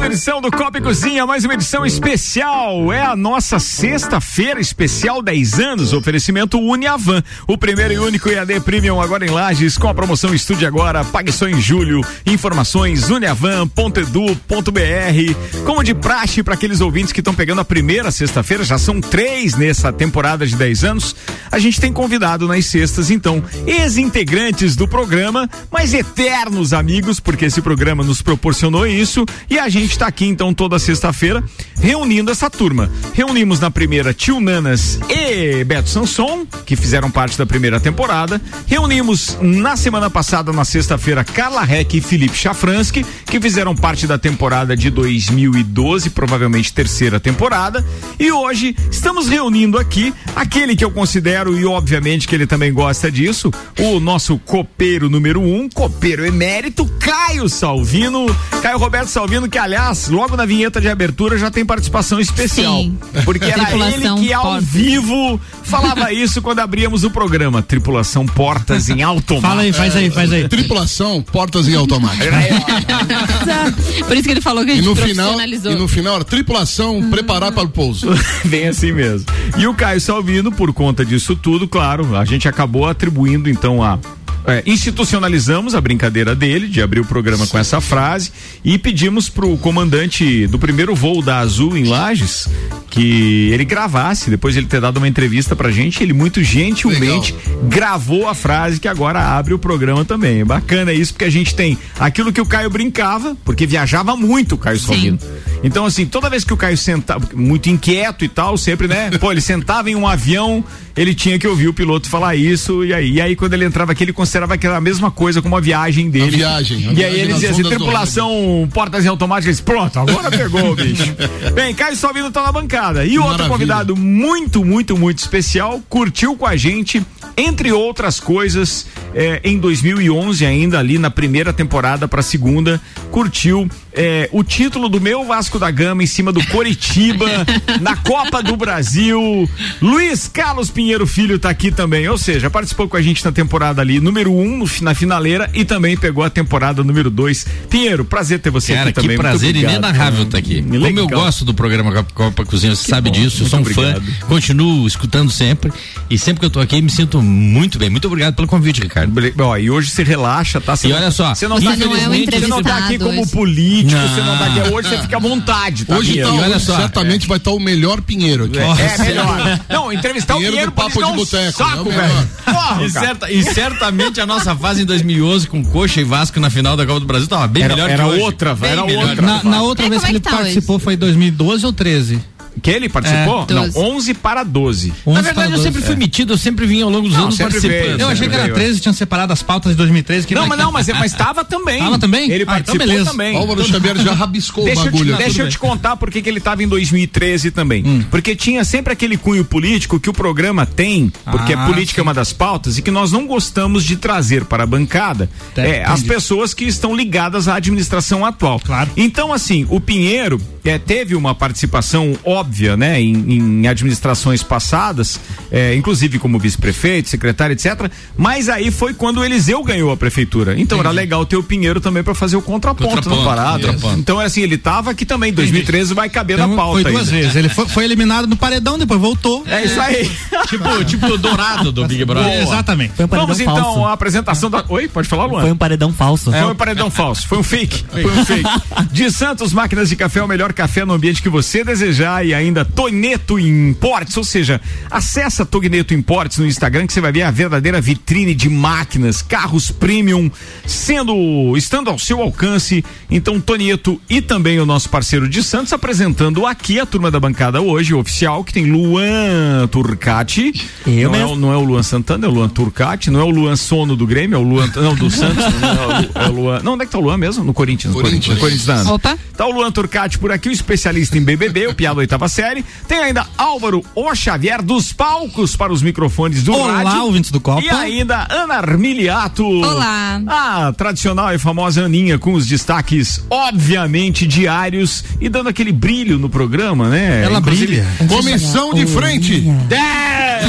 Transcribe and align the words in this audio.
Uma 0.00 0.06
edição 0.06 0.40
do 0.40 0.50
Copa 0.50 0.80
Cozinha, 0.80 1.26
mais 1.26 1.44
uma 1.44 1.52
edição 1.52 1.84
especial. 1.84 2.90
É 2.90 3.02
a 3.02 3.14
nossa 3.14 3.58
sexta-feira 3.58 4.58
especial 4.58 5.20
10 5.20 5.60
anos. 5.60 5.92
Oferecimento 5.92 6.58
Uniavan, 6.58 7.22
o 7.46 7.58
primeiro 7.58 7.92
e 7.92 7.98
único 7.98 8.30
EAD 8.30 8.60
Premium 8.60 8.98
agora 8.98 9.26
em 9.26 9.28
Lages, 9.28 9.76
com 9.76 9.88
a 9.88 9.94
promoção 9.94 10.32
Estude 10.32 10.64
Agora, 10.64 11.04
pague 11.04 11.30
só 11.30 11.46
em 11.46 11.60
julho. 11.60 12.00
Informações 12.24 13.10
uniavan.edu.br. 13.10 15.64
Como 15.66 15.84
de 15.84 15.94
praxe 15.94 16.42
para 16.42 16.54
aqueles 16.54 16.80
ouvintes 16.80 17.12
que 17.12 17.20
estão 17.20 17.34
pegando 17.34 17.60
a 17.60 17.64
primeira 17.64 18.10
sexta-feira, 18.10 18.64
já 18.64 18.78
são 18.78 19.02
três 19.02 19.54
nessa 19.54 19.92
temporada 19.92 20.46
de 20.46 20.56
10 20.56 20.84
anos. 20.84 21.14
A 21.52 21.58
gente 21.58 21.78
tem 21.78 21.92
convidado 21.92 22.48
nas 22.48 22.64
sextas, 22.64 23.10
então, 23.10 23.44
ex-integrantes 23.66 24.74
do 24.74 24.88
programa, 24.88 25.48
mas 25.70 25.92
eternos 25.92 26.72
amigos, 26.72 27.20
porque 27.20 27.44
esse 27.44 27.60
programa 27.60 28.02
nos 28.02 28.22
proporcionou 28.22 28.86
isso 28.86 29.26
e 29.48 29.58
a 29.58 29.68
gente 29.68 29.89
gente 29.90 29.96
está 29.96 30.06
aqui 30.06 30.26
então 30.26 30.54
toda 30.54 30.78
sexta-feira 30.78 31.42
reunindo 31.80 32.30
essa 32.30 32.48
turma. 32.48 32.90
Reunimos 33.14 33.58
na 33.58 33.70
primeira 33.70 34.14
Tio 34.14 34.40
Nanas 34.40 35.00
e 35.08 35.64
Beto 35.64 35.88
Sanson, 35.88 36.46
que 36.64 36.76
fizeram 36.76 37.10
parte 37.10 37.36
da 37.36 37.46
primeira 37.46 37.80
temporada. 37.80 38.40
Reunimos 38.66 39.36
na 39.40 39.76
semana 39.76 40.08
passada, 40.10 40.52
na 40.52 40.64
sexta-feira, 40.64 41.24
Carla 41.24 41.62
Reck 41.64 41.96
e 41.96 42.00
Felipe 42.00 42.36
Chafransky, 42.36 43.04
que 43.24 43.40
fizeram 43.40 43.74
parte 43.74 44.06
da 44.06 44.18
temporada 44.18 44.76
de 44.76 44.90
2012, 44.90 46.10
provavelmente 46.10 46.72
terceira 46.72 47.18
temporada. 47.18 47.84
E 48.18 48.30
hoje 48.30 48.76
estamos 48.90 49.26
reunindo 49.26 49.78
aqui 49.78 50.12
aquele 50.36 50.76
que 50.76 50.84
eu 50.84 50.90
considero, 50.90 51.58
e 51.58 51.64
obviamente 51.64 52.28
que 52.28 52.34
ele 52.34 52.46
também 52.46 52.72
gosta 52.72 53.10
disso, 53.10 53.50
o 53.78 53.98
nosso 53.98 54.38
copeiro 54.38 55.08
número 55.08 55.40
um, 55.40 55.68
copeiro 55.68 56.26
emérito, 56.26 56.84
Caio 57.00 57.48
Salvino. 57.48 58.26
Caio 58.60 58.76
Roberto 58.76 59.08
Salvino, 59.08 59.48
que 59.48 59.56
aliás, 59.56 59.79
logo 60.08 60.36
na 60.36 60.44
vinheta 60.44 60.80
de 60.80 60.88
abertura 60.88 61.38
já 61.38 61.50
tem 61.50 61.64
participação 61.64 62.20
especial. 62.20 62.78
Sim. 62.78 62.98
Porque 63.24 63.44
era 63.44 63.70
ele 63.72 64.20
que 64.20 64.32
ao 64.32 64.42
portas. 64.42 64.64
vivo 64.64 65.40
falava 65.62 66.12
isso 66.14 66.42
quando 66.42 66.60
abríamos 66.60 67.04
o 67.04 67.10
programa. 67.10 67.62
Tripulação 67.62 68.26
Portas 68.26 68.88
em 68.88 69.02
Automático. 69.02 69.48
Fala 69.48 69.62
aí, 69.62 69.72
faz 69.72 69.96
aí, 69.96 70.10
faz 70.10 70.32
aí. 70.32 70.48
Tripulação 70.48 71.22
Portas 71.22 71.68
em 71.68 71.74
Automático. 71.74 72.24
Por 74.06 74.16
isso 74.16 74.24
que 74.24 74.30
ele 74.30 74.40
falou 74.40 74.64
que 74.64 74.72
a 74.72 74.74
gente 74.74 74.84
e 74.84 74.88
no 74.88 74.96
final 74.96 75.40
E 75.40 75.74
no 75.74 75.88
final, 75.88 76.22
tripulação 76.24 76.98
hum. 76.98 77.10
preparar 77.10 77.52
para 77.52 77.64
o 77.64 77.68
pouso. 77.68 78.08
Bem 78.44 78.68
assim 78.68 78.92
mesmo. 78.92 79.26
E 79.56 79.66
o 79.66 79.74
Caio 79.74 80.00
Salvino, 80.00 80.52
por 80.52 80.72
conta 80.72 81.04
disso 81.04 81.34
tudo, 81.36 81.66
claro, 81.66 82.16
a 82.16 82.24
gente 82.24 82.48
acabou 82.48 82.86
atribuindo 82.86 83.48
então 83.48 83.82
a 83.82 83.98
é, 84.46 84.62
institucionalizamos 84.66 85.74
a 85.74 85.80
brincadeira 85.80 86.34
dele 86.34 86.68
de 86.68 86.82
abrir 86.82 87.00
o 87.00 87.04
programa 87.04 87.44
Sim. 87.44 87.52
com 87.52 87.58
essa 87.58 87.80
frase 87.80 88.32
e 88.64 88.78
pedimos 88.78 89.28
pro 89.28 89.56
comandante 89.58 90.46
do 90.46 90.58
primeiro 90.58 90.94
voo 90.94 91.22
da 91.22 91.38
Azul 91.38 91.76
em 91.76 91.84
Lages 91.84 92.48
que 92.90 93.50
ele 93.52 93.64
gravasse, 93.64 94.28
depois 94.28 94.52
de 94.52 94.60
ele 94.60 94.66
ter 94.66 94.80
dado 94.80 94.96
uma 94.96 95.06
entrevista 95.06 95.54
pra 95.54 95.70
gente, 95.70 96.02
ele 96.02 96.12
muito 96.12 96.42
gentilmente 96.42 97.32
Legal. 97.32 97.68
gravou 97.68 98.28
a 98.28 98.34
frase 98.34 98.80
que 98.80 98.88
agora 98.88 99.20
abre 99.20 99.54
o 99.54 99.58
programa 99.58 100.04
também. 100.04 100.40
É 100.40 100.44
bacana 100.44 100.92
isso, 100.92 101.12
porque 101.12 101.24
a 101.24 101.30
gente 101.30 101.54
tem 101.54 101.78
aquilo 101.98 102.32
que 102.32 102.40
o 102.40 102.46
Caio 102.46 102.68
brincava, 102.68 103.36
porque 103.44 103.64
viajava 103.64 104.16
muito 104.16 104.56
o 104.56 104.58
Caio 104.58 104.78
Salvino. 104.78 105.18
Então, 105.62 105.86
assim, 105.86 106.04
toda 106.04 106.28
vez 106.28 106.42
que 106.42 106.52
o 106.52 106.56
Caio 106.56 106.76
sentava, 106.76 107.28
muito 107.34 107.70
inquieto 107.70 108.24
e 108.24 108.28
tal, 108.28 108.56
sempre, 108.56 108.88
né? 108.88 109.10
Pô, 109.20 109.30
ele 109.30 109.40
sentava 109.40 109.88
em 109.88 109.94
um 109.94 110.08
avião, 110.08 110.64
ele 111.00 111.14
tinha 111.14 111.38
que 111.38 111.48
ouvir 111.48 111.66
o 111.66 111.72
piloto 111.72 112.10
falar 112.10 112.36
isso, 112.36 112.84
e 112.84 112.92
aí, 112.92 113.12
e 113.12 113.20
aí 113.22 113.34
quando 113.34 113.54
ele 113.54 113.64
entrava 113.64 113.92
aqui, 113.92 114.04
ele 114.04 114.12
considerava 114.12 114.58
que 114.58 114.66
era 114.66 114.76
a 114.76 114.80
mesma 114.82 115.10
coisa 115.10 115.40
como 115.40 115.56
a 115.56 115.60
viagem 115.60 116.10
dele. 116.10 116.44
A 116.44 116.48
viagem. 116.50 116.76
A 116.76 116.92
e 116.92 116.94
viagem 116.94 117.04
aí 117.04 117.20
ele 117.22 117.32
dizia 117.32 117.50
assim, 117.52 117.62
tripulação, 117.62 118.68
portas 118.70 119.02
em 119.06 119.08
automáticas, 119.08 119.62
pronto, 119.62 119.98
agora 119.98 120.30
pegou, 120.30 120.76
bicho. 120.76 121.16
Bem, 121.54 121.74
Caio 121.74 121.96
Salvino 121.96 122.30
tá 122.30 122.42
na 122.42 122.52
bancada. 122.52 123.06
E 123.06 123.18
outro 123.18 123.48
convidado 123.48 123.96
muito, 123.96 124.62
muito, 124.62 124.94
muito 124.94 125.20
especial, 125.20 125.80
curtiu 125.88 126.36
com 126.36 126.44
a 126.44 126.54
gente, 126.54 127.02
entre 127.36 127.72
outras 127.72 128.20
coisas, 128.20 128.86
é, 129.14 129.40
em 129.44 129.58
2011 129.58 130.44
ainda, 130.44 130.78
ali 130.78 130.98
na 130.98 131.10
primeira 131.10 131.52
temporada 131.52 132.06
para 132.06 132.20
a 132.20 132.22
segunda, 132.22 132.80
curtiu 133.10 133.68
é, 133.92 134.28
o 134.32 134.44
título 134.44 134.88
do 134.88 135.00
meu 135.00 135.24
Vasco 135.24 135.58
da 135.58 135.70
Gama 135.70 136.02
em 136.02 136.06
cima 136.06 136.32
do 136.32 136.44
Coritiba 136.46 137.26
na 137.80 137.96
Copa 137.96 138.42
do 138.42 138.56
Brasil. 138.56 139.48
Luiz 139.80 140.28
Carlos 140.28 140.70
Pinheiro 140.70 141.06
Filho 141.06 141.38
tá 141.38 141.50
aqui 141.50 141.70
também, 141.70 142.08
ou 142.08 142.18
seja, 142.18 142.50
participou 142.50 142.88
com 142.88 142.96
a 142.96 143.02
gente 143.02 143.24
na 143.24 143.32
temporada 143.32 143.80
ali 143.80 144.00
número 144.00 144.32
um, 144.32 144.64
na 144.80 144.94
finaleira 144.94 145.50
e 145.54 145.64
também 145.64 145.96
pegou 145.96 146.22
a 146.22 146.30
temporada 146.30 146.84
número 146.84 147.10
dois. 147.10 147.46
Pinheiro, 147.68 148.04
prazer 148.04 148.40
ter 148.40 148.50
você 148.50 148.74
Cara, 148.74 148.90
aqui 148.90 149.00
também. 149.00 149.16
Que 149.16 149.22
prazer 149.22 149.56
inenarrável 149.56 150.22
estar 150.24 150.32
tá 150.32 150.38
aqui. 150.38 150.64
Hum, 150.66 150.80
Como 150.80 150.98
eu 150.98 151.08
gosto 151.08 151.44
do 151.44 151.54
programa 151.54 152.04
Copa 152.14 152.44
Cozinha, 152.44 152.74
você 152.74 152.84
que 152.84 152.90
sabe 152.90 153.10
bom, 153.10 153.16
disso, 153.16 153.42
eu 153.42 153.48
sou 153.48 153.58
um 153.58 153.62
obrigado. 153.62 154.00
fã, 154.02 154.26
continuo 154.26 154.86
escutando 154.86 155.30
sempre 155.30 155.72
e 156.08 156.16
sempre 156.16 156.40
que 156.40 156.46
eu 156.46 156.50
tô 156.50 156.60
aqui 156.60 156.80
me 156.80 156.90
sinto 156.90 157.19
muito 157.20 157.78
bem. 157.78 157.90
Muito 157.90 158.06
obrigado 158.06 158.34
pelo 158.34 158.48
convite, 158.48 158.80
Ricardo. 158.80 159.12
Ó, 159.38 159.56
e 159.56 159.70
hoje 159.70 159.90
se 159.90 160.02
relaxa, 160.02 160.60
tá? 160.60 160.76
Você 160.76 160.88
e 160.88 160.92
olha 160.92 161.10
só, 161.10 161.34
você 161.34 161.46
não, 161.46 161.60
tá, 161.60 161.76
não 161.76 161.96
é 161.96 162.08
um 162.08 162.24
você 162.24 162.46
não 162.46 162.62
tá 162.62 162.78
aqui 162.78 162.98
como 162.98 163.26
político 163.28 163.50
político, 163.50 164.00
não. 164.00 164.08
você 164.08 164.20
não 164.20 164.38
tá 164.38 164.46
aqui. 164.46 164.72
Hoje 164.72 164.88
você 164.88 164.98
fica 164.98 165.16
à 165.16 165.20
vontade, 165.20 165.84
tá? 165.84 165.96
Hoje, 165.96 166.20
tá, 166.20 166.32
olha 166.32 166.58
só, 166.58 166.76
certamente 166.76 167.24
é. 167.24 167.28
vai 167.28 167.38
estar 167.38 167.50
tá 167.50 167.56
o 167.56 167.60
melhor 167.60 168.00
Pinheiro 168.00 168.44
aqui. 168.44 168.58
É, 168.58 168.94
é 168.94 168.98
melhor. 168.98 169.60
Não, 169.68 169.92
entrevistar 169.92 170.34
Pinheiro 170.34 170.52
o 170.52 170.56
Pinheiro 170.56 170.70
do 170.70 170.74
papo 170.74 171.04
de 171.04 171.12
boteco. 171.12 171.58
Saco, 171.58 171.90
velho. 171.90 172.84
E, 172.84 172.90
certa, 172.90 173.30
e 173.30 173.42
certamente 173.42 174.20
a 174.20 174.26
nossa 174.26 174.54
fase 174.54 174.82
em 174.82 174.84
2011 174.84 175.48
com 175.48 175.64
Coxa 175.64 176.00
e 176.00 176.04
Vasco 176.04 176.38
na 176.40 176.50
final 176.50 176.76
da 176.76 176.86
Copa 176.86 177.00
do 177.00 177.06
Brasil 177.06 177.28
tava 177.28 177.46
bem 177.46 177.64
era, 177.64 177.74
melhor 177.74 177.90
era 177.90 178.04
que 178.04 178.10
hoje. 178.10 178.22
Outra, 178.22 178.54
bem 178.54 178.70
era 178.70 178.84
outra. 178.84 179.22
Na, 179.22 179.44
na 179.44 179.62
outra 179.62 179.88
vez 179.88 180.02
que 180.02 180.10
ele 180.10 180.20
tá 180.20 180.30
participou 180.30 180.78
foi 180.78 180.96
2012 180.96 181.66
ou 181.66 181.72
13? 181.72 182.20
Que 182.62 182.70
ele 182.70 182.88
participou? 182.88 183.46
É, 183.48 183.52
não, 183.52 183.70
11 183.74 184.14
para 184.14 184.42
12. 184.42 184.92
11 185.06 185.14
Na 185.14 185.22
verdade, 185.22 185.52
eu 185.52 185.58
sempre 185.58 185.82
fui 185.82 185.94
é. 185.94 185.96
metido, 185.96 186.32
eu 186.32 186.38
sempre 186.38 186.66
vinha 186.66 186.84
ao 186.84 186.90
longo 186.90 187.08
dos 187.08 187.16
não, 187.16 187.24
anos 187.24 187.38
participando. 187.38 187.70
Veio, 187.70 188.00
eu 188.00 188.08
achei 188.08 188.28
que 188.28 188.34
era 188.34 188.52
13, 188.52 188.80
tinham 188.80 188.92
separado 188.92 189.32
as 189.32 189.42
pautas 189.42 189.72
de 189.72 189.78
2013. 189.78 190.26
Que 190.26 190.34
não, 190.34 190.46
mas 190.46 190.58
não, 190.58 190.72
mas, 190.72 190.88
mas 190.88 191.12
tava 191.14 191.44
também. 191.44 191.78
Tava 191.78 191.98
também? 191.98 192.30
Ele 192.30 192.44
ah, 192.46 192.58
então 192.58 192.76
participou 192.76 192.86
então 192.86 193.04
também. 193.04 193.36
Álvaro 193.36 193.64
Xavier 193.64 193.98
já 193.98 194.12
rabiscou 194.12 194.64
deixa 194.64 194.82
o 194.82 194.84
bagulho. 194.84 195.12
Eu 195.12 195.16
te, 195.16 195.22
deixa 195.22 195.42
eu 195.42 195.48
te 195.48 195.58
contar 195.58 195.96
por 195.96 196.10
que 196.10 196.28
ele 196.28 196.40
tava 196.40 196.62
em 196.62 196.68
2013 196.68 197.50
também. 197.50 197.86
Hum. 197.86 198.04
Porque 198.10 198.34
tinha 198.34 198.64
sempre 198.64 198.92
aquele 198.92 199.16
cunho 199.16 199.44
político 199.44 199.98
que 199.98 200.10
o 200.10 200.12
programa 200.12 200.66
tem, 200.66 201.12
porque 201.30 201.52
ah, 201.52 201.64
a 201.64 201.66
política 201.66 201.96
sim. 201.96 202.00
é 202.00 202.02
uma 202.02 202.14
das 202.14 202.32
pautas, 202.32 202.78
e 202.78 202.82
que 202.82 202.90
nós 202.90 203.12
não 203.12 203.26
gostamos 203.26 203.84
de 203.84 203.96
trazer 203.96 204.44
para 204.44 204.64
a 204.64 204.66
bancada 204.66 205.28
é, 205.56 205.84
as 205.84 206.02
pessoas 206.02 206.54
que 206.54 206.64
estão 206.64 206.94
ligadas 206.94 207.48
à 207.48 207.56
administração 207.56 208.24
atual. 208.24 208.60
Claro. 208.60 208.90
Então, 208.96 209.32
assim, 209.32 209.66
o 209.68 209.80
Pinheiro 209.80 210.40
é, 210.64 210.78
teve 210.78 211.14
uma 211.14 211.34
participação 211.34 212.18
óbvia, 212.24 212.39
né, 212.76 213.00
em, 213.00 213.62
em 213.62 213.66
administrações 213.66 214.42
passadas, 214.42 215.20
é, 215.50 215.74
inclusive 215.74 216.18
como 216.18 216.38
vice-prefeito, 216.38 217.08
secretário, 217.08 217.52
etc. 217.52 217.90
Mas 218.16 218.48
aí 218.48 218.70
foi 218.70 218.94
quando 218.94 219.18
o 219.18 219.24
Eliseu 219.24 219.62
ganhou 219.62 219.90
a 219.90 219.96
prefeitura. 219.96 220.52
Então 220.52 220.78
Entendi. 220.78 220.80
era 220.80 220.90
legal 220.90 221.24
ter 221.26 221.36
o 221.36 221.42
Pinheiro 221.42 221.80
também 221.80 222.02
para 222.02 222.14
fazer 222.14 222.36
o 222.36 222.42
contraponto, 222.42 222.88
contraponto 222.90 223.16
no 223.16 223.24
parada. 223.24 223.76
Então 223.98 224.20
é 224.20 224.26
assim, 224.26 224.42
ele 224.42 224.58
tava 224.58 224.90
aqui 224.90 225.04
também, 225.04 225.32
2013 225.32 225.94
vai 225.94 226.08
caber 226.08 226.36
então, 226.36 226.48
na 226.48 226.56
pauta. 226.56 226.82
Foi 226.82 226.92
duas 226.92 227.08
ainda. 227.08 227.20
vezes. 227.20 227.36
Ele 227.36 227.48
foi, 227.48 227.68
foi, 227.68 227.84
eliminado 227.84 228.26
no 228.26 228.36
paredão, 228.36 228.78
depois 228.78 229.00
voltou. 229.00 229.44
É 229.46 229.64
isso 229.64 229.80
aí. 229.80 230.10
tipo, 230.48 230.84
tipo 230.84 231.18
dourado 231.18 231.72
do 231.72 231.86
Big 231.86 232.04
Brother. 232.04 232.30
É, 232.30 232.42
exatamente. 232.42 232.92
Um 233.02 233.06
Vamos 233.06 233.40
então 233.40 233.56
falso. 233.56 233.84
à 233.84 233.92
apresentação 233.92 234.50
da. 234.50 234.64
Oi, 234.68 234.88
pode 234.88 235.08
falar, 235.08 235.26
Luan? 235.26 235.42
Foi 235.42 235.52
um 235.52 235.56
paredão 235.56 235.92
falso. 235.92 236.34
É, 236.34 236.42
foi 236.42 236.52
um 236.52 236.56
paredão 236.56 236.90
falso. 236.90 237.26
Foi 237.26 237.38
um 237.38 237.42
fake. 237.42 237.84
Foi 237.90 238.06
um 238.06 238.24
fake. 238.24 238.48
De 238.92 239.10
Santos 239.10 239.52
Máquinas 239.52 239.88
de 239.88 239.96
Café, 239.96 240.22
o 240.22 240.28
melhor 240.28 240.52
café 240.52 240.84
no 240.84 240.92
ambiente 240.92 241.22
que 241.22 241.28
você 241.28 241.64
desejar 241.64 242.24
e 242.24 242.29
ainda 242.34 242.64
Toneto 242.64 243.38
Imports, 243.38 244.16
ou 244.16 244.24
seja, 244.24 244.60
acessa 244.90 245.44
Togneto 245.44 245.94
Imports 245.94 246.38
no 246.38 246.46
Instagram 246.46 246.86
que 246.86 246.92
você 246.92 247.00
vai 247.00 247.12
ver 247.12 247.22
a 247.22 247.30
verdadeira 247.30 247.80
vitrine 247.80 248.34
de 248.34 248.48
máquinas, 248.48 249.22
carros 249.22 249.70
premium, 249.70 250.30
sendo 250.66 251.56
estando 251.56 251.90
ao 251.90 251.98
seu 251.98 252.20
alcance. 252.20 252.84
Então 253.10 253.40
Tonieto 253.40 254.00
e 254.08 254.20
também 254.20 254.58
o 254.60 254.66
nosso 254.66 254.88
parceiro 254.88 255.28
de 255.28 255.42
Santos 255.42 255.72
apresentando 255.72 256.46
aqui 256.46 256.78
a 256.78 256.86
turma 256.86 257.10
da 257.10 257.18
bancada 257.18 257.60
hoje 257.60 257.94
oficial 257.94 258.44
que 258.44 258.52
tem 258.52 258.66
Luan 258.66 259.66
Turcati. 259.70 260.52
Eu 260.86 261.10
não, 261.10 261.18
mesmo. 261.18 261.34
é, 261.34 261.38
não 261.38 261.52
é 261.52 261.56
o 261.56 261.64
Luan 261.64 261.82
Santana, 261.82 262.26
é 262.26 262.28
o 262.28 262.32
Luan 262.32 262.48
Turcati, 262.48 263.10
não 263.10 263.20
é 263.20 263.24
o 263.24 263.30
Luan 263.30 263.56
Sono 263.56 263.96
do 263.96 264.06
Grêmio, 264.06 264.36
é 264.36 264.38
o 264.38 264.42
Luan 264.42 264.70
não 264.76 264.94
do 264.94 265.10
Santos, 265.10 265.44
não 265.60 265.68
é 265.68 266.00
o, 266.00 266.22
é 266.24 266.28
Luan. 266.28 266.60
Não, 266.62 266.74
onde 266.74 266.82
é 266.82 266.86
que 266.86 266.92
tá 266.92 266.98
o 266.98 267.02
Luan 267.02 267.16
mesmo? 267.16 267.44
No 267.44 267.54
Corinthians, 267.54 267.94
no 267.94 268.00
Corinthians. 268.00 268.38
Corinthians. 268.38 268.86
Opa. 268.86 269.18
Tá 269.36 269.46
o 269.46 269.50
Luan 269.50 269.70
Turcati 269.70 270.18
por 270.18 270.30
aqui, 270.30 270.48
o 270.48 270.52
especialista 270.52 271.16
em 271.16 271.22
BBB, 271.22 271.68
o 271.68 271.74
piada 271.74 271.98
oitava 272.00 272.19
oitava 272.20 272.28
série. 272.28 272.64
Tem 272.86 272.98
ainda 272.98 273.26
Álvaro 273.38 273.82
O 273.94 274.14
Xavier 274.14 274.62
dos 274.62 274.92
palcos 274.92 275.56
para 275.56 275.72
os 275.72 275.82
microfones 275.82 276.42
do 276.42 276.52
Olá, 276.54 276.82
rádio. 276.82 277.02
ouvintes 277.04 277.30
do 277.30 277.40
Copa. 277.40 277.62
E 277.62 277.70
ainda 277.70 278.26
Ana 278.30 278.54
Armiliato. 278.56 279.44
Olá. 279.46 280.20
A 280.26 280.72
tradicional 280.72 281.34
e 281.34 281.38
famosa 281.38 281.84
Aninha 281.84 282.18
com 282.18 282.34
os 282.34 282.46
destaques, 282.46 283.24
obviamente, 283.30 284.26
diários 284.26 285.04
e 285.20 285.28
dando 285.28 285.48
aquele 285.48 285.72
brilho 285.72 286.18
no 286.18 286.28
programa, 286.28 286.88
né? 286.88 287.22
Ela 287.24 287.38
Inclusive- 287.38 287.66
brilha. 287.66 287.86
Comissão 288.08 288.74
de 288.74 288.86
frente. 288.86 289.40
Dez! 289.68 289.80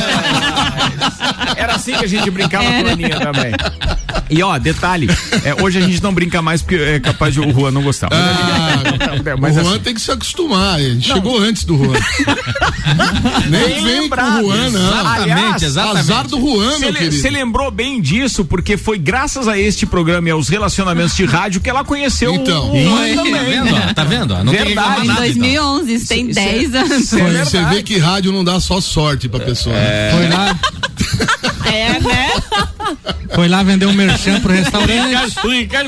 Era 1.62 1.76
assim 1.76 1.94
que 1.94 2.06
a 2.06 2.08
gente 2.08 2.30
brincava 2.32 2.66
com 2.66 2.88
a 2.88 2.92
Aninha 2.92 3.20
também. 3.20 3.52
E 4.30 4.42
ó, 4.44 4.58
detalhe, 4.58 5.08
é, 5.44 5.62
hoje 5.62 5.78
a 5.78 5.82
gente 5.82 6.02
não 6.02 6.14
brinca 6.14 6.42
mais 6.42 6.62
porque 6.62 6.76
é 6.76 7.00
capaz 7.00 7.34
de 7.34 7.40
o 7.42 7.52
Juan 7.52 7.72
não 7.72 7.82
gostar. 7.84 8.08
Ah, 8.12 9.36
Mas 9.40 9.58
o 9.58 9.62
Juan 9.62 9.72
assim- 9.72 9.80
tem 9.82 9.94
que 9.94 10.02
se 10.02 10.12
acostumar. 10.12 10.80
Ele 10.80 11.02
chegou 11.02 11.38
antes 11.40 11.64
do 11.66 11.78
Juan. 11.78 11.98
Nem 13.50 13.84
vem 13.84 14.10
com 14.10 14.16
o 14.16 14.42
Juan, 14.44 14.70
não. 14.70 15.08
Aliás, 15.08 15.78
Azar 15.78 16.28
do 16.28 16.40
Juan, 16.40 16.80
meu 16.80 16.94
querido. 16.94 17.16
Você 17.16 17.30
lembrou 17.30 17.70
bem 17.72 18.02
disso, 18.02 18.46
porque 18.46 18.78
foi 18.78 18.98
graças 18.98 19.48
a 19.48 19.58
este 19.58 19.86
programa 19.86 20.28
e 20.30 20.32
aos 20.32 20.48
relacionamentos 20.50 21.16
de 21.16 21.26
rádio 21.26 21.60
que 21.62 21.70
ela 21.70 21.84
conheceu 21.84 22.34
Então. 22.36 22.72
o 22.72 22.82
Juan 22.82 23.16
Tá 23.16 23.24
também. 23.24 23.46
vendo? 23.46 23.76
ó? 23.76 23.94
Tá 23.94 24.04
vendo? 24.04 24.34
ó? 24.34 24.44
Não 24.44 24.54
tem 24.54 24.66
Verdade. 24.66 24.88
reclamar 24.90 25.04
Em 25.04 25.08
nada, 25.08 25.28
então. 25.28 25.42
2011, 25.42 25.94
isso 25.94 26.08
tem 26.08 26.34
Cê- 26.34 26.42
10 26.42 26.76
anos. 26.76 27.08
cê- 27.10 27.20
é 27.20 27.24
Você 27.46 27.58
verdade. 27.58 27.76
vê 27.76 27.84
que 27.84 27.98
rádio 27.98 28.32
não 28.32 28.44
dá 28.44 28.60
só 28.60 28.80
sorte 28.80 29.28
pra 29.28 29.40
pessoa. 29.40 29.76
né? 29.76 30.12
Foi 30.14 30.30
lá, 30.30 30.60
É, 31.72 32.00
né? 32.00 32.30
foi 33.34 33.48
lá 33.48 33.64
vender 33.64 33.86
um 33.86 33.94
merchan 33.94 34.40
pro 34.42 34.52
restaurante. 34.54 34.92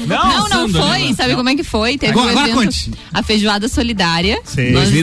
Não, 0.08 0.50
não 0.50 0.70
foi. 0.70 1.08
né? 1.10 1.14
Sabe 1.16 1.36
como 1.36 1.50
é 1.50 1.56
que 1.56 1.64
foi? 1.64 1.98
Teve 1.98 2.14
Agora- 2.14 2.36
um 2.36 2.42
evento, 2.42 2.56
conte. 2.56 2.92
a 3.14 3.22
feijoada 3.24 3.68
solidária. 3.68 4.40
Sim. 4.46 4.72
Nós 4.72 4.90
2012 4.90 4.98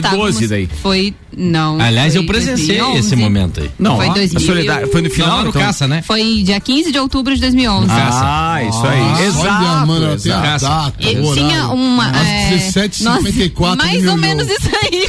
estávamos- 0.45 0.49
daí. 0.49 0.69
Foi, 0.81 1.13
não. 1.35 1.79
Aliás, 1.79 2.13
foi 2.13 2.21
eu 2.21 2.25
presenciei 2.25 2.77
2011. 2.79 2.99
esse 3.07 3.15
momento 3.15 3.59
aí. 3.61 3.71
Não, 3.77 3.95
Foi 3.97 4.07
ó, 4.07 4.13
2000. 4.13 4.37
a 4.37 4.45
solidária- 4.45 4.87
foi 4.87 5.01
no 5.01 5.09
final, 5.09 5.29
Não, 5.29 5.43
no 5.43 5.49
então? 5.49 5.61
caça, 5.61 5.87
né? 5.87 6.01
Foi 6.01 6.41
dia 6.43 6.59
15 6.59 6.91
de 6.91 6.97
outubro 6.99 7.33
de 7.35 7.41
2011. 7.41 7.87
Ah, 7.91 8.59
isso 8.67 8.85
aí. 8.87 9.01
Olha, 9.01 9.23
exato. 9.25 9.87
mano, 9.87 10.19
tem 10.19 10.31
a 10.31 10.55
exato. 10.55 10.65
data, 10.65 10.93
E 10.99 11.19
horário. 11.19 11.33
tinha 11.33 11.67
uma. 11.67 12.09
Às 12.09 12.27
é, 12.27 12.49
17h54 12.57 13.75
nós- 13.75 13.77
Mais 13.77 14.07
ou 14.07 14.17
menos 14.17 14.47
isso 14.49 14.69
aí. 14.83 15.07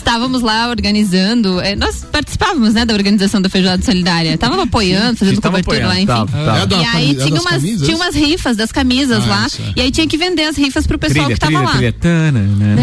Estávamos 0.04 0.42
lá 0.42 0.68
organizando. 0.70 1.62
é, 1.62 1.76
nós 1.78 2.04
participávamos, 2.12 2.74
né, 2.74 2.86
da 2.86 2.94
organização 2.94 3.42
da 3.42 3.48
Feijoada 3.50 3.82
Solidária. 3.84 4.38
Tava 4.38 4.62
apoiando, 4.62 5.18
fazendo 5.18 5.40
tava 5.40 5.64
cobertura 5.64 5.88
lá, 5.88 5.96
enfim. 6.00 6.12
apoiando, 6.12 6.46
tava, 6.46 6.60
É 6.62 6.66
da 6.66 6.76
E 6.78 6.86
aí 6.86 7.12
é 7.12 7.16
tinha 7.26 7.40
umas, 7.42 7.54
camisas? 7.54 7.86
tinha 7.88 7.98
umas 7.98 8.16
rifas 8.16 8.58
das 8.58 8.72
camisas 8.72 9.24
Ah, 9.24 9.28
lá. 9.30 9.48
isso 9.48 9.62
é. 9.62 9.74
E 9.78 9.82
aí 9.82 9.92
tinha 9.92 10.06
que 10.06 10.18
vender 10.18 10.44
as 10.44 10.58
rifas 10.58 10.86
pro 10.86 11.00
pessoal 11.00 11.26
Trilha, 11.26 11.36
que 11.36 11.40
tava 11.40 11.52
trilha, 11.54 11.66
lá. 11.66 11.72
trilha. 11.78 11.94
Tananana. 11.94 12.82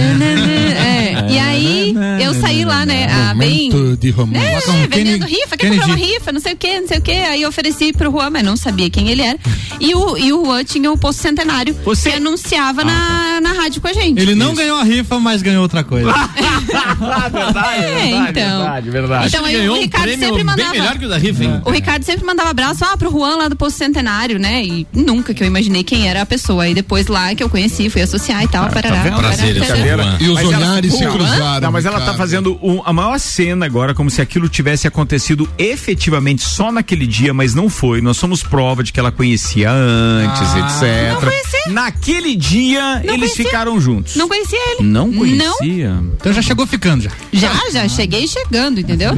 É, 0.81 1.26
e 1.31 1.38
aí 1.38 1.94
eu 2.25 2.34
saí 2.40 2.64
lá, 2.64 2.87
né, 2.87 3.06
a, 3.06 3.34
bem. 3.34 3.70
Momento 3.70 3.96
de 3.99 4.11
romance. 4.11 4.70
É, 4.70 4.87
vendendo 4.88 5.26
rifa, 5.26 5.56
quer 5.58 5.69
comprar 5.70 5.87
uma 5.87 5.96
rifa, 5.96 6.32
não 6.32 6.40
sei 6.40 6.55
o 6.55 6.56
que, 6.56 6.81
não 6.81 6.88
sei 6.88 6.99
o 6.99 7.02
que. 7.02 7.12
Aí 7.12 7.43
eu 7.43 7.49
ofereci 7.50 7.93
pro 7.93 8.11
Juan, 8.11 8.31
mas 8.31 8.43
não 8.43 8.56
sabia 8.56 8.88
quem 8.88 9.08
ele 9.11 9.20
era. 9.23 9.38
E 9.78 9.94
o, 9.94 10.16
e 10.16 10.32
o 10.32 10.44
Juan 10.46 10.64
tinha 10.64 10.90
o 10.90 10.96
posto 10.96 11.20
centenário 11.20 11.76
Você- 11.84 12.11
que 12.11 12.16
anunciava 12.16 12.82
na, 12.82 13.40
na 13.43 13.52
rádio 13.52 13.81
com 13.82 13.88
a 13.88 13.93
gente. 13.93 14.19
Ele 14.20 14.34
não 14.34 14.55
ganhou 14.55 14.78
a 14.78 14.84
rifa, 14.84 15.20
mas 15.20 15.43
ganhou 15.43 15.62
outra 15.62 15.84
coisa. 15.84 16.11
Ah, 17.10 17.28
verdade, 17.28 17.84
É, 17.84 17.90
verdade, 17.90 18.30
então. 18.30 18.58
verdade, 18.58 18.90
verdade. 18.90 19.26
Então 19.28 19.44
aí 19.44 19.68
o 19.68 19.72
um 19.74 19.80
Ricardo 19.80 20.02
prêmio 20.04 20.20
sempre 20.20 20.36
bem 20.36 20.44
mandava. 20.44 20.70
melhor 20.72 20.98
que 20.98 21.04
o 21.06 21.08
da 21.08 21.18
rifa, 21.18 21.44
hein? 21.44 21.62
O 21.64 21.70
Ricardo 21.70 22.04
sempre 22.04 22.24
mandava 22.24 22.50
abraço 22.50 22.84
ah, 22.84 22.96
pro 22.96 23.10
Juan 23.10 23.36
lá 23.36 23.48
do 23.48 23.56
Posto 23.56 23.76
Centenário, 23.78 24.38
né? 24.38 24.64
E 24.64 24.86
nunca 24.92 25.34
que 25.34 25.42
eu 25.42 25.46
imaginei 25.46 25.82
quem 25.84 26.08
era 26.08 26.22
a 26.22 26.26
pessoa. 26.26 26.68
E 26.68 26.74
depois 26.74 27.06
lá 27.06 27.34
que 27.34 27.42
eu 27.42 27.48
conheci, 27.48 27.88
fui 27.90 28.02
associar 28.02 28.42
e 28.44 28.48
tal. 28.48 28.68
parará, 28.70 29.02
vendo? 29.02 29.16
parará, 29.16 29.36
Prazer, 29.36 29.66
parará. 29.66 30.02
Juan. 30.04 30.16
E 30.20 30.28
os 30.28 30.34
Mas 30.34 30.44
ela- 30.52 30.56
olhares 30.70 30.94
se 30.94 31.06
cruzaram. 31.06 31.60
Não, 31.60 31.72
mas 31.72 31.84
ela 31.86 32.00
tá 32.00 32.14
fazendo 32.14 32.58
um- 32.62 32.82
a 32.84 32.92
maior 32.92 33.18
cena 33.18 33.66
agora, 33.66 33.94
como 33.94 34.10
se 34.10 34.20
aquilo 34.20 34.48
tivesse 34.48 34.86
acontecido 34.86 35.48
efetivamente 35.58 36.42
só 36.42 36.70
naquele 36.70 37.06
dia, 37.06 37.32
mas 37.34 37.54
não 37.54 37.68
foi. 37.68 38.00
Nós 38.00 38.16
somos 38.16 38.42
prova 38.42 38.82
de 38.82 38.92
que 38.92 39.00
ela 39.00 39.10
conhecia 39.12 39.70
antes, 39.70 40.42
etc. 40.54 41.12
Não 41.14 41.20
conhecia. 41.20 41.60
Naquele 41.72 42.36
dia, 42.36 43.00
eles 43.02 43.10
conhecia. 43.18 43.44
ficaram 43.44 43.80
juntos. 43.80 44.16
Não 44.16 44.28
conhecia 44.28 44.58
ele. 44.74 44.88
Não 44.88 45.12
conhecia. 45.12 45.96
Então 46.16 46.32
já 46.32 46.42
chegou 46.42 46.66
ficando 46.66 47.00
já. 47.00 47.11
Já, 47.32 47.52
já 47.73 47.88
cheguei 47.88 48.26
chegando, 48.26 48.81
entendeu? 48.81 49.11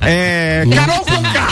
É. 0.00 0.64
Carol 0.74 1.04
Conká! 1.04 1.48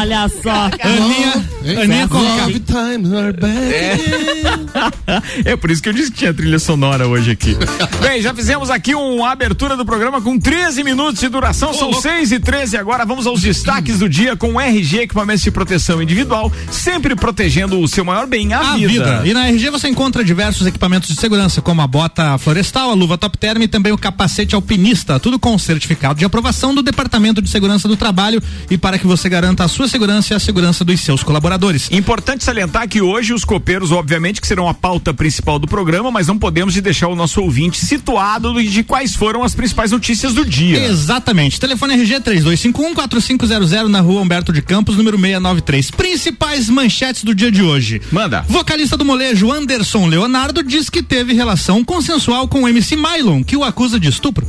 Olha 0.00 0.28
só. 0.28 0.70
Aninha? 0.82 1.49
Aninha 1.60 2.08
back. 2.08 3.40
É 5.44 5.56
por 5.56 5.70
isso 5.70 5.82
que 5.82 5.88
eu 5.88 5.92
disse 5.92 6.10
que 6.10 6.18
tinha 6.18 6.32
trilha 6.32 6.58
sonora 6.58 7.06
hoje 7.06 7.30
aqui. 7.30 7.56
Bem, 8.00 8.22
já 8.22 8.34
fizemos 8.34 8.70
aqui 8.70 8.94
uma 8.94 9.30
abertura 9.30 9.76
do 9.76 9.84
programa 9.84 10.20
com 10.20 10.38
13 10.38 10.82
minutos 10.84 11.20
de 11.20 11.28
duração, 11.28 11.74
são 11.74 11.92
6 11.92 12.32
e 12.32 12.40
13 12.40 12.76
agora. 12.76 13.04
Vamos 13.04 13.26
aos 13.26 13.42
destaques 13.42 13.98
do 13.98 14.08
dia 14.08 14.36
com 14.36 14.54
o 14.54 14.60
RG 14.60 15.00
Equipamentos 15.00 15.42
de 15.42 15.50
Proteção 15.50 16.00
Individual, 16.00 16.50
sempre 16.70 17.14
protegendo 17.14 17.80
o 17.80 17.88
seu 17.88 18.04
maior 18.04 18.26
bem, 18.26 18.52
a, 18.52 18.60
a 18.60 18.76
vida. 18.76 18.88
vida. 18.88 19.22
E 19.24 19.34
na 19.34 19.48
RG 19.48 19.70
você 19.70 19.88
encontra 19.88 20.24
diversos 20.24 20.66
equipamentos 20.66 21.08
de 21.08 21.20
segurança, 21.20 21.60
como 21.60 21.82
a 21.82 21.86
bota 21.86 22.38
florestal, 22.38 22.90
a 22.90 22.94
luva 22.94 23.18
top 23.18 23.36
term 23.36 23.62
e 23.62 23.68
também 23.68 23.92
o 23.92 23.98
capacete 23.98 24.54
alpinista, 24.54 25.18
tudo 25.18 25.38
com 25.38 25.58
certificado 25.58 26.18
de 26.18 26.24
aprovação 26.24 26.74
do 26.74 26.82
Departamento 26.82 27.42
de 27.42 27.50
Segurança 27.50 27.88
do 27.88 27.96
Trabalho 27.96 28.42
e 28.70 28.78
para 28.78 28.98
que 28.98 29.06
você 29.06 29.28
garanta 29.28 29.64
a 29.64 29.68
sua 29.68 29.88
segurança 29.88 30.32
e 30.32 30.36
a 30.36 30.40
segurança 30.40 30.84
dos 30.84 31.00
seus 31.00 31.22
colaboradores. 31.22 31.49
Importante 31.90 32.44
salientar 32.44 32.88
que 32.88 33.00
hoje 33.00 33.32
os 33.32 33.44
copeiros, 33.44 33.92
obviamente, 33.92 34.40
que 34.40 34.46
serão 34.46 34.68
a 34.68 34.74
pauta 34.74 35.12
principal 35.12 35.58
do 35.58 35.66
programa, 35.66 36.10
mas 36.10 36.26
não 36.26 36.38
podemos 36.38 36.74
de 36.74 36.80
deixar 36.80 37.08
o 37.08 37.16
nosso 37.16 37.40
ouvinte 37.40 37.84
situado 37.84 38.62
de 38.62 38.82
quais 38.82 39.14
foram 39.14 39.42
as 39.42 39.54
principais 39.54 39.92
notícias 39.92 40.34
do 40.34 40.44
dia. 40.44 40.84
Exatamente. 40.86 41.60
Telefone 41.60 41.94
RG 41.94 42.20
3251-4500 42.20 43.88
na 43.88 44.00
rua 44.00 44.20
Humberto 44.20 44.52
de 44.52 44.62
Campos, 44.62 44.96
número 44.96 45.18
693. 45.18 45.90
Principais 45.90 46.68
manchetes 46.68 47.24
do 47.24 47.34
dia 47.34 47.50
de 47.50 47.62
hoje. 47.62 48.00
Manda. 48.10 48.44
Vocalista 48.48 48.96
do 48.96 49.04
molejo 49.04 49.50
Anderson 49.50 50.06
Leonardo 50.06 50.62
diz 50.62 50.88
que 50.88 51.02
teve 51.02 51.32
relação 51.32 51.84
consensual 51.84 52.48
com 52.48 52.62
o 52.62 52.68
MC 52.68 52.96
Mylon, 52.96 53.42
que 53.42 53.56
o 53.56 53.64
acusa 53.64 53.98
de 53.98 54.08
estupro. 54.08 54.46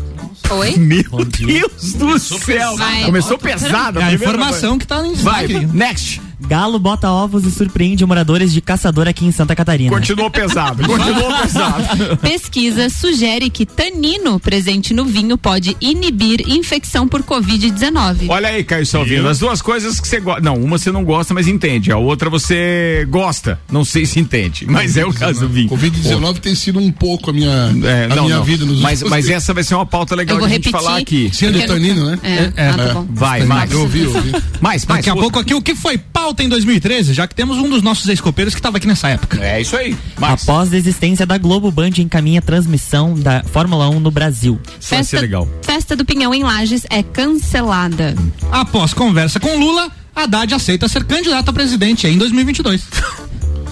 Oi? 0.49 0.75
Meu 0.77 1.25
Deus 1.25 1.93
do 1.93 2.19
céu. 2.19 2.75
Vai. 2.75 3.05
Começou 3.05 3.37
pesado. 3.37 3.99
É 3.99 4.03
a 4.03 4.13
informação 4.13 4.77
que 4.77 4.85
tá 4.85 5.05
em 5.05 5.13
Vai, 5.13 5.47
next. 5.47 6.21
Galo 6.47 6.79
bota 6.79 7.09
ovos 7.09 7.45
e 7.45 7.51
surpreende 7.51 8.05
moradores 8.05 8.51
de 8.53 8.61
caçador 8.61 9.07
aqui 9.07 9.25
em 9.25 9.31
Santa 9.31 9.55
Catarina. 9.55 9.89
Continuou 9.91 10.29
pesado, 10.29 10.83
continuou 10.87 11.31
pesado. 11.41 12.17
Pesquisa 12.17 12.89
sugere 12.89 13.49
que 13.49 13.65
tanino 13.65 14.39
presente 14.39 14.93
no 14.93 15.05
vinho 15.05 15.37
pode 15.37 15.75
inibir 15.79 16.41
infecção 16.49 17.07
por 17.07 17.21
Covid-19. 17.23 18.25
Olha 18.29 18.49
aí, 18.49 18.63
Caio 18.63 18.85
Salvino, 18.85 19.27
as 19.29 19.39
duas 19.39 19.61
coisas 19.61 19.99
que 19.99 20.07
você 20.07 20.19
gosta. 20.19 20.41
Não, 20.41 20.55
uma 20.55 20.77
você 20.77 20.91
não 20.91 21.03
gosta, 21.03 21.33
mas 21.33 21.47
entende. 21.47 21.91
A 21.91 21.97
outra 21.97 22.29
você 22.29 23.05
gosta, 23.09 23.59
não 23.71 23.85
sei 23.85 24.05
se 24.05 24.19
entende. 24.19 24.65
Mas 24.67 24.97
é 24.97 25.05
o 25.05 25.13
caso 25.13 25.41
do 25.41 25.49
vinho. 25.49 25.69
Covid-19 25.69 26.39
tem 26.39 26.55
sido 26.55 26.79
um 26.79 26.91
pouco 26.91 27.29
a 27.29 27.33
minha, 27.33 27.51
É, 27.83 28.05
a 28.11 28.15
não, 28.15 28.23
minha 28.25 28.37
não. 28.37 28.43
vida 28.43 28.65
nos 28.65 28.81
mas, 28.81 29.03
mas 29.03 29.29
essa 29.29 29.53
vai 29.53 29.63
ser 29.63 29.75
uma 29.75 29.85
pauta 29.85 30.15
legal 30.15 30.39
de 30.39 30.45
a 30.45 30.49
gente 30.49 30.69
falar 30.69 30.97
aqui. 30.97 31.29
Sendo 31.33 31.53
Porque- 31.53 31.67
tanino, 31.67 32.05
né? 32.05 32.19
É, 32.23 32.51
É, 32.63 32.69
ah, 32.69 32.73
tá 32.77 32.83
é. 32.83 32.93
bom. 32.93 33.07
Vai, 33.11 33.43
mais. 33.45 33.71
Eu 33.71 33.81
ouvi, 33.81 34.01
eu 34.03 34.13
ouvi. 34.15 34.31
Mais, 34.59 34.85
mais. 34.85 35.05
Daqui 35.05 35.09
a 35.09 35.13
pouco 35.15 35.39
aqui, 35.39 35.53
o 35.53 35.61
que 35.61 35.75
foi 35.75 35.97
pauta 35.97 36.30
em 36.39 36.49
2013, 36.49 37.13
já 37.13 37.27
que 37.27 37.35
temos 37.35 37.57
um 37.57 37.69
dos 37.69 37.81
nossos 37.81 38.07
ex-copeiros 38.07 38.53
que 38.53 38.59
estava 38.59 38.77
aqui 38.77 38.87
nessa 38.87 39.09
época. 39.09 39.43
É 39.43 39.59
isso 39.59 39.75
aí. 39.75 39.95
Mais. 40.19 40.41
Após 40.41 40.69
desistência 40.69 41.25
da 41.25 41.37
Globo 41.37 41.71
Band 41.71 41.91
encaminha 41.97 42.41
transmissão 42.41 43.13
da 43.13 43.43
Fórmula 43.43 43.89
1 43.89 43.99
no 43.99 44.11
Brasil. 44.11 44.59
Isso 44.79 44.93
vai 44.95 45.03
ser 45.03 45.19
legal. 45.21 45.47
festa 45.61 45.95
do 45.95 46.05
Pinhão 46.05 46.33
em 46.33 46.43
Lages 46.43 46.85
é 46.89 47.03
cancelada. 47.03 48.15
Após 48.51 48.93
conversa 48.93 49.39
com 49.39 49.57
Lula, 49.57 49.91
Haddad 50.15 50.53
aceita 50.53 50.87
ser 50.87 51.03
candidato 51.03 51.49
a 51.49 51.53
presidente 51.53 52.07
em 52.07 52.17
2022. 52.17 52.83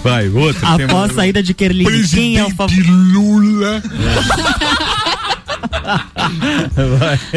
Vai, 0.02 0.28
outro. 0.28 0.66
Após 0.66 1.12
saída 1.12 1.42
de 1.42 1.52
Kerline, 1.52 2.08
quem 2.08 2.38
é 2.38 2.44
o 2.44 2.50
favorito? 2.50 2.90
Lula. 2.90 3.82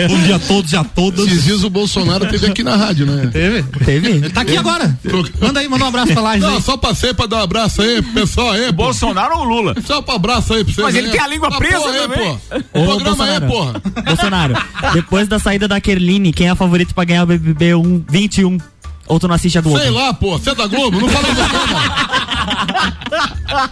Bom 0.07 0.19
dia 0.23 0.35
a 0.35 0.39
todos 0.39 0.71
e 0.71 0.75
a 0.77 0.83
todas. 0.83 1.25
Esses 1.27 1.43
dias 1.43 1.63
o 1.63 1.69
Bolsonaro 1.69 2.25
teve 2.27 2.47
aqui 2.47 2.63
na 2.63 2.75
rádio, 2.75 3.05
né? 3.05 3.27
Teve? 3.31 3.63
Teve? 3.83 4.07
Ele 4.09 4.29
tá 4.29 4.41
aqui 4.41 4.57
agora. 4.57 4.97
Manda 5.41 5.59
aí, 5.59 5.67
manda 5.69 5.85
um 5.85 5.87
abraço 5.87 6.13
pra 6.13 6.21
Lages 6.21 6.43
Não, 6.47 6.55
aí. 6.57 6.61
só 6.61 6.77
passei 6.77 7.13
pra 7.13 7.25
dar 7.25 7.37
um 7.37 7.43
abraço 7.43 7.81
aí, 7.81 8.01
pro 8.01 8.13
pessoal 8.13 8.51
aí, 8.51 8.67
pô. 8.67 8.83
Bolsonaro 8.83 9.37
ou 9.37 9.43
Lula? 9.43 9.75
Só 9.85 10.01
pra 10.01 10.15
abraço 10.15 10.53
aí 10.53 10.63
pra 10.63 10.73
vocês. 10.73 10.85
Mas 10.85 10.95
ele 10.95 11.07
aí. 11.07 11.11
tem 11.13 11.21
a 11.21 11.27
língua 11.27 11.49
Ah, 11.51 11.57
presa 11.57 11.79
porra 11.79 11.91
aí, 11.91 12.07
pô. 12.07 12.79
Ô, 12.79 12.85
Programa 12.85 13.25
aí, 13.25 13.39
Bolsonaro. 13.39 13.47
porra. 13.47 13.81
Bolsonaro, 14.05 14.53
depois 14.93 15.27
da 15.27 15.39
saída 15.39 15.67
da 15.67 15.79
Kerline, 15.81 16.31
quem 16.33 16.47
é 16.47 16.53
o 16.53 16.55
favorito 16.55 16.93
pra 16.93 17.03
ganhar 17.03 17.23
o 17.23 17.27
BBB 17.27 17.75
1, 17.75 18.03
21? 18.09 18.57
Ou 19.05 19.19
tu 19.19 19.27
não 19.27 19.35
assiste 19.35 19.57
a 19.57 19.61
Globo? 19.61 19.79
Sei 19.79 19.89
lá, 19.89 20.13
pô. 20.13 20.37
Você 20.37 20.51
é 20.51 20.55
da 20.55 20.65
Globo? 20.65 20.99
Não 21.01 21.09
fala 21.09 21.27
você, 21.27 21.41
não. 23.11 23.12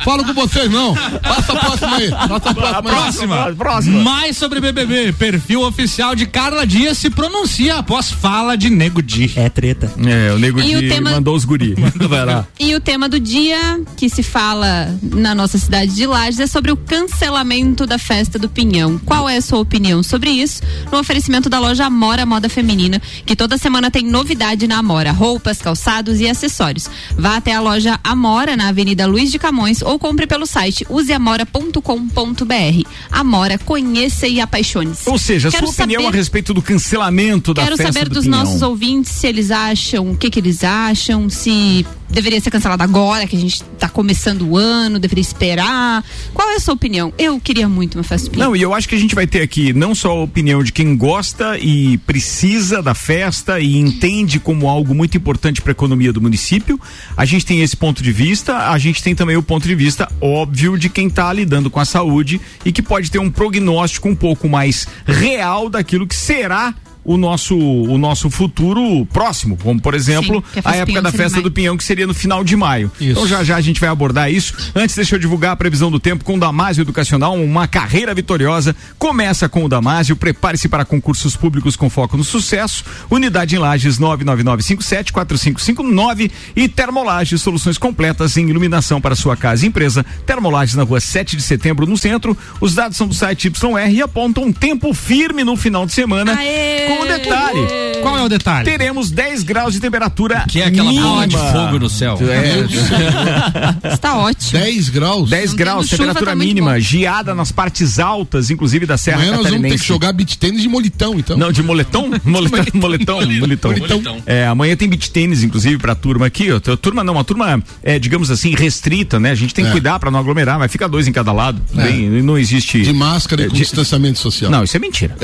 Falo 0.03 0.23
com 0.25 0.33
vocês, 0.33 0.69
não. 0.71 0.93
Passa 1.21 1.53
a 1.53 1.55
próxima 1.55 1.95
aí. 1.97 2.09
Passa 2.09 2.49
a 2.49 2.53
próxima. 2.53 2.77
A 2.77 2.81
próxima. 2.83 3.55
próxima. 3.57 4.03
Mais 4.03 4.37
sobre 4.37 4.59
BBB. 4.59 5.13
Perfil 5.13 5.61
oficial 5.63 6.15
de 6.15 6.25
Carla 6.25 6.65
Dias 6.65 6.97
se 6.97 7.09
pronuncia 7.09 7.77
após 7.77 8.11
fala 8.11 8.55
de 8.55 8.69
Nego 8.69 9.01
Di. 9.01 9.31
É 9.35 9.49
treta. 9.49 9.91
É, 10.05 10.33
o 10.33 10.39
Nego 10.39 10.61
Di 10.61 10.89
tema- 10.89 11.11
mandou 11.11 11.35
os 11.35 11.45
guri. 11.45 11.75
Vai 12.09 12.25
lá. 12.25 12.45
E 12.59 12.73
o 12.75 12.79
tema 12.79 13.07
do 13.09 13.19
dia 13.19 13.79
que 13.95 14.09
se 14.09 14.23
fala 14.23 14.93
na 15.01 15.33
nossa 15.35 15.57
cidade 15.57 15.93
de 15.95 16.05
Lages 16.05 16.39
é 16.39 16.47
sobre 16.47 16.71
o 16.71 16.77
cancelamento 16.77 17.85
da 17.85 17.97
festa 17.97 18.37
do 18.39 18.49
Pinhão. 18.49 18.97
Qual 19.05 19.27
é 19.29 19.37
a 19.37 19.41
sua 19.41 19.59
opinião 19.59 20.01
sobre 20.03 20.29
isso? 20.31 20.61
No 20.91 20.99
oferecimento 20.99 21.49
da 21.49 21.59
loja 21.59 21.85
Amora 21.85 22.25
Moda 22.25 22.49
Feminina, 22.49 23.01
que 23.25 23.35
toda 23.35 23.57
semana 23.57 23.89
tem 23.91 24.03
novidade 24.03 24.67
na 24.67 24.77
Amora: 24.77 25.11
roupas, 25.11 25.59
calçados 25.59 26.19
e 26.19 26.27
acessórios. 26.27 26.89
Vá 27.17 27.37
até 27.37 27.53
a 27.53 27.61
loja 27.61 27.99
Amora 28.03 28.55
na 28.57 28.69
Avenida 28.69 29.05
Luiz 29.05 29.31
de 29.31 29.39
Camões 29.39 29.70
ou 29.81 29.97
compre 29.99 30.27
pelo 30.27 30.45
site 30.45 30.85
useamora.com.br. 30.89 32.87
Amora, 33.11 33.57
conheça 33.59 34.27
e 34.27 34.39
apaixone-se. 34.41 35.09
Ou 35.09 35.17
seja, 35.17 35.49
Quero 35.51 35.67
sua 35.67 35.73
opinião 35.83 36.01
saber- 36.03 36.13
a 36.13 36.17
respeito 36.17 36.53
do 36.53 36.61
cancelamento 36.61 37.53
da 37.53 37.63
Quero 37.63 37.77
festa 37.77 37.93
saber 37.93 38.09
do 38.09 38.15
dos 38.15 38.25
Pinhão. 38.25 38.39
nossos 38.39 38.61
ouvintes 38.61 39.11
se 39.11 39.27
eles 39.27 39.51
acham, 39.51 40.11
o 40.11 40.17
que 40.17 40.29
que 40.29 40.39
eles 40.39 40.63
acham, 40.63 41.29
se 41.29 41.85
deveria 42.11 42.39
ser 42.39 42.51
cancelado 42.51 42.83
agora, 42.83 43.25
que 43.25 43.35
a 43.35 43.39
gente 43.39 43.63
tá 43.79 43.89
começando 43.89 44.47
o 44.47 44.57
ano, 44.57 44.99
deveria 44.99 45.21
esperar. 45.21 46.03
Qual 46.33 46.49
é 46.49 46.55
a 46.55 46.59
sua 46.59 46.73
opinião? 46.73 47.13
Eu 47.17 47.39
queria 47.39 47.67
muito 47.67 47.95
uma 47.95 48.03
festa. 48.03 48.29
Não, 48.37 48.55
e 48.55 48.61
eu 48.61 48.73
acho 48.73 48.87
que 48.87 48.95
a 48.95 48.99
gente 48.99 49.15
vai 49.15 49.25
ter 49.25 49.41
aqui 49.41 49.73
não 49.73 49.95
só 49.95 50.11
a 50.11 50.23
opinião 50.23 50.63
de 50.63 50.71
quem 50.71 50.95
gosta 50.95 51.57
e 51.57 51.97
precisa 51.99 52.81
da 52.81 52.93
festa 52.93 53.59
e 53.59 53.77
entende 53.77 54.39
como 54.39 54.67
algo 54.67 54.93
muito 54.93 55.17
importante 55.17 55.61
para 55.61 55.71
a 55.71 55.73
economia 55.73 56.11
do 56.11 56.21
município. 56.21 56.79
A 57.15 57.25
gente 57.25 57.45
tem 57.45 57.61
esse 57.61 57.75
ponto 57.75 58.03
de 58.03 58.11
vista, 58.11 58.69
a 58.69 58.77
gente 58.77 59.01
tem 59.01 59.15
também 59.15 59.37
o 59.37 59.43
ponto 59.43 59.67
de 59.67 59.75
vista 59.75 60.11
óbvio 60.19 60.77
de 60.77 60.89
quem 60.89 61.07
está 61.07 61.31
lidando 61.31 61.69
com 61.69 61.79
a 61.79 61.85
saúde 61.85 62.41
e 62.65 62.71
que 62.71 62.81
pode 62.81 63.09
ter 63.09 63.19
um 63.19 63.31
prognóstico 63.31 64.09
um 64.09 64.15
pouco 64.15 64.49
mais 64.49 64.87
real 65.05 65.69
daquilo 65.69 66.05
que 66.05 66.15
será 66.15 66.75
o 67.03 67.17
nosso 67.17 67.57
o 67.57 67.97
nosso 67.97 68.29
futuro 68.29 69.03
próximo, 69.07 69.57
como 69.57 69.81
por 69.81 69.95
exemplo, 69.95 70.43
Sim, 70.53 70.61
que 70.61 70.67
a 70.67 70.75
época 70.75 71.01
da 71.01 71.11
festa 71.11 71.41
do 71.41 71.51
Pinhão 71.51 71.75
que 71.75 71.83
seria 71.83 72.05
no 72.05 72.13
final 72.13 72.43
de 72.43 72.55
maio. 72.55 72.91
Isso. 72.99 73.11
Então 73.11 73.27
já 73.27 73.43
já 73.43 73.55
a 73.55 73.61
gente 73.61 73.79
vai 73.79 73.89
abordar 73.89 74.31
isso. 74.31 74.53
Antes, 74.75 74.95
deixa 74.95 75.15
eu 75.15 75.19
divulgar 75.19 75.51
a 75.51 75.55
previsão 75.55 75.89
do 75.89 75.99
tempo 75.99 76.23
com 76.23 76.35
o 76.35 76.39
Damásio 76.39 76.81
Educacional, 76.81 77.33
uma 77.35 77.67
carreira 77.67 78.13
vitoriosa. 78.13 78.75
Começa 78.97 79.49
com 79.49 79.63
o 79.63 79.69
Damásio, 79.69 80.15
prepare-se 80.15 80.69
para 80.69 80.85
concursos 80.85 81.35
públicos 81.35 81.75
com 81.75 81.89
foco 81.89 82.15
no 82.17 82.23
sucesso. 82.23 82.83
Unidade 83.09 83.55
em 83.55 83.59
Lages 83.59 83.97
999574559 83.99 86.29
e 86.55 86.67
Termolages, 86.67 87.41
soluções 87.41 87.77
completas 87.77 88.37
em 88.37 88.49
iluminação 88.49 89.01
para 89.01 89.15
sua 89.15 89.35
casa 89.35 89.65
e 89.65 89.69
empresa. 89.69 90.05
Termolages 90.25 90.75
na 90.75 90.83
rua 90.83 90.99
7 90.99 91.35
de 91.35 91.41
setembro, 91.41 91.87
no 91.87 91.97
centro. 91.97 92.37
Os 92.59 92.75
dados 92.75 92.97
são 92.97 93.07
do 93.07 93.13
site 93.13 93.47
YR 93.47 93.91
e 93.91 94.01
apontam 94.01 94.43
um 94.43 94.53
tempo 94.53 94.93
firme 94.93 95.43
no 95.43 95.55
final 95.55 95.85
de 95.85 95.93
semana. 95.93 96.37
Aê! 96.37 96.90
Com 96.97 97.03
o 97.03 97.07
detalhe. 97.07 97.67
Qual 98.01 98.17
é 98.17 98.23
o 98.23 98.29
detalhe? 98.29 98.65
Teremos 98.65 99.11
10 99.11 99.43
graus 99.43 99.73
de 99.73 99.79
temperatura. 99.79 100.43
Que 100.47 100.61
é 100.61 100.65
aquela 100.65 100.91
bola 100.91 101.27
de 101.27 101.37
fogo 101.37 101.79
no 101.79 101.89
céu. 101.89 102.17
É, 102.21 103.93
Está 103.93 104.17
ótimo. 104.17 104.59
10 104.59 104.89
graus. 104.89 105.29
10 105.29 105.49
Não 105.51 105.55
graus, 105.57 105.89
temperatura 105.89 106.31
tá 106.31 106.35
mínima, 106.35 106.73
bom. 106.73 106.79
geada 106.79 107.35
nas 107.35 107.51
partes 107.51 107.99
altas, 107.99 108.49
inclusive 108.49 108.85
da 108.85 108.97
Serra 108.97 109.17
Amanhã 109.17 109.31
nós 109.31 109.37
vamos 109.37 109.49
ter 109.51 109.57
Catarinense. 109.57 109.81
que 109.83 109.87
jogar 109.87 110.13
beat 110.13 110.35
tênis 110.37 110.61
de 110.61 110.67
molitão, 110.67 111.19
então. 111.19 111.37
Não, 111.37 111.51
de 111.51 111.61
moletom? 111.61 112.09
Moletom, 112.25 112.57
moletom, 112.73 113.21
moletom. 113.39 113.69
Moletom. 113.77 114.21
É, 114.25 114.45
amanhã 114.47 114.75
tem 114.75 114.89
beach 114.89 115.11
tênis, 115.11 115.43
inclusive, 115.43 115.77
pra 115.77 115.93
turma 115.95 116.25
aqui, 116.25 116.47
Turma 116.81 117.03
não, 117.03 117.13
uma 117.13 117.23
turma, 117.23 117.61
é, 117.83 117.99
digamos 117.99 118.31
assim, 118.31 118.55
restrita, 118.55 119.19
né? 119.19 119.31
A 119.31 119.35
gente 119.35 119.53
tem 119.53 119.63
que 119.65 119.69
É. 119.69 119.71
cuidar 119.73 119.99
pra 119.99 120.09
não 120.09 120.19
aglomerar, 120.19 120.57
mas 120.57 120.71
fica 120.71 120.87
dois 120.89 121.07
em 121.07 121.11
cada 121.11 121.31
lado. 121.31 121.61
É. 121.77 121.83
Bem, 121.83 122.09
não 122.23 122.37
existe. 122.37 122.81
De 122.81 122.93
máscara 122.93 123.43
e 123.43 123.45
É, 123.45 123.47
com 123.47 123.53
de- 123.53 123.61
distanciamento 123.61 124.17
social. 124.19 124.49
Não, 124.49 124.63
isso 124.63 124.75
é 124.75 124.79
mentira. 124.79 125.15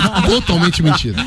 Totalmente 0.26 0.82
mentira. 0.82 1.24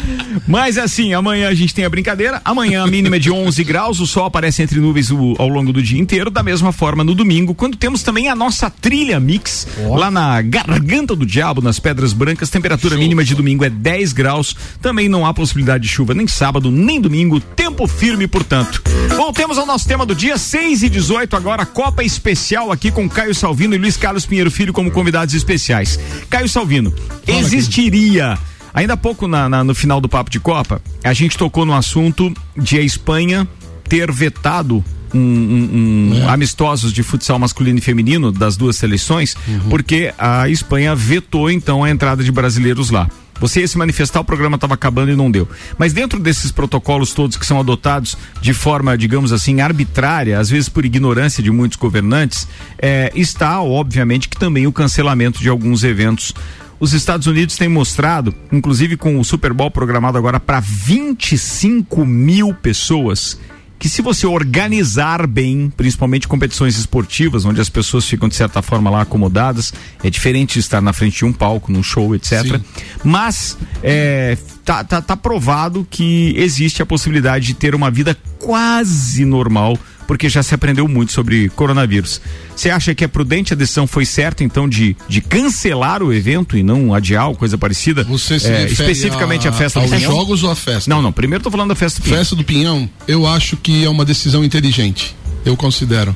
Mas 0.48 0.78
assim, 0.78 1.14
amanhã 1.14 1.50
a 1.50 1.54
gente 1.54 1.74
tem 1.74 1.86
a 1.86 1.90
brincadeira. 1.90 2.42
Amanhã 2.44 2.84
a 2.84 2.88
mínima 2.88 3.16
é 3.16 3.20
de 3.20 3.32
11 3.32 3.64
graus, 3.64 4.00
o 4.00 4.08
sol 4.08 4.26
aparece 4.26 4.62
entre 4.62 4.80
nuvens 4.80 5.12
o- 5.12 5.36
ao 5.40 5.48
longo 5.48 5.72
do 5.74 5.82
dia 5.82 6.00
inteiro. 6.00 6.30
Da 6.30 6.44
mesma 6.44 6.72
forma 6.72 7.04
no 7.04 7.14
domingo, 7.16 7.54
quando 7.56 7.78
temos 7.78 8.04
também 8.04 8.30
a 8.30 8.36
nossa 8.36 8.70
trilha 8.70 9.20
mix 9.20 9.68
lá 9.98 10.10
na 10.12 10.42
Garganta 10.42 11.16
do 11.16 11.26
Diabo, 11.26 11.62
nas 11.62 11.80
Pedras 11.80 12.14
Brancas. 12.14 12.50
Temperatura 12.50 12.98
mínima 12.98 13.24
de 13.24 13.36
domingo 13.36 13.64
é 13.66 13.70
10 13.70 14.14
graus. 14.14 14.56
Também 14.82 15.08
não 15.10 15.26
há 15.26 15.34
possibilidade 15.34 15.84
de 15.84 15.90
chuva 15.90 16.14
nem 16.14 16.28
sábado, 16.28 16.70
nem 16.72 17.00
domingo. 17.00 17.40
Tempo 17.40 17.88
firme, 17.88 18.28
portanto. 18.28 18.82
Voltemos 19.16 19.58
ao 19.58 19.66
nosso 19.66 19.88
tema 19.88 20.06
do 20.06 20.16
dia, 20.16 20.38
6 20.38 20.84
e 20.84 20.90
18 20.90 21.36
agora, 21.36 21.66
Copa 21.66 22.04
Especial 22.04 22.72
aqui 22.72 22.92
com 22.92 23.08
Caio 23.10 23.34
Salvino 23.36 23.76
e 23.76 23.78
Luiz 23.78 23.98
Carlos 23.98 24.26
Pinheiro 24.26 24.50
Filho 24.52 24.74
como 24.74 24.92
convidados 24.92 25.34
especiais. 25.34 26.00
Caio 26.30 26.50
Salvino, 26.50 26.94
existiria 27.28 28.38
Ainda 28.74 28.94
há 28.94 28.98
pouco 28.98 29.28
na- 29.28 29.48
na- 29.48 29.64
no 29.64 29.76
final 29.76 30.02
do 30.02 30.10
Papo 30.10 30.30
de 30.30 30.40
Copa, 30.40 30.82
a 31.04 31.14
gente 31.14 31.38
tocou 31.38 31.66
no 31.66 31.74
assunto 31.74 32.34
de 32.58 32.78
a 32.78 32.82
Espanha 32.82 33.48
ter 33.88 34.12
vetado 34.12 34.84
um, 35.14 35.20
um- 35.20 36.22
um 36.24 36.30
amistosos 36.30 36.92
de 36.92 37.04
futsal 37.04 37.38
masculino 37.38 37.78
e 37.78 37.82
feminino 37.82 38.32
das 38.32 38.58
duas 38.58 38.76
seleções, 38.78 39.36
porque 39.70 40.12
a 40.18 40.50
Espanha 40.50 40.96
vetou 40.96 41.52
então 41.52 41.84
a 41.84 41.90
entrada 41.92 42.24
de 42.24 42.32
brasileiros 42.32 42.90
lá. 42.90 43.08
Você 43.40 43.60
ia 43.62 43.68
se 43.68 43.78
manifestar, 43.78 44.22
o 44.22 44.24
programa 44.24 44.56
estava 44.56 44.74
acabando 44.76 45.12
e 45.12 45.16
não 45.16 45.30
deu. 45.30 45.48
Mas 45.78 45.92
dentro 45.92 46.20
desses 46.20 46.52
protocolos 46.52 47.14
todos 47.14 47.36
que 47.36 47.46
são 47.46 47.60
adotados 47.60 48.16
de 48.42 48.54
forma, 48.54 48.98
digamos 48.98 49.32
assim, 49.34 49.60
arbitrária, 49.60 50.40
às 50.40 50.50
vezes 50.50 50.70
por 50.70 50.86
ignorância 50.86 51.44
de 51.44 51.52
muitos 51.52 51.78
governantes, 51.78 52.48
eh, 52.80 53.12
está, 53.16 53.62
obviamente, 53.62 54.30
que 54.30 54.38
também 54.38 54.66
o 54.66 54.72
cancelamento 54.72 55.40
de 55.42 55.50
alguns 55.50 55.84
eventos 55.84 56.34
os 56.80 56.94
Estados 56.94 57.28
Unidos 57.28 57.56
têm 57.56 57.70
mostrado, 57.70 58.34
inclusive 58.52 58.98
com 58.98 59.20
o 59.20 59.24
Super 59.24 59.54
Bowl 59.54 59.72
programado 59.72 60.18
agora 60.18 60.40
para 60.40 60.60
25 60.60 62.06
mil 62.06 62.54
pessoas, 62.54 63.40
que 63.84 63.90
se 63.90 64.02
você 64.02 64.26
organizar 64.26 65.28
bem, 65.28 65.70
principalmente 65.76 66.26
competições 66.26 66.78
esportivas, 66.78 67.44
onde 67.44 67.60
as 67.60 67.68
pessoas 67.68 68.08
ficam 68.08 68.30
de 68.30 68.36
certa 68.36 68.62
forma 68.62 68.90
lá 68.90 69.02
acomodadas, 69.02 69.74
é 70.02 70.10
diferente 70.10 70.54
de 70.54 70.60
estar 70.62 70.80
na 70.80 70.94
frente 70.94 71.18
de 71.18 71.26
um 71.26 71.34
palco, 71.34 71.70
num 71.70 71.84
show, 71.84 72.16
etc. 72.16 72.44
Sim. 72.44 72.64
Mas 73.04 73.58
é, 73.84 74.38
tá, 74.64 74.86
tá, 74.86 75.02
tá 75.02 75.18
provado 75.18 75.86
que 75.90 76.34
existe 76.38 76.82
a 76.82 76.86
possibilidade 76.86 77.48
de 77.48 77.54
ter 77.56 77.76
uma 77.76 77.92
vida 77.92 78.18
quase 78.40 79.26
normal, 79.26 79.78
porque 80.08 80.30
já 80.30 80.44
se 80.44 80.54
aprendeu 80.54 80.88
muito 80.88 81.12
sobre 81.12 81.50
coronavírus. 81.50 82.22
Você 82.56 82.70
acha 82.70 82.94
que 82.94 83.04
é 83.04 83.08
prudente 83.08 83.54
a 83.54 83.56
decisão 83.56 83.88
foi 83.88 84.06
certa, 84.06 84.44
então, 84.44 84.68
de, 84.68 84.96
de 85.08 85.22
cancelar 85.22 86.04
o 86.04 86.14
evento 86.14 86.58
e 86.58 86.64
não 86.64 86.94
adiar 86.94 87.28
ou 87.28 87.36
coisa 87.36 87.58
parecida? 87.58 88.04
Você 88.04 88.40
se 88.40 88.52
É, 88.52 88.66
especificamente 88.66 89.48
a, 89.48 89.52
festa 89.52 89.80
aos 89.80 89.90
do 89.90 89.98
Pinhão? 89.98 90.12
jogos 90.12 90.44
ou 90.44 90.52
a 90.52 90.56
festa? 90.56 90.90
Não, 90.90 91.02
não. 91.02 91.12
Primeiro 91.12 91.44
tô 91.44 91.52
falando 91.52 91.70
da 91.70 91.76
festa 91.76 92.00
do 92.00 92.04
Pinhão. 92.04 92.18
Festa 92.18 92.36
do 92.36 92.44
Pinhão, 92.44 92.90
eu 93.08 93.26
acho 93.26 93.58
que 93.58 93.84
é 93.84 93.90
uma 93.90 94.06
decisão 94.06 94.44
inteligente. 94.44 95.16
Eu 95.46 95.58
considero. 95.58 96.16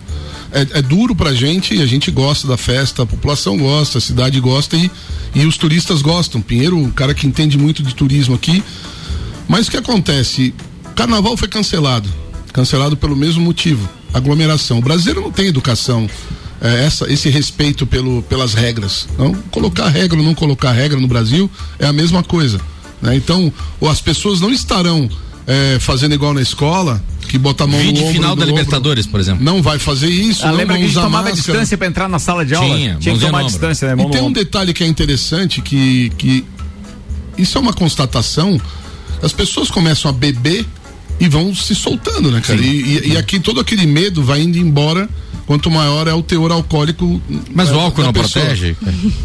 É, 0.51 0.79
é 0.79 0.81
duro 0.81 1.13
pra 1.13 1.33
gente 1.33 1.75
e 1.75 1.81
a 1.81 1.85
gente 1.85 2.09
gosta 2.09 2.47
da 2.47 2.55
festa, 2.55 3.03
a 3.03 3.05
população 3.05 3.57
gosta, 3.57 3.97
a 3.97 4.01
cidade 4.01 4.39
gosta 4.39 4.77
e, 4.77 4.89
e 5.35 5.45
os 5.45 5.57
turistas 5.57 6.01
gostam. 6.01 6.41
Pinheiro, 6.41 6.77
um 6.77 6.89
cara 6.89 7.13
que 7.13 7.27
entende 7.27 7.57
muito 7.57 7.83
de 7.83 7.93
turismo 7.93 8.35
aqui. 8.35 8.63
Mas 9.47 9.67
o 9.67 9.71
que 9.71 9.77
acontece? 9.77 10.53
O 10.85 10.93
carnaval 10.93 11.35
foi 11.35 11.47
cancelado. 11.47 12.09
Cancelado 12.57 12.97
pelo 12.97 13.15
mesmo 13.15 13.39
motivo. 13.43 13.87
Aglomeração. 14.11 14.79
O 14.79 14.81
brasileiro 14.81 15.21
não 15.21 15.31
tem 15.31 15.45
educação. 15.45 16.09
é, 16.59 16.85
essa, 16.85 17.05
esse 17.13 17.29
respeito 17.29 17.85
pelo, 17.85 18.23
pelas 18.23 18.55
regras. 18.55 19.07
Não 19.15 19.31
colocar 19.51 19.87
regra 19.89 20.17
ou 20.17 20.23
não 20.25 20.33
colocar 20.33 20.71
regra 20.71 20.99
no 20.99 21.07
Brasil 21.07 21.47
é 21.77 21.85
a 21.85 21.93
mesma 21.93 22.23
coisa. 22.23 22.59
né? 22.99 23.15
Então, 23.15 23.53
ou 23.79 23.87
as 23.87 24.01
pessoas 24.01 24.41
não 24.41 24.51
estarão 24.51 25.07
é, 25.45 25.77
fazendo 25.79 26.15
igual 26.15 26.33
na 26.33 26.41
escola, 26.41 26.99
que 27.29 27.37
bota 27.37 27.65
a 27.65 27.67
mão 27.67 27.79
Vide 27.79 27.93
no 27.93 27.99
ombro. 28.07 28.13
final 28.13 28.35
da 28.35 28.41
ombro. 28.41 28.55
Libertadores, 28.55 29.05
por 29.05 29.19
exemplo. 29.19 29.45
Não 29.45 29.61
vai 29.61 29.77
fazer 29.77 30.07
isso, 30.09 30.43
Ah, 30.43 30.47
não 30.49 30.55
lembra 30.57 30.77
que 30.77 30.81
a 30.81 30.85
gente 30.87 30.91
usar 30.93 31.01
tomava 31.03 31.29
máscara. 31.29 31.53
distância 31.53 31.77
para 31.77 31.87
entrar 31.87 32.09
na 32.09 32.17
sala 32.17 32.43
de 32.43 32.55
aula? 32.55 32.75
Tinha, 32.75 32.95
Tinha 32.95 33.13
que 33.15 33.21
tomar 33.23 33.43
distância, 33.43 33.87
né? 33.89 33.93
E 33.93 33.95
Mão 33.97 34.09
tem 34.09 34.19
um 34.21 34.25
ombro. 34.25 34.43
detalhe 34.43 34.73
que 34.73 34.83
é 34.83 34.87
interessante 34.87 35.61
que, 35.61 36.09
que 36.17 36.43
isso 37.37 37.55
é 37.55 37.61
uma 37.61 37.73
constatação. 37.73 38.59
As 39.21 39.31
pessoas 39.31 39.69
começam 39.69 40.09
a 40.09 40.13
beber 40.13 40.65
e 41.19 41.27
vão 41.27 41.53
se 41.55 41.73
soltando, 41.75 42.31
né, 42.31 42.41
cara? 42.41 42.59
E, 42.59 42.65
e- 43.05 43.07
e 43.13 43.17
aqui 43.17 43.39
todo 43.39 43.59
aquele 43.59 43.85
medo 43.85 44.23
vai 44.23 44.41
indo 44.41 44.57
embora 44.57 45.09
quanto 45.47 45.71
maior 45.71 46.07
é 46.09 46.13
o 46.13 46.21
teor 46.21 46.51
alcoólico. 46.51 47.21
Mas 47.55 47.69
da- 47.69 47.77
o 47.77 47.79
álcool 47.79 48.01
da 48.01 48.07
não 48.07 48.13
pessoa. 48.13 48.43
protege? 48.45 48.75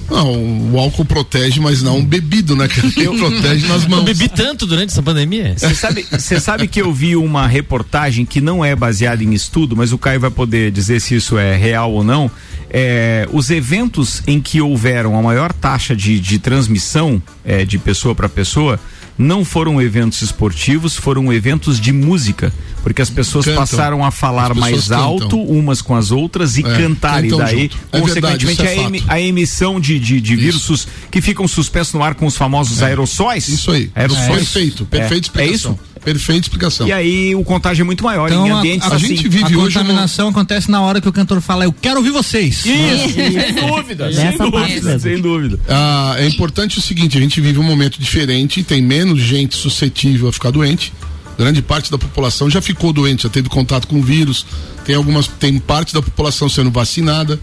Não, 0.09 0.71
o 0.73 0.79
álcool 0.79 1.05
protege, 1.05 1.59
mas 1.61 1.83
não 1.83 2.05
bebido, 2.05 2.55
né, 2.55 2.69
cara? 2.69 2.87
Ele 2.97 3.09
protege 3.19 3.67
nas 3.67 3.85
mãos. 3.87 3.99
Eu 4.01 4.05
bebi 4.05 4.29
tanto 4.29 4.65
durante 4.67 4.91
essa 4.91 5.03
pandemia. 5.03 5.55
Você 5.59 5.75
sabe, 5.75 6.07
você 6.11 6.39
sabe 6.41 6.69
que 6.69 6.81
eu 6.81 6.93
vi 6.93 7.17
uma 7.17 7.47
reportagem 7.49 8.25
que 8.25 8.41
não 8.41 8.65
é 8.65 8.77
baseada 8.77 9.23
em 9.25 9.33
estudo, 9.35 9.77
mas 9.77 9.93
o 9.93 9.99
Caio 9.99 10.21
vai 10.21 10.31
poder 10.31 10.71
dizer 10.71 11.01
se 11.01 11.17
isso 11.17 11.37
é 11.37 11.57
real 11.57 11.93
ou 11.93 12.05
não. 12.05 12.31
É, 12.71 13.29
os 13.33 13.51
eventos 13.51 14.23
em 14.27 14.41
que 14.41 14.61
houveram 14.61 15.19
a 15.19 15.23
maior 15.23 15.53
taxa 15.53 15.95
de, 15.95 16.19
de 16.21 16.39
transmissão 16.39 17.21
é, 17.45 17.65
de 17.65 17.79
pessoa 17.79 18.15
para 18.15 18.29
pessoa 18.29 18.79
não 19.23 19.45
foram 19.45 19.81
eventos 19.81 20.21
esportivos, 20.23 20.97
foram 20.97 21.33
eventos 21.33 21.81
de 21.81 21.93
música, 21.93 22.53
porque 22.83 23.01
as 23.01 23.09
pessoas 23.11 23.45
Cantam. 23.45 23.61
passaram 23.61 24.05
a 24.05 24.11
falar 24.11 24.55
mais 24.55 24.89
cantam. 24.89 25.03
alto 25.05 25.41
umas 25.41 25.81
com 25.81 25.95
as 25.97 26.11
outras 26.11 26.57
e 26.59 26.61
É, 26.67 26.77
cantar. 26.77 27.25
E 27.25 27.29
daí, 27.31 27.63
junto. 27.63 27.79
É 27.93 28.01
consequentemente, 28.01 28.63
verdade, 28.63 28.81
é 28.81 28.85
a, 28.85 28.91
fato. 29.01 29.05
a 29.13 29.21
emissão 29.21 29.81
de, 29.81 29.99
de, 29.99 30.21
de 30.21 30.37
vírus 30.37 30.87
que 31.11 31.21
ficam 31.21 31.47
suspensos 31.49 31.95
no 31.95 32.03
ar 32.03 32.15
com 32.15 32.27
os 32.27 32.37
famosos 32.37 32.83
aerossóis. 32.83 33.49
Isso 33.49 33.71
aí. 33.71 33.91
Aerossóis. 33.95 34.29
Perfeito, 34.29 34.85
perfeita 34.85 35.15
É, 35.15 35.17
é 35.17 35.21
explicação. 35.21 35.73
isso? 35.73 35.93
Perfeita 36.03 36.41
explicação. 36.47 36.89
E 36.89 36.93
aí 36.93 37.33
o 37.37 37.45
contágio 37.45 37.83
é 37.83 37.85
muito 37.85 38.03
maior 38.03 38.29
Então, 38.29 38.45
em 38.45 38.51
a- 38.51 38.57
ambientes 38.57 38.91
a 38.91 38.97
assim. 38.97 39.07
gente 39.07 39.29
vive 39.29 39.55
a 39.55 39.59
hoje 39.59 39.77
contaminação 39.79 40.29
acontece 40.31 40.69
na 40.69 40.81
hora 40.81 41.01
que 41.01 41.09
o 41.09 41.13
cantor 41.13 41.41
fala, 41.41 41.63
eu 41.65 41.73
quero 41.73 41.99
ouvir 41.99 42.11
vocês. 42.11 42.65
Isso, 42.67 43.15
sem 43.15 43.55
dúvida, 43.55 44.13
sem 44.13 44.37
dúvida, 44.37 44.99
sem 44.99 45.21
dúvida. 45.21 45.61
Ah, 45.69 46.17
é 46.19 46.27
importante 46.27 46.77
o 46.77 46.83
seguinte, 46.83 47.17
a 47.17 47.21
gente 47.21 47.41
vive 47.41 47.61
um 47.61 47.63
momento 47.63 48.01
diferente, 48.01 48.65
tem 48.65 48.83
menos 48.83 49.12
gente 49.17 49.57
suscetível 49.57 50.29
a 50.29 50.33
ficar 50.33 50.51
doente. 50.51 50.93
Grande 51.39 51.63
parte 51.63 51.91
da 51.91 51.99
população 51.99 52.51
já 52.51 52.61
ficou 52.61 52.93
doente, 52.93 53.23
já 53.25 53.29
teve 53.29 53.49
contato 53.49 53.89
com 53.89 53.99
o 53.99 54.03
vírus. 54.03 54.45
Tem 54.85 54.95
algumas, 54.95 55.27
tem 55.27 55.59
parte 55.59 55.95
da 55.95 56.03
população 56.03 56.49
sendo 56.49 56.71
vacinada. 56.71 57.41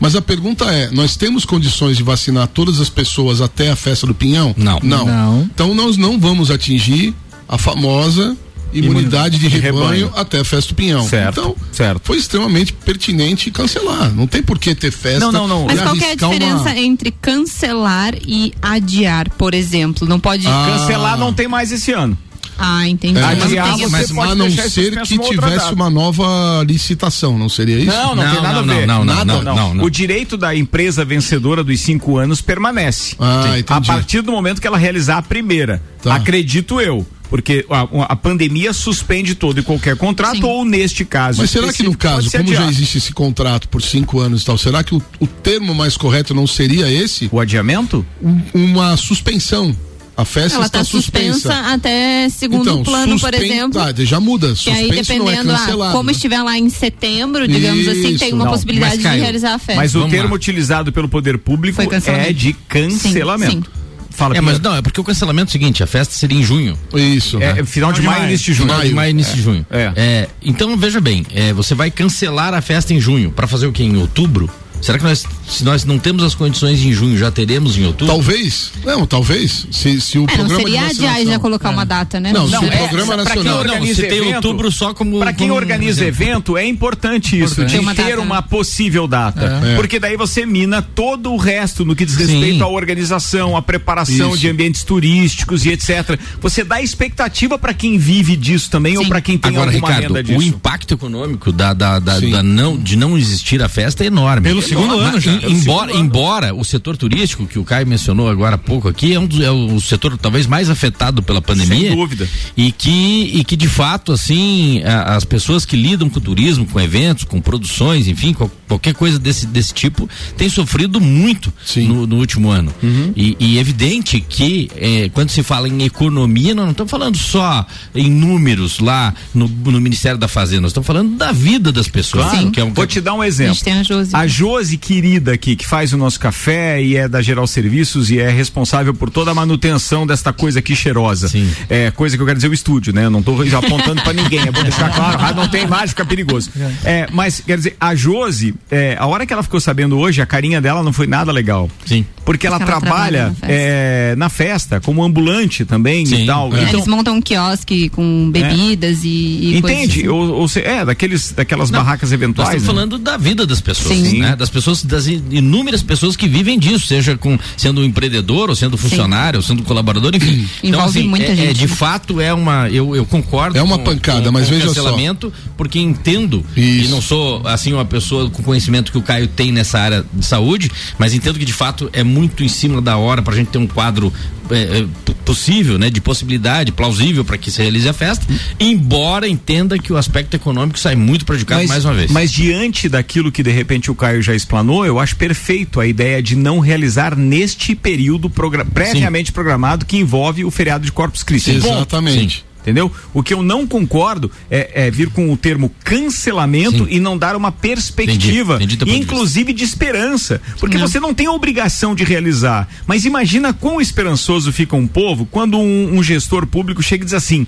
Mas 0.00 0.14
a 0.14 0.22
pergunta 0.22 0.64
é: 0.66 0.90
nós 0.90 1.16
temos 1.16 1.44
condições 1.44 1.96
de 1.96 2.02
vacinar 2.02 2.48
todas 2.48 2.80
as 2.80 2.88
pessoas 2.88 3.40
até 3.40 3.70
a 3.70 3.76
festa 3.76 4.06
do 4.06 4.14
Pinhão? 4.14 4.54
Não. 4.56 4.80
Não. 4.82 5.06
Não. 5.06 5.42
Então 5.42 5.74
nós 5.74 5.96
não 5.96 6.18
vamos 6.18 6.50
atingir 6.50 7.14
a 7.48 7.58
famosa 7.58 8.36
imunidade 8.72 9.38
de 9.38 9.48
rebanho, 9.48 9.84
rebanho. 10.06 10.12
até 10.14 10.40
a 10.40 10.44
festa 10.44 10.72
do 10.72 10.76
Pinhão. 10.76 11.06
Certo, 11.08 11.40
Então, 11.40 11.56
certo. 11.72 12.00
foi 12.04 12.18
extremamente 12.18 12.72
pertinente 12.72 13.50
cancelar. 13.50 14.12
Não 14.14 14.26
tem 14.26 14.42
por 14.42 14.58
que 14.58 14.74
ter 14.74 14.90
festa. 14.92 15.20
Não, 15.20 15.32
não, 15.32 15.48
não. 15.48 15.66
Mas 15.66 15.80
qual 15.80 15.94
que 15.96 16.04
é 16.04 16.12
a 16.12 16.14
diferença 16.14 16.60
uma- 16.62 16.78
entre 16.78 17.10
cancelar 17.10 18.14
e 18.26 18.52
adiar, 18.60 19.30
por 19.30 19.54
exemplo? 19.54 20.06
Não 20.08 20.18
pode. 20.20 20.46
Ah. 20.46 20.66
Cancelar 20.78 21.18
não 21.18 21.32
tem 21.32 21.48
mais 21.48 21.72
esse 21.72 21.92
ano. 21.92 22.16
Ah, 22.58 22.88
entendi. 22.88 23.18
É, 23.18 23.20
Mas 23.22 23.42
Adiar, 23.42 23.76
você 23.76 23.86
mas 23.88 24.10
pode 24.12 24.32
a 24.32 24.34
não 24.34 24.50
ser 24.50 24.62
que 25.02 25.18
tivesse 25.18 25.56
data. 25.58 25.74
uma 25.74 25.90
nova 25.90 26.64
licitação, 26.66 27.36
não 27.38 27.50
seria 27.50 27.76
isso? 27.78 27.88
Não, 27.94 28.14
não, 28.14 28.24
Não, 28.24 28.32
tem 28.32 28.42
nada 28.42 28.62
não, 28.62 28.74
a 28.74 28.76
ver. 28.78 28.86
não, 28.86 29.04
não, 29.04 29.14
nada, 29.14 29.24
não, 29.26 29.42
não, 29.42 29.74
não. 29.74 29.84
O 29.84 29.90
direito 29.90 30.38
da 30.38 30.56
empresa 30.56 31.04
vencedora 31.04 31.62
dos 31.62 31.78
cinco 31.80 32.16
anos 32.16 32.40
permanece. 32.40 33.14
Ah, 33.18 33.42
A 33.52 33.58
entendi. 33.58 33.86
partir 33.86 34.22
do 34.22 34.32
momento 34.32 34.58
que 34.58 34.66
ela 34.66 34.78
realizar 34.78 35.18
a 35.18 35.22
primeira. 35.22 35.82
Tá. 36.02 36.14
Acredito 36.14 36.80
eu. 36.80 37.06
Porque 37.28 37.66
a, 37.68 38.12
a 38.12 38.16
pandemia 38.16 38.72
suspende 38.72 39.34
todo 39.34 39.58
e 39.58 39.62
qualquer 39.62 39.96
contrato, 39.96 40.36
Sim. 40.36 40.44
ou 40.44 40.64
neste 40.64 41.04
caso. 41.04 41.40
Mas 41.40 41.50
será 41.50 41.72
que 41.72 41.82
no 41.82 41.96
caso, 41.96 42.30
como 42.30 42.44
já 42.48 42.54
adiado. 42.54 42.70
existe 42.70 42.98
esse 42.98 43.12
contrato 43.12 43.68
por 43.68 43.82
cinco 43.82 44.20
anos 44.20 44.42
e 44.42 44.44
tal, 44.46 44.56
será 44.56 44.84
que 44.84 44.94
o, 44.94 45.02
o 45.18 45.26
termo 45.26 45.74
mais 45.74 45.96
correto 45.96 46.32
não 46.34 46.46
seria 46.46 46.90
esse? 46.90 47.28
O 47.32 47.40
adiamento? 47.40 48.06
Um- 48.22 48.40
uma 48.54 48.96
suspensão. 48.96 49.74
A 50.18 50.24
festa 50.24 50.56
Ela 50.56 50.64
está 50.64 50.80
está 50.80 50.90
suspensa, 50.90 51.52
até 51.74 52.26
segundo 52.30 52.62
Então, 52.62 52.82
plano, 52.82 53.18
por 53.20 53.28
suspen- 53.34 53.50
exemplo. 53.52 53.78
tá, 53.78 53.92
já 54.02 54.18
muda. 54.18 54.46
Aí, 54.48 54.54
Suspenso 54.56 54.78
não 54.86 55.28
é 55.28 55.32
dependendo, 55.32 55.52
ah, 55.52 55.58
cancelado. 55.58 55.92
como 55.92 56.10
estiver 56.10 56.42
lá 56.42 56.56
em 56.56 56.70
setembro, 56.70 57.46
digamos 57.46 57.86
assim, 57.86 58.08
Isso. 58.10 58.18
tem 58.20 58.32
uma 58.32 58.44
Não, 58.46 58.52
possibilidade 58.52 58.96
de 58.96 59.06
realizar 59.06 59.52
a 59.52 59.58
festa. 59.58 59.74
Mas 59.82 59.94
o 59.94 59.98
Vamos 59.98 60.14
termo 60.14 60.30
lá. 60.30 60.34
utilizado 60.36 60.90
pelo 60.90 61.06
poder 61.06 61.36
público 61.36 61.82
é 61.82 62.32
de 62.32 62.54
cancelamento. 62.66 63.70
Sim, 63.70 63.85
Fala, 64.16 64.36
É, 64.36 64.40
mas 64.40 64.58
não, 64.58 64.74
é 64.74 64.82
porque 64.82 65.00
o 65.00 65.04
cancelamento 65.04 65.48
é 65.48 65.50
o 65.50 65.52
seguinte, 65.52 65.82
a 65.82 65.86
festa 65.86 66.14
seria 66.14 66.38
em 66.38 66.42
junho. 66.42 66.76
Isso. 66.94 67.40
É, 67.42 67.62
final 67.64 67.92
de 67.92 68.00
maio, 68.00 68.24
início 68.24 68.46
de 68.46 68.54
junho. 68.54 68.68
Final 68.70 68.84
de 68.84 68.94
maio, 68.94 69.10
início 69.10 69.34
de 69.34 69.42
junho. 69.42 69.66
É. 69.70 70.28
então, 70.42 70.76
veja 70.76 71.00
bem, 71.00 71.26
é, 71.34 71.52
você 71.52 71.74
vai 71.74 71.90
cancelar 71.90 72.54
a 72.54 72.60
festa 72.62 72.94
em 72.94 73.00
junho 73.00 73.30
para 73.30 73.46
fazer 73.46 73.66
o 73.66 73.72
quê? 73.72 73.82
Em 73.82 73.96
outubro? 73.96 74.50
Será 74.86 74.98
que 74.98 75.04
nós, 75.04 75.24
se 75.48 75.64
nós 75.64 75.84
não 75.84 75.98
temos 75.98 76.22
as 76.22 76.32
condições 76.32 76.80
em 76.80 76.92
junho, 76.92 77.18
já 77.18 77.28
teremos 77.28 77.76
em 77.76 77.86
outubro? 77.86 78.06
Talvez. 78.06 78.70
Não, 78.84 79.04
talvez. 79.04 79.66
Se, 79.72 80.00
se 80.00 80.16
o 80.16 80.26
É, 80.30 80.38
não 80.38 80.46
programa 80.46 80.62
seria 80.62 80.78
de 80.78 80.86
adiar 80.86 81.24
já 81.24 81.38
colocar 81.40 81.70
uma 81.70 81.84
data, 81.84 82.20
né? 82.20 82.32
Não, 82.32 82.46
Não, 82.46 82.60
se 82.60 82.66
o 82.66 82.72
é, 82.72 82.76
programa 82.76 83.14
pra 83.14 83.24
quem 83.24 83.34
nacional... 83.34 83.54
Não, 83.54 83.60
organiza 83.62 83.94
você 83.96 84.06
tem 84.06 84.18
evento, 84.18 84.34
outubro 84.36 84.70
só 84.70 84.94
como. 84.94 85.18
Para 85.18 85.32
quem 85.32 85.48
como 85.48 85.58
organiza 85.58 86.04
evento, 86.04 86.56
é 86.56 86.64
importante 86.64 87.36
isso, 87.36 87.56
Tem 87.56 87.66
de 87.66 87.78
uma 87.80 87.96
ter 87.96 88.10
data, 88.10 88.20
uma 88.20 88.36
né? 88.36 88.44
possível 88.48 89.08
data. 89.08 89.60
É. 89.64 89.74
Porque 89.74 89.98
daí 89.98 90.16
você 90.16 90.46
mina 90.46 90.80
todo 90.80 91.32
o 91.32 91.36
resto 91.36 91.84
no 91.84 91.96
que 91.96 92.06
diz 92.06 92.14
respeito 92.14 92.58
Sim. 92.58 92.62
à 92.62 92.68
organização, 92.68 93.56
à 93.56 93.62
preparação 93.62 94.30
Isso. 94.30 94.38
de 94.38 94.48
ambientes 94.48 94.84
turísticos 94.84 95.66
e 95.66 95.70
etc. 95.70 96.16
Você 96.40 96.62
dá 96.62 96.80
expectativa 96.80 97.58
para 97.58 97.74
quem 97.74 97.98
vive 97.98 98.36
disso 98.36 98.70
também 98.70 98.96
ou 98.96 99.02
Sim. 99.02 99.08
para 99.08 99.20
quem 99.20 99.36
tem 99.36 99.50
Agora, 99.50 99.72
alguma 99.72 99.88
Ricardo, 99.88 100.14
renda 100.14 100.22
disso. 100.22 100.38
o 100.38 100.42
impacto 100.44 100.94
econômico 100.94 101.50
da, 101.50 101.74
da, 101.74 101.98
da, 101.98 102.20
da 102.20 102.40
não, 102.44 102.78
de 102.78 102.94
não 102.94 103.18
existir 103.18 103.60
a 103.60 103.68
festa 103.68 104.04
é 104.04 104.06
enorme. 104.06 104.48
Pelo 104.48 104.62
segundo 104.76 104.96
Mas, 104.98 105.06
ano 105.08 105.20
já. 105.20 105.32
em- 105.32 105.52
Embora, 105.52 105.90
ano. 105.92 106.00
embora 106.00 106.54
o 106.54 106.64
setor 106.64 106.96
turístico, 106.96 107.46
que 107.46 107.58
o 107.58 107.64
Caio 107.64 107.86
mencionou 107.86 108.28
agora 108.28 108.54
há 108.56 108.58
pouco 108.58 108.88
aqui, 108.88 109.14
é, 109.14 109.18
um 109.20 109.26
dos- 109.26 109.40
é 109.40 109.50
o 109.50 109.80
setor 109.80 110.16
talvez 110.18 110.46
mais 110.46 110.68
afetado 110.70 111.22
pela 111.22 111.40
pandemia. 111.40 111.88
Sem 111.88 111.96
dúvida. 111.96 112.28
E 112.56 112.72
que, 112.72 113.30
e 113.34 113.44
que 113.44 113.56
de 113.56 113.68
fato, 113.68 114.12
assim, 114.12 114.82
a- 114.84 115.14
as 115.16 115.24
pessoas 115.24 115.64
que 115.64 115.76
lidam 115.76 116.08
com 116.08 116.20
turismo, 116.20 116.66
com 116.66 116.80
eventos, 116.80 117.24
com 117.24 117.40
produções, 117.40 118.08
enfim, 118.08 118.32
qual- 118.32 118.50
qualquer 118.68 118.94
coisa 118.94 119.18
desse, 119.18 119.46
desse 119.46 119.72
tipo, 119.72 120.08
têm 120.36 120.48
sofrido 120.48 121.00
muito 121.00 121.52
no, 121.76 122.06
no 122.06 122.16
último 122.16 122.50
ano. 122.50 122.72
Uhum. 122.82 123.12
E, 123.16 123.36
e 123.38 123.58
evidente 123.58 124.20
que 124.20 124.70
eh, 124.76 125.10
quando 125.12 125.30
se 125.30 125.42
fala 125.42 125.68
em 125.68 125.82
economia, 125.84 126.54
nós 126.54 126.64
não 126.64 126.72
estamos 126.72 126.90
falando 126.90 127.16
só 127.16 127.66
em 127.94 128.10
números 128.10 128.78
lá 128.80 129.14
no, 129.34 129.48
no 129.48 129.80
Ministério 129.80 130.18
da 130.18 130.28
Fazenda, 130.28 130.62
nós 130.62 130.70
estamos 130.70 130.86
falando 130.86 131.16
da 131.16 131.32
vida 131.32 131.70
das 131.72 131.88
pessoas. 131.88 132.28
Claro. 132.30 132.50
Que 132.50 132.60
é 132.60 132.64
um, 132.64 132.72
Vou 132.72 132.86
te 132.86 133.00
dar 133.00 133.14
um 133.14 133.20
A 133.20 133.26
exemplo. 133.28 133.54
gente 133.54 133.64
tem 133.64 133.72
a 133.74 133.82
Josi. 133.82 134.10
A 134.14 134.26
Josi 134.26 134.55
querida 134.78 135.32
aqui, 135.32 135.54
que 135.56 135.66
faz 135.66 135.92
o 135.92 135.96
nosso 135.96 136.18
café 136.18 136.82
e 136.82 136.96
é 136.96 137.06
da 137.08 137.20
Geral 137.20 137.46
Serviços 137.46 138.10
e 138.10 138.18
é 138.18 138.30
responsável 138.30 138.94
por 138.94 139.10
toda 139.10 139.30
a 139.30 139.34
manutenção 139.34 140.06
desta 140.06 140.32
coisa 140.32 140.58
aqui 140.60 140.74
cheirosa. 140.74 141.28
Sim. 141.28 141.50
É 141.68 141.90
coisa 141.90 142.16
que 142.16 142.22
eu 142.22 142.26
quero 142.26 142.36
dizer 142.38 142.48
o 142.48 142.54
estúdio, 142.54 142.92
né? 142.92 143.04
Eu 143.04 143.10
não 143.10 143.22
tô 143.22 143.44
já 143.44 143.58
apontando 143.58 144.02
pra 144.02 144.12
ninguém, 144.12 144.40
é 144.40 144.50
bom 144.50 144.62
deixar 144.64 144.90
claro, 144.94 145.18
ah, 145.20 145.32
não 145.34 145.48
tem 145.48 145.64
imagem, 145.64 145.88
fica 145.88 146.04
perigoso. 146.04 146.50
É, 146.84 147.06
mas, 147.12 147.40
quer 147.40 147.56
dizer, 147.58 147.76
a 147.80 147.94
Josi, 147.94 148.54
é, 148.70 148.96
a 148.98 149.06
hora 149.06 149.26
que 149.26 149.32
ela 149.32 149.42
ficou 149.42 149.60
sabendo 149.60 149.98
hoje, 149.98 150.20
a 150.22 150.26
carinha 150.26 150.60
dela 150.60 150.82
não 150.82 150.92
foi 150.92 151.06
nada 151.06 151.30
legal. 151.32 151.70
Sim. 151.84 152.06
Porque 152.24 152.46
ela 152.46 152.58
Porque 152.58 152.70
ela 152.70 152.80
trabalha 152.80 152.96
trabalha 152.96 153.28
na 153.28 153.34
festa. 153.34 153.46
é, 153.48 154.14
na 154.16 154.28
festa, 154.28 154.80
como 154.80 155.04
ambulante 155.04 155.64
também 155.64 156.04
Sim, 156.06 156.22
e 156.24 156.26
tal. 156.26 156.46
é. 156.54 156.62
Então, 156.62 156.74
Eles 156.74 156.86
montam 156.86 157.16
um 157.16 157.22
quiosque 157.22 157.88
com 157.90 158.30
bebidas 158.32 159.04
e, 159.04 159.56
e 159.56 159.60
coisas 159.60 159.78
entende? 159.82 159.98
assim. 160.00 160.08
Ou, 160.08 160.28
ou 160.32 160.48
se- 160.48 160.60
é, 160.60 160.84
daqueles, 160.84 161.32
daquelas 161.32 161.70
Não, 161.70 161.78
barracas 161.80 162.10
Nós 162.10 162.12
eventuais. 162.20 162.48
estamos 162.48 162.66
né? 162.66 162.74
falando 162.74 162.98
da 162.98 163.16
vida 163.16 163.46
das 163.46 163.60
pessoas, 163.60 163.96
Sim. 163.96 164.20
né? 164.20 164.34
Das 164.34 164.45
pessoas, 164.50 164.82
das 164.84 165.06
in- 165.06 165.22
inúmeras 165.30 165.82
pessoas 165.82 166.16
que 166.16 166.28
vivem 166.28 166.58
disso, 166.58 166.86
seja 166.86 167.16
com 167.16 167.38
sendo 167.56 167.80
um 167.80 167.84
empreendedor, 167.84 168.48
ou 168.50 168.56
sendo 168.56 168.76
funcionário, 168.76 169.38
ou 169.38 169.42
sendo 169.42 169.62
colaborador, 169.62 170.14
enfim. 170.14 170.46
então, 170.62 170.80
Envolve 170.80 170.98
assim, 171.00 171.08
muita 171.08 171.26
é, 171.26 171.32
é, 171.32 171.36
gente, 171.36 171.54
de 171.58 171.66
né? 171.66 171.74
fato 171.74 172.20
é 172.20 172.32
uma, 172.32 172.68
eu, 172.70 172.94
eu 172.96 173.04
concordo. 173.06 173.58
É 173.58 173.62
uma 173.62 173.78
com- 173.78 173.84
pancada, 173.84 174.22
com- 174.26 174.32
mas 174.32 174.48
com 174.48 174.54
o 174.54 174.58
veja 174.58 174.68
só. 174.68 174.74
cancelamento, 174.74 175.32
porque 175.56 175.78
entendo 175.78 176.44
Isso. 176.56 176.86
e 176.86 176.88
não 176.88 177.00
sou 177.00 177.42
assim 177.46 177.72
uma 177.72 177.84
pessoa 177.84 178.28
com 178.30 178.42
conhecimento 178.42 178.90
que 178.92 178.98
o 178.98 179.02
Caio 179.02 179.26
tem 179.26 179.52
nessa 179.52 179.78
área 179.78 180.04
de 180.12 180.24
saúde, 180.24 180.70
mas 180.98 181.14
entendo 181.14 181.38
que 181.38 181.44
de 181.44 181.52
fato 181.52 181.88
é 181.92 182.02
muito 182.04 182.42
em 182.44 182.48
cima 182.48 182.80
da 182.80 182.96
hora 182.96 183.22
para 183.22 183.34
a 183.34 183.36
gente 183.36 183.48
ter 183.48 183.58
um 183.58 183.66
quadro 183.66 184.12
é, 184.50 184.80
é, 184.80 184.86
possível, 185.24 185.78
né, 185.78 185.90
de 185.90 186.00
possibilidade 186.00 186.70
plausível 186.72 187.24
para 187.24 187.36
que 187.36 187.50
se 187.50 187.60
realize 187.60 187.88
a 187.88 187.92
festa, 187.92 188.24
embora 188.60 189.28
entenda 189.28 189.78
que 189.78 189.92
o 189.92 189.96
aspecto 189.96 190.34
econômico 190.34 190.78
sai 190.78 190.94
muito 190.94 191.24
prejudicado 191.24 191.60
mais 191.68 191.84
uma 191.84 191.94
vez. 191.94 192.10
Mas 192.10 192.30
diante 192.32 192.88
daquilo 192.88 193.30
que 193.32 193.42
de 193.42 193.50
repente 193.50 193.90
o 193.90 193.94
Caio 193.94 194.22
já 194.22 194.34
explanou, 194.34 194.86
eu 194.86 194.98
acho 194.98 195.16
perfeito 195.16 195.80
a 195.80 195.86
ideia 195.86 196.22
de 196.22 196.36
não 196.36 196.58
realizar 196.60 197.16
neste 197.16 197.74
período 197.74 198.30
progra- 198.30 198.64
previamente 198.64 199.32
programado 199.32 199.84
que 199.84 199.96
envolve 199.96 200.44
o 200.44 200.50
feriado 200.50 200.84
de 200.84 200.92
Corpus 200.92 201.22
Christi. 201.22 201.50
Exatamente. 201.52 202.44
Entendeu? 202.66 202.90
O 203.14 203.22
que 203.22 203.32
eu 203.32 203.44
não 203.44 203.64
concordo 203.64 204.28
é, 204.50 204.86
é 204.86 204.90
vir 204.90 205.08
com 205.10 205.32
o 205.32 205.36
termo 205.36 205.70
cancelamento 205.84 206.84
Sim. 206.84 206.86
e 206.90 206.98
não 206.98 207.16
dar 207.16 207.36
uma 207.36 207.52
perspectiva, 207.52 208.56
Entendi, 208.56 208.74
entendi 208.74 208.90
ponto 208.90 208.90
de 208.90 209.04
inclusive 209.04 209.52
de 209.52 209.62
esperança. 209.62 210.40
Porque 210.58 210.76
Não. 210.76 210.88
você 210.88 210.98
não 210.98 211.14
tem 211.14 211.26
a 211.26 211.32
obrigação 211.32 211.94
de 211.94 212.02
realizar. 212.02 212.68
Mas 212.84 213.04
imagina 213.04 213.52
quão 213.52 213.80
esperançoso 213.80 214.52
fica 214.52 214.74
um 214.74 214.88
povo 214.88 215.26
quando 215.30 215.56
um, 215.58 215.96
um 215.96 216.02
gestor 216.02 216.44
público 216.44 216.82
chega 216.82 217.04
e 217.04 217.04
diz 217.04 217.14
assim: 217.14 217.46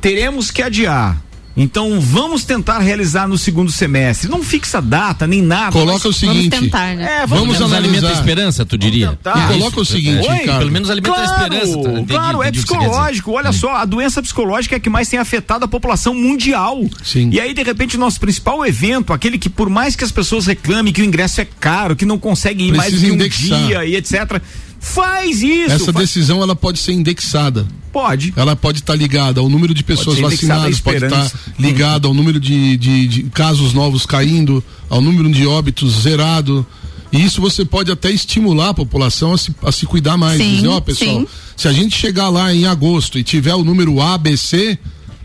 teremos 0.00 0.50
que 0.50 0.62
adiar. 0.62 1.22
Então 1.56 2.00
vamos 2.00 2.44
tentar 2.44 2.80
realizar 2.80 3.28
no 3.28 3.38
segundo 3.38 3.70
semestre. 3.70 4.28
Não 4.28 4.42
fixa 4.42 4.82
data 4.82 5.24
nem 5.26 5.40
nada. 5.40 5.70
Coloca 5.70 6.08
o 6.08 6.10
mas- 6.10 6.20
Vamos 6.20 6.36
seguinte. 6.36 6.50
tentar, 6.60 6.96
né? 6.96 7.20
É, 7.22 7.26
Vamos 7.26 7.44
menos 7.46 7.62
analisar. 7.62 7.76
alimenta 7.76 8.08
a 8.08 8.12
esperança, 8.12 8.66
tu 8.66 8.76
diria. 8.76 9.16
E 9.24 9.52
coloca 9.52 9.80
o 9.80 9.84
seguinte, 9.84 10.26
Oi, 10.28 10.38
pelo 10.40 10.70
menos 10.72 10.90
alimenta 10.90 11.16
a 11.20 11.24
esperança. 11.24 11.72
tá? 11.82 11.90
Entendi, 11.90 12.06
claro, 12.12 12.42
é 12.42 12.48
entendi 12.48 12.60
o 12.60 12.66
que 12.66 12.74
psicológico. 12.76 13.30
Olha 13.32 13.52
só, 13.52 13.76
a 13.76 13.84
doença 13.84 14.20
psicológica 14.20 14.74
é 14.74 14.78
a 14.78 14.80
que 14.80 14.90
mais 14.90 15.08
tem 15.08 15.18
afetado 15.20 15.64
a 15.64 15.68
população 15.68 16.12
mundial. 16.12 16.84
Sim. 17.04 17.30
E 17.32 17.38
aí, 17.40 17.54
de 17.54 17.62
repente, 17.62 17.96
nosso 17.96 18.18
principal 18.18 18.66
evento, 18.66 19.12
aquele 19.12 19.38
que, 19.38 19.48
por 19.48 19.70
mais 19.70 19.94
que 19.94 20.02
as 20.02 20.10
pessoas 20.10 20.46
reclamem 20.46 20.92
que 20.92 21.02
o 21.02 21.04
ingresso 21.04 21.40
é 21.40 21.44
caro, 21.60 21.94
que 21.94 22.04
não 22.04 22.18
consegue 22.18 22.64
ir 22.64 22.72
mais 22.72 22.90
Precisa 22.90 23.06
de 23.06 23.12
um 23.12 23.14
indexar. 23.14 23.66
dia 23.66 23.84
e 23.84 23.94
etc. 23.94 24.40
Faz 24.84 25.42
isso. 25.42 25.72
Essa 25.72 25.92
faz- 25.92 26.06
decisão 26.06 26.42
ela 26.42 26.54
pode 26.54 26.78
ser 26.78 26.92
indexada. 26.92 27.66
Pode. 27.92 28.32
Ela 28.36 28.54
pode 28.54 28.80
estar 28.80 28.94
ligada 28.94 29.40
ao 29.40 29.48
número 29.48 29.72
de 29.72 29.82
pessoas 29.82 30.18
à 30.18 30.22
vacinadas, 30.22 30.80
pode 30.80 30.96
estar 31.04 31.24
esperança. 31.24 31.38
ligada 31.58 32.06
ao 32.06 32.12
número 32.14 32.38
de, 32.38 32.76
de- 32.76 33.06
de 33.08 33.22
casos 33.24 33.72
novos 33.72 34.04
caindo, 34.04 34.62
ao 34.90 35.00
número 35.00 35.30
de 35.32 35.46
óbitos 35.46 36.02
zerado. 36.02 36.66
E 37.12 37.24
isso 37.24 37.40
você 37.40 37.64
pode 37.64 37.90
até 37.92 38.10
estimular 38.10 38.70
a 38.70 38.74
população 38.74 39.32
a 39.32 39.38
se, 39.38 39.54
a 39.62 39.72
se 39.72 39.86
cuidar 39.86 40.16
mais. 40.16 40.36
Sim, 40.40 40.56
Dizer, 40.56 40.68
ó, 40.68 40.80
pessoal, 40.80 41.20
sim. 41.20 41.26
se 41.56 41.68
a 41.68 41.72
gente 41.72 41.96
chegar 41.96 42.28
lá 42.28 42.52
em 42.52 42.66
agosto 42.66 43.18
e 43.18 43.22
tiver 43.22 43.54
o 43.54 43.62
número 43.64 44.00
ABC, 44.02 44.76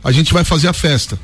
a 0.04 0.12
gente 0.12 0.32
vai 0.32 0.44
fazer 0.44 0.68
a 0.68 0.74
festa. 0.74 1.20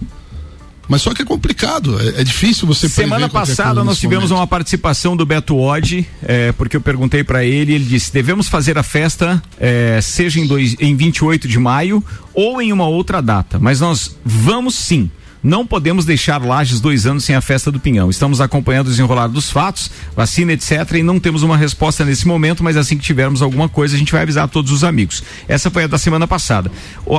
Mas 0.88 1.02
só 1.02 1.14
que 1.14 1.22
é 1.22 1.26
complicado, 1.26 2.00
é, 2.00 2.22
é 2.22 2.24
difícil 2.24 2.68
você 2.68 2.88
Semana 2.88 3.28
passada 3.28 3.84
nós 3.84 4.00
tivemos 4.00 4.26
momento. 4.26 4.40
uma 4.40 4.48
participação 4.48 5.16
do 5.16 5.26
Beto 5.26 5.58
Oddi, 5.58 6.08
é, 6.24 6.52
porque 6.52 6.78
eu 6.78 6.82
perguntei 6.82 7.24
pra 7.24 7.44
ele, 7.44 7.74
ele 7.74 7.86
disse: 7.86 8.12
devemos 8.14 8.48
fazer 8.48 8.78
a 8.78 8.84
festa, 8.84 9.42
é, 9.60 10.00
seja 10.02 10.40
em, 10.40 10.48
dois, 10.48 10.76
em 10.80 10.96
28 10.96 11.48
de 11.48 11.60
maio 11.60 12.04
ou 12.34 12.62
em 12.62 12.72
uma 12.72 12.88
outra 12.88 13.22
data, 13.22 13.58
mas 13.60 13.80
nós 13.80 14.16
vamos 14.24 14.76
sim. 14.76 15.10
Não 15.46 15.64
podemos 15.64 16.06
deixar 16.06 16.44
Lages 16.44 16.82
dois 16.82 17.06
anos 17.06 17.24
sem 17.24 17.36
a 17.36 17.40
festa 17.40 17.72
do 17.72 17.80
Pinhão. 17.80 18.10
Estamos 18.10 18.42
acompanhando 18.42 18.88
o 18.88 18.90
desenrolar 18.90 19.28
dos 19.28 19.52
fatos, 19.52 19.92
vacina, 20.16 20.54
etc. 20.54 20.72
E 20.96 21.04
não 21.04 21.20
temos 21.20 21.44
uma 21.44 21.56
resposta 21.56 22.04
nesse 22.04 22.28
momento, 22.28 22.64
mas 22.64 22.76
assim 22.76 22.98
que 22.98 23.04
tivermos 23.04 23.44
alguma 23.44 23.70
coisa, 23.70 23.96
a 23.96 24.00
gente 24.00 24.12
vai 24.12 24.24
avisar 24.24 24.50
todos 24.50 24.72
os 24.72 24.84
amigos. 24.84 25.22
Essa 25.48 25.70
foi 25.70 25.84
a 25.84 25.88
da 25.88 26.00
semana 26.00 26.28
passada. 26.28 26.72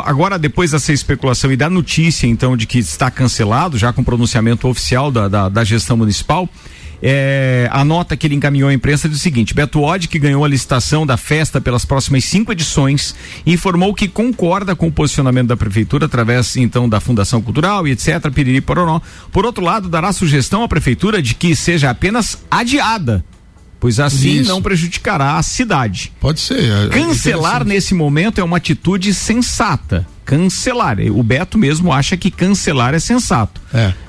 Agora, 0.05 0.41
depois 0.41 0.73
dessa 0.73 0.93
especulação 0.93 1.53
e 1.53 1.57
da 1.57 1.71
notícia, 1.71 2.27
então, 2.27 2.57
de 2.57 2.67
que 2.67 2.81
está 2.81 3.13
cancelado, 3.13 3.79
já 3.79 3.93
com 3.93 4.03
pronunciamento 4.03 4.67
oficial 4.67 5.13
da, 5.13 5.29
da, 5.29 5.49
da 5.49 5.63
gestão 5.63 5.97
municipal, 5.97 6.49
é, 7.03 7.69
a 7.71 7.85
nota 7.85 8.17
que 8.17 8.27
ele 8.27 8.35
encaminhou 8.35 8.69
à 8.69 8.75
imprensa 8.75 9.09
diz 9.09 9.19
o 9.19 9.21
seguinte: 9.21 9.55
Beto 9.55 9.83
Odd, 9.83 10.09
que 10.09 10.19
ganhou 10.19 10.45
a 10.45 10.49
licitação 10.49 11.07
da 11.07 11.17
festa 11.17 11.61
pelas 11.61 11.85
próximas 11.85 12.25
cinco 12.25 12.53
edições, 12.53 13.15
informou 13.47 13.95
que 13.95 14.09
concorda 14.09 14.75
com 14.75 14.89
o 14.89 14.93
posicionamento 14.93 15.49
da 15.49 15.57
prefeitura 15.57 16.07
através 16.07 16.57
então 16.57 16.89
da 16.89 17.01
Fundação 17.01 17.43
Cultural 17.43 17.87
e 17.87 17.93
etc. 17.93 18.16
Piriri 18.21 18.61
Pororó. 18.61 19.01
Por 19.33 19.45
outro 19.47 19.65
lado, 19.65 19.89
dará 19.89 20.13
sugestão 20.13 20.63
à 20.63 20.69
prefeitura 20.69 21.23
de 21.23 21.35
que 21.35 21.55
seja 21.57 21.91
apenas 21.91 22.39
adiada, 22.51 23.25
pois 23.79 24.01
assim 24.01 24.41
Isso. 24.41 24.49
não 24.51 24.61
prejudicará 24.63 25.37
a 25.39 25.43
cidade. 25.43 26.13
Pode 26.21 26.41
ser. 26.41 26.59
é- 26.59 26.87
é 26.87 26.89
Cancelar 26.89 27.65
nesse 27.65 27.95
momento 27.95 28.41
é 28.41 28.45
uma 28.45 28.57
atitude 28.57 29.13
sensata. 29.15 30.07
Cancelar. 30.25 30.99
O 31.13 31.23
Beto 31.23 31.57
mesmo 31.57 31.93
acha 31.93 32.17
que 32.17 32.33
cancelar 32.33 32.95
é 32.95 32.99
sensato. 32.99 33.61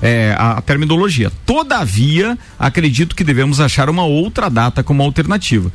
É. 0.02 0.34
a, 0.36 0.52
a 0.58 0.60
terminologia. 0.60 1.30
Todavia, 1.46 2.36
acredito 2.58 3.14
que 3.14 3.22
devemos 3.22 3.60
achar 3.60 3.88
uma 3.88 4.04
outra 4.04 4.48
data 4.48 4.82
como 4.82 5.02
alternativa. 5.02 5.70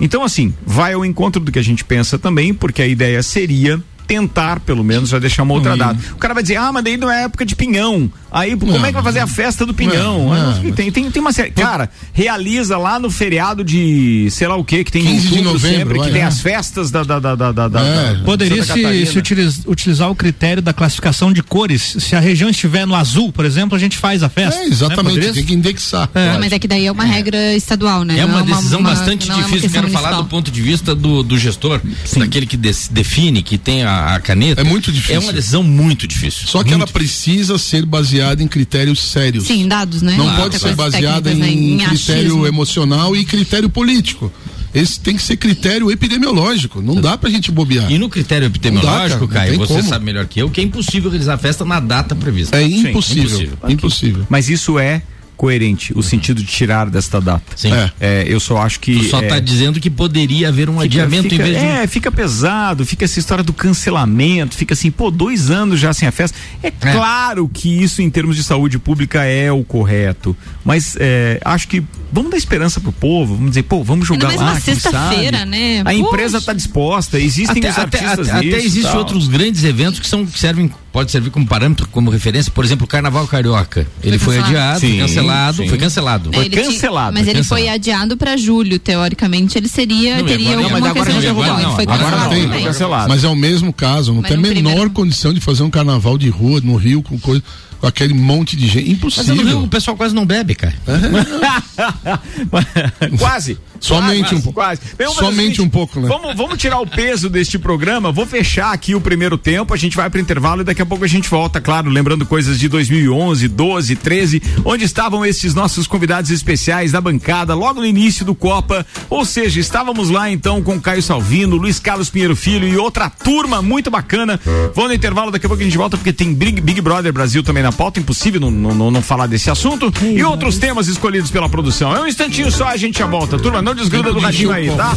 Então, 0.00 0.24
assim, 0.24 0.54
vai 0.64 0.94
ao 0.94 1.04
encontro 1.04 1.40
do 1.42 1.52
que 1.52 1.58
a 1.58 1.62
gente 1.62 1.84
pensa 1.84 2.18
também, 2.18 2.54
porque 2.54 2.80
a 2.80 2.86
ideia 2.86 3.22
seria 3.22 3.82
tentar, 4.06 4.60
pelo 4.60 4.82
menos, 4.84 5.08
já 5.10 5.18
deixar 5.18 5.42
uma 5.42 5.54
outra 5.54 5.74
Hum. 5.74 5.78
data. 5.78 5.98
O 6.12 6.16
cara 6.16 6.34
vai 6.34 6.42
dizer, 6.42 6.56
ah, 6.56 6.70
mas 6.72 6.84
daí 6.84 6.96
não 6.96 7.10
é 7.10 7.24
época 7.24 7.44
de 7.44 7.54
pinhão. 7.56 8.10
Aí, 8.30 8.56
como 8.56 8.72
Não, 8.72 8.82
é 8.82 8.86
que 8.88 8.94
vai 8.94 9.02
fazer 9.02 9.18
a 9.18 9.26
festa 9.26 9.66
do 9.66 9.74
pinhão? 9.74 10.28
não, 10.30 10.54
não, 10.62 10.72
tem, 10.72 10.90
tem, 10.90 11.10
tem 11.10 11.20
uma 11.20 11.32
série. 11.32 11.50
Cara, 11.50 11.90
realiza 12.14 12.78
lá 12.78 12.98
no 12.98 13.10
feriado 13.10 13.62
de 13.62 14.26
sei 14.30 14.48
lá 14.48 14.56
o 14.56 14.64
que, 14.64 14.82
que 14.84 14.90
tem 14.90 15.02
em 15.02 15.06
15 15.20 15.28
de 15.28 15.40
novembro, 15.42 15.78
sempre, 15.78 15.92
que 15.94 15.98
vai, 16.00 16.12
tem 16.12 16.22
é. 16.22 16.24
as 16.24 16.40
festas 16.40 16.90
da. 16.90 17.02
da, 17.02 17.18
da, 17.20 17.34
da, 17.34 17.80
É. 17.80 18.14
da- 18.14 18.24
Poderia 18.24 18.64
se, 18.64 19.06
se 19.06 19.18
utiliz- 19.18 19.62
utilizar 19.66 20.10
o 20.10 20.14
critério 20.14 20.62
da 20.62 20.72
classificação 20.72 21.30
de 21.30 21.42
cores. 21.42 21.96
Se 22.00 22.16
a 22.16 22.20
região 22.20 22.48
estiver 22.48 22.86
no 22.86 22.94
azul, 22.94 23.30
por 23.30 23.44
exemplo, 23.44 23.76
a 23.76 23.78
gente 23.78 23.98
faz 23.98 24.22
a 24.22 24.30
festa. 24.30 24.60
É, 24.60 24.64
né? 24.64 24.68
exatamente, 24.70 25.14
Poderia- 25.14 25.32
tem 25.34 25.44
que 25.44 25.52
indexar. 25.54 26.08
Ah, 26.14 26.38
mas 26.40 26.52
é 26.52 26.58
que 26.58 26.66
daí 26.66 26.86
é 26.86 26.92
uma 26.92 27.04
regra 27.04 27.54
estadual, 27.54 28.02
né? 28.02 28.18
É 28.18 28.22
Não 28.26 28.28
uma 28.34 28.42
decisão 28.42 28.80
uma- 28.80 28.90
bastante 28.90 29.30
é 29.30 29.34
difícil. 29.34 29.68
Quero 29.70 29.88
falar 29.90 30.12
do 30.16 30.24
ponto 30.24 30.50
de 30.50 30.62
vista 30.62 30.94
do, 30.94 31.22
do 31.22 31.38
gestor, 31.38 31.80
daquele 32.16 32.46
que 32.46 32.56
des- 32.56 32.88
define, 32.90 33.42
que 33.42 33.58
tem 33.58 33.82
a, 33.84 33.91
a 34.14 34.20
caneta. 34.20 34.60
É 34.60 34.64
muito 34.64 34.90
difícil. 34.92 35.16
É 35.16 35.18
uma 35.18 35.32
decisão 35.32 35.62
muito 35.62 36.06
difícil. 36.06 36.46
Só 36.46 36.62
que 36.62 36.70
Muito 36.70 36.82
ela 36.82 36.92
precisa 36.92 37.58
ser 37.58 37.84
baseada 37.86 38.42
em 38.42 38.48
critérios 38.48 39.00
sérios. 39.00 39.46
Sim, 39.46 39.66
dados, 39.68 40.02
né? 40.02 40.14
Não 40.16 40.24
Claro, 40.24 40.42
pode 40.42 40.54
ser 40.58 40.60
técnicas, 40.68 40.92
baseada 40.92 41.34
né? 41.34 41.48
em, 41.50 41.78
critério 41.78 42.22
achismo. 42.22 42.46
emocional 42.46 43.14
e 43.16 43.24
critério 43.24 43.68
político. 43.68 44.32
Esse 44.74 44.98
tem 44.98 45.14
que 45.16 45.22
ser 45.22 45.36
critério 45.36 45.90
epidemiológico. 45.90 46.80
Não 46.80 46.94
dá 47.00 47.18
pra 47.18 47.28
gente 47.28 47.50
bobear. 47.50 47.92
E 47.92 47.98
no 47.98 48.08
critério 48.08 48.44
Não 48.44 48.50
epidemiológico, 48.50 49.26
dá, 49.26 49.32
cara, 49.34 49.46
Caio, 49.48 49.58
você 49.58 49.74
como. 49.74 49.88
sabe 49.88 50.04
melhor 50.04 50.24
que 50.26 50.40
eu, 50.40 50.48
que 50.48 50.60
é 50.60 50.64
impossível 50.64 51.10
realizar 51.10 51.34
a 51.34 51.38
festa 51.38 51.64
na 51.64 51.78
data 51.78 52.14
prevista. 52.14 52.56
É 52.56 52.64
Sim, 52.66 52.88
impossível. 52.88 53.24
impossível. 53.24 53.58
Impossível. 53.68 54.26
Mas 54.30 54.48
isso 54.48 54.78
é 54.78 55.02
coerente, 55.42 55.92
o 55.98 56.04
sentido 56.04 56.40
de 56.40 56.46
tirar 56.46 56.88
desta 56.88 57.20
data. 57.20 57.42
Sim. 57.56 57.72
É. 57.72 57.90
É, 57.98 58.24
eu 58.28 58.38
só 58.38 58.58
acho 58.58 58.78
que. 58.78 58.96
Tu 58.96 59.04
só 59.06 59.20
é, 59.20 59.26
tá 59.26 59.40
dizendo 59.40 59.80
que 59.80 59.90
poderia 59.90 60.46
haver 60.50 60.70
um 60.70 60.74
fica- 60.74 60.84
adiamento 60.84 61.24
fica- 61.24 61.34
em 61.34 61.38
vez 61.38 61.58
de. 61.58 61.64
É, 61.66 61.84
fica 61.88 62.12
pesado, 62.12 62.86
fica 62.86 63.04
essa 63.04 63.18
história 63.18 63.42
do 63.42 63.52
cancelamento, 63.52 64.54
fica 64.56 64.72
assim, 64.72 64.88
pô, 64.88 65.10
dois 65.10 65.50
anos 65.50 65.80
já 65.80 65.92
sem 65.92 66.06
a 66.06 66.12
festa. 66.12 66.38
É, 66.62 66.70
claro 66.70 67.50
que 67.52 67.68
isso, 67.68 68.00
em 68.00 68.08
termos 68.08 68.36
de 68.36 68.44
saúde 68.44 68.78
pública, 68.78 69.24
é 69.24 69.50
o 69.50 69.64
correto. 69.64 70.36
Mas 70.64 70.96
é, 71.00 71.40
acho 71.44 71.66
que 71.66 71.82
vamos 72.12 72.30
dar 72.30 72.36
esperança 72.36 72.80
pro 72.80 72.92
povo, 72.92 73.34
vamos 73.34 73.50
dizer, 73.50 73.64
pô, 73.64 73.82
vamos 73.82 74.06
jogar 74.06 74.28
mais 74.28 74.40
lá. 74.40 74.60
sexta-feira, 74.60 75.44
né? 75.44 75.80
A 75.80 75.84
Poxa. 75.86 75.96
empresa 75.96 76.40
tá 76.40 76.52
disposta, 76.52 77.18
existem 77.18 77.58
Até, 77.58 77.68
os 77.70 77.78
até, 77.78 77.98
artistas 77.98 78.28
até, 78.28 78.38
até 78.38 78.46
nisso, 78.56 78.66
existem 78.68 78.96
outros 78.96 79.26
grandes 79.26 79.64
eventos 79.64 79.98
que 79.98 80.06
são 80.06 80.24
que 80.24 80.38
servem 80.38 80.70
pode 80.92 81.10
servir 81.10 81.30
como 81.30 81.46
parâmetro, 81.46 81.88
como 81.88 82.10
referência, 82.10 82.52
por 82.52 82.64
exemplo, 82.64 82.84
o 82.84 82.88
Carnaval 82.88 83.26
Carioca. 83.26 83.86
Ele 84.02 84.18
foi, 84.18 84.36
cancelado. 84.36 84.56
adiado, 84.56 84.80
Sim, 84.80 84.88
foi 84.90 84.98
cancelado, 84.98 85.56
sim. 85.62 85.68
foi 85.68 85.78
cancelado. 85.78 86.30
Foi 86.32 86.44
ele 86.44 86.50
tinha- 86.50 86.64
cancelado, 86.66 87.12
mas 87.14 87.22
foi 87.24 87.30
ele 87.32 87.38
cancelado. 87.38 87.64
foi 87.64 87.68
adiado 87.74 88.16
pra 88.16 88.36
julho, 88.36 88.78
teoricamente. 88.78 89.56
Ele 89.58 89.68
seria, 89.68 90.18
Não, 90.18 90.26
teria 90.26 90.56
não, 90.56 90.64
alguma 90.64 90.92
questão 90.92 91.20
de 91.20 91.26
agora 91.26 91.52
não, 91.54 91.74
Foi 91.74 91.84
agora 91.84 91.98
cancelado 91.98 92.22
não 92.24 92.30
tem. 92.30 92.42
também. 92.48 92.64
cancelado. 92.64 93.08
Mas 93.08 93.24
é 93.24 93.28
o 93.28 93.34
mesmo 93.36 93.72
caso, 93.72 94.12
não 94.12 94.20
Mas 94.20 94.28
tem 94.30 94.36
a 94.36 94.40
no 94.40 94.46
menor 94.46 94.62
primeiro- 94.70 94.90
condição 94.90 95.32
de 95.32 95.40
fazer 95.40 95.62
um 95.62 95.70
carnaval 95.70 96.18
de 96.18 96.28
rua 96.28 96.60
no 96.62 96.76
Rio 96.76 97.02
com 97.02 97.18
coisa, 97.18 97.42
com 97.82 97.88
aquele 97.88 98.14
monte 98.14 98.56
de 98.56 98.68
gente. 98.68 99.00
Mas 99.02 99.26
no 99.26 99.34
Rio 99.34 99.42
Impossível. 99.42 99.62
o 99.64 99.68
pessoal 99.68 99.96
quase 99.96 100.14
não 100.14 100.24
bebe, 100.24 100.54
cara. 100.54 100.72
quase. 103.18 103.58
Somente 103.80 104.20
Quase, 104.20 104.34
um 104.36 104.40
pouco. 104.40 104.60
Quase. 104.60 104.80
O 105.00 105.12
Somente 105.12 105.60
um 105.60 105.68
pouco, 105.68 105.98
né? 105.98 106.06
Vamos, 106.06 106.36
vamos 106.36 106.58
tirar 106.58 106.78
o 106.78 106.86
peso 106.86 107.28
deste 107.28 107.58
programa. 107.58 108.12
Vou 108.12 108.24
fechar 108.24 108.72
aqui 108.72 108.94
o 108.94 109.00
primeiro 109.00 109.36
tempo. 109.36 109.74
A 109.74 109.76
gente 109.76 109.96
vai 109.96 110.08
para 110.08 110.20
intervalo 110.20 110.60
e 110.60 110.64
daqui 110.64 110.80
a 110.80 110.86
pouco 110.86 111.04
a 111.04 111.08
gente 111.08 111.28
volta, 111.28 111.60
claro, 111.60 111.90
lembrando 111.90 112.24
coisas 112.24 112.56
de 112.56 112.68
2011, 112.68 113.48
12, 113.48 113.96
13, 113.96 114.42
onde 114.64 114.84
estavam 114.84 115.26
esses 115.26 115.52
nossos 115.52 115.88
convidados 115.88 116.30
especiais 116.30 116.92
da 116.92 117.00
bancada 117.00 117.52
logo 117.56 117.80
no 117.80 117.86
início 117.86 118.24
do 118.24 118.36
Copa. 118.36 118.86
Ou 119.10 119.24
seja, 119.24 119.58
estávamos 119.58 120.08
lá 120.08 120.30
então 120.30 120.62
com 120.62 120.80
Caio 120.80 121.02
Salvino, 121.02 121.56
Luiz 121.56 121.80
Carlos 121.80 122.08
Pinheiro 122.08 122.36
Filho 122.36 122.68
e 122.68 122.76
outra 122.76 123.10
turma 123.10 123.60
muito 123.60 123.90
bacana. 123.90 124.38
Vou 124.72 124.86
no 124.86 124.94
intervalo, 124.94 125.32
daqui 125.32 125.46
a 125.46 125.48
pouco 125.48 125.60
a 125.60 125.66
gente 125.66 125.76
volta 125.76 125.96
porque 125.96 126.12
tem 126.12 126.32
Big, 126.32 126.60
Big 126.60 126.80
Brother 126.80 127.12
Brasil 127.12 127.42
também 127.42 127.64
na 127.64 127.71
pauta. 127.72 128.00
Impossível 128.00 128.40
não, 128.40 128.50
não, 128.50 128.90
não- 128.90 129.02
falar 129.02 129.26
desse 129.26 129.50
assunto. 129.50 129.92
E 130.02 130.22
outros 130.22 130.58
temas 130.58 130.86
escolhidos 130.86 131.30
pela 131.30 131.48
produção. 131.48 131.94
É 131.94 132.00
um 132.00 132.06
instantinho 132.06 132.50
só, 132.50 132.68
a 132.68 132.76
gente 132.76 132.98
já 132.98 133.06
volta. 133.06 133.38
Turma, 133.38 133.60
não 133.60 133.74
desgruda 133.74 134.12
do 134.12 134.18
radinho 134.20 134.52
aí, 134.52 134.70
tá? 134.70 134.94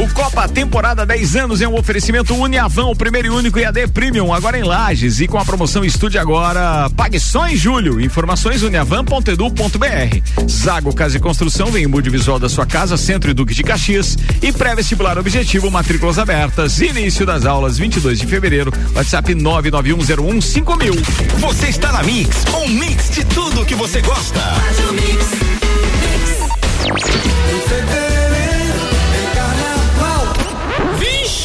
O 0.00 0.08
Copa 0.12 0.48
Temporada 0.48 1.06
10 1.06 1.36
anos 1.36 1.60
é 1.60 1.68
um 1.68 1.78
oferecimento 1.78 2.34
Uniavan, 2.34 2.86
o 2.86 2.96
primeiro 2.96 3.28
e 3.28 3.30
único 3.30 3.58
IAD 3.58 3.86
Premium, 3.88 4.32
agora 4.32 4.58
em 4.58 4.62
Lages. 4.62 5.20
E 5.20 5.28
com 5.28 5.38
a 5.38 5.44
promoção 5.44 5.84
Estude 5.84 6.18
Agora, 6.18 6.90
pague 6.96 7.20
só 7.20 7.46
em 7.46 7.56
julho. 7.56 8.00
Informações 8.00 8.62
uniavan.edu.br. 8.62 10.48
Zago 10.50 10.94
Casa 10.94 11.16
e 11.16 11.20
Construção 11.20 11.70
vem 11.70 11.84
em 11.84 11.86
mude 11.86 12.10
visual 12.10 12.38
da 12.38 12.48
sua 12.48 12.66
casa, 12.66 12.96
Centro 12.96 13.30
e 13.30 13.34
Duque 13.34 13.54
de 13.54 13.62
Caxias. 13.62 14.16
E 14.42 14.52
pré-vestibular 14.52 15.16
objetivo, 15.18 15.70
matrículas 15.70 16.18
abertas. 16.18 16.80
Início 16.80 17.24
das 17.24 17.46
aulas 17.46 17.78
22 17.78 18.18
de 18.18 18.26
fevereiro. 18.26 18.72
WhatsApp 18.94 19.32
991015000. 19.34 20.94
Você 21.38 21.68
está 21.68 21.92
na 21.92 22.02
Mix, 22.02 22.44
um 22.54 22.68
mix 22.68 23.10
de 23.10 23.24
tudo 23.24 23.64
que 23.64 23.74
você 23.74 24.00
gosta. 24.00 24.40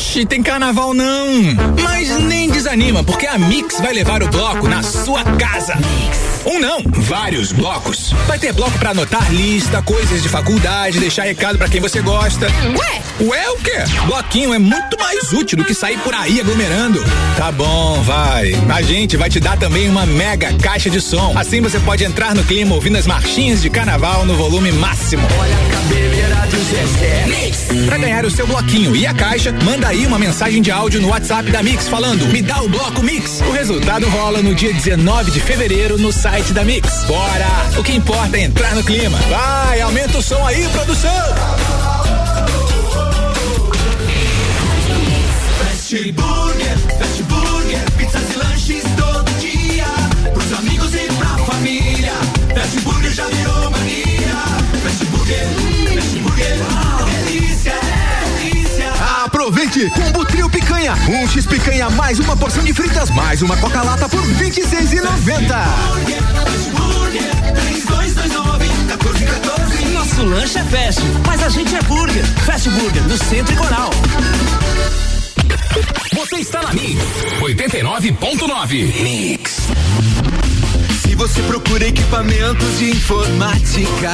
Tem 0.09 0.41
carnaval 0.41 0.91
não. 0.93 1.29
Mas 1.83 2.09
nem 2.19 2.49
desanima, 2.49 3.03
porque 3.03 3.27
a 3.27 3.37
Mix 3.37 3.79
vai 3.79 3.93
levar 3.93 4.23
o 4.23 4.27
bloco 4.27 4.67
na 4.67 4.81
sua 4.81 5.23
casa. 5.23 5.77
Um 6.45 6.59
não, 6.59 6.81
vários 6.87 7.51
blocos. 7.51 8.11
Vai 8.27 8.39
ter 8.39 8.51
bloco 8.51 8.77
pra 8.79 8.89
anotar 8.89 9.31
lista, 9.31 9.81
coisas 9.83 10.23
de 10.23 10.27
faculdade, 10.27 10.99
deixar 10.99 11.23
recado 11.23 11.59
pra 11.59 11.69
quem 11.69 11.79
você 11.79 12.01
gosta. 12.01 12.47
Ué? 12.47 13.01
Ué, 13.21 13.49
o 13.51 13.57
quê? 13.57 13.83
Bloquinho 14.07 14.53
é 14.53 14.57
muito 14.57 14.97
mais 14.99 15.31
útil 15.31 15.57
do 15.57 15.63
que 15.63 15.75
sair 15.75 15.99
por 15.99 16.13
aí 16.13 16.39
aglomerando. 16.39 17.03
Tá 17.37 17.51
bom, 17.51 18.01
vai. 18.01 18.53
A 18.69 18.81
gente 18.81 19.15
vai 19.15 19.29
te 19.29 19.39
dar 19.39 19.57
também 19.57 19.89
uma 19.89 20.05
mega 20.05 20.51
caixa 20.55 20.89
de 20.89 20.99
som. 20.99 21.37
Assim 21.37 21.61
você 21.61 21.79
pode 21.79 22.03
entrar 22.03 22.33
no 22.33 22.43
clima 22.43 22.73
ouvindo 22.73 22.97
as 22.97 23.05
marchinhas 23.05 23.61
de 23.61 23.69
carnaval 23.69 24.25
no 24.25 24.35
volume 24.35 24.71
máximo. 24.71 25.27
Olha 25.39 25.55
a 25.55 25.69
cabeleira 25.71 26.47
do 26.47 26.57
Zezé. 26.63 27.85
Pra 27.85 27.97
ganhar 27.97 28.25
o 28.25 28.31
seu 28.31 28.47
bloquinho 28.47 28.95
e 28.95 29.05
a 29.05 29.13
caixa, 29.13 29.51
manda 29.63 29.87
aí 29.87 29.98
uma 30.05 30.19
mensagem 30.19 30.61
de 30.61 30.71
áudio 30.71 31.01
no 31.01 31.09
WhatsApp 31.09 31.51
da 31.51 31.63
Mix 31.63 31.87
falando: 31.87 32.27
Me 32.27 32.41
dá 32.41 32.61
o 32.61 32.69
bloco 32.69 33.01
Mix. 33.01 33.41
O 33.41 33.51
resultado 33.51 34.07
rola 34.09 34.41
no 34.41 34.53
dia 34.55 34.73
19 34.73 35.31
de 35.31 35.39
fevereiro 35.39 35.97
no 35.97 36.11
site 36.11 36.53
da 36.53 36.63
Mix. 36.63 37.03
Bora! 37.05 37.47
O 37.77 37.83
que 37.83 37.93
importa 37.93 38.37
é 38.37 38.41
entrar 38.41 38.75
no 38.75 38.83
clima. 38.83 39.17
Vai, 39.29 39.81
aumenta 39.81 40.17
o 40.17 40.21
som 40.21 40.45
aí, 40.45 40.67
produção! 40.69 41.09
2,90. 59.51 59.89
Combo 59.91 60.25
trio 60.25 60.49
picanha, 60.49 60.93
um 61.09 61.27
X 61.27 61.45
picanha 61.45 61.89
mais 61.91 62.19
uma 62.19 62.37
porção 62.37 62.63
de 62.63 62.71
fritas 62.73 63.09
mais 63.09 63.41
uma 63.41 63.57
coca-lata 63.57 64.07
por 64.07 64.21
26,90. 64.21 64.99
Nosso 69.93 70.23
lanche 70.23 70.59
é 70.59 70.63
fast, 70.63 71.01
mas 71.25 71.41
a 71.41 71.49
gente 71.49 71.75
é 71.75 71.81
burger. 71.83 72.25
Fast 72.45 72.69
Burger, 72.69 73.03
no 73.03 73.17
Centro 73.17 73.55
Coral. 73.55 73.89
Você 76.13 76.35
está 76.37 76.61
na 76.61 76.73
Mix 76.73 77.01
89.9. 77.41 79.01
Mix. 79.01 79.57
Se 81.01 81.15
você 81.15 81.41
procura 81.43 81.87
equipamentos 81.87 82.77
de 82.77 82.91
informática 82.91 84.13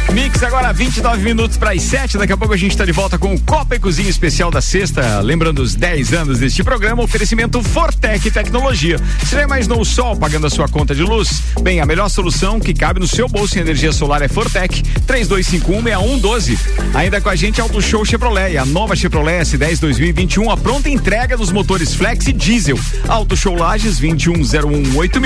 Mix 0.13 0.43
agora 0.43 0.73
29 0.73 1.23
minutos 1.23 1.55
para 1.55 1.71
as 1.71 1.81
7. 1.83 2.17
Daqui 2.17 2.33
a 2.33 2.37
pouco 2.37 2.53
a 2.53 2.57
gente 2.57 2.71
está 2.71 2.83
de 2.83 2.91
volta 2.91 3.17
com 3.17 3.33
o 3.33 3.39
Copa 3.39 3.77
e 3.77 3.79
Cozinha 3.79 4.09
Especial 4.09 4.51
da 4.51 4.59
Sexta. 4.59 5.21
Lembrando 5.21 5.61
os 5.61 5.73
10 5.73 6.11
anos 6.11 6.39
deste 6.39 6.61
programa, 6.65 7.01
oferecimento 7.01 7.63
Fortec 7.63 8.29
Tecnologia. 8.29 8.99
Você 9.19 9.37
já 9.37 9.43
imaginou 9.43 9.79
o 9.79 9.85
sol 9.85 10.17
pagando 10.17 10.47
a 10.47 10.49
sua 10.49 10.67
conta 10.67 10.93
de 10.93 11.01
luz? 11.01 11.41
Bem, 11.61 11.79
a 11.79 11.85
melhor 11.85 12.09
solução 12.09 12.59
que 12.59 12.73
cabe 12.73 12.99
no 12.99 13.07
seu 13.07 13.29
bolso 13.29 13.57
em 13.57 13.61
energia 13.61 13.93
solar 13.93 14.21
é 14.21 14.27
Fortec 14.27 14.83
32516112. 15.07 16.57
Ainda 16.93 17.21
com 17.21 17.29
a 17.29 17.35
gente 17.35 17.61
Auto 17.61 17.81
Show 17.81 18.03
Chevrolet, 18.03 18.57
a 18.57 18.65
nova 18.65 18.97
Chevrolet 18.97 19.41
S10 19.43 19.79
2021, 19.79 20.51
a 20.51 20.57
pronta 20.57 20.89
entrega 20.89 21.37
dos 21.37 21.53
motores 21.53 21.93
Flex 21.93 22.27
e 22.27 22.33
Diesel. 22.33 22.77
Auto 23.07 23.37
Show 23.37 23.55
Lages 23.55 23.97
21018 23.99 25.21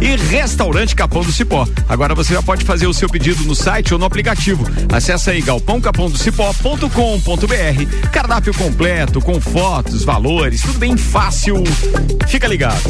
e 0.00 0.16
Restaurante 0.16 0.96
Capão 0.96 1.22
do 1.22 1.30
Cipó. 1.30 1.68
Agora 1.86 2.14
você 2.14 2.32
já 2.32 2.42
pode 2.42 2.64
fazer 2.64 2.86
o 2.86 2.94
seu 2.94 3.08
pedido 3.08 3.44
no 3.44 3.54
site 3.54 3.92
ou 3.92 3.98
no 3.98 4.06
aplicativo. 4.06 4.29
Acesse 4.92 5.30
aí 5.30 5.42
galpãocapondocipó.com.br. 5.42 8.10
Cardápio 8.12 8.54
completo, 8.54 9.20
com 9.20 9.40
fotos, 9.40 10.04
valores, 10.04 10.62
tudo 10.62 10.78
bem 10.78 10.96
fácil. 10.96 11.64
Fica 12.28 12.46
ligado. 12.46 12.80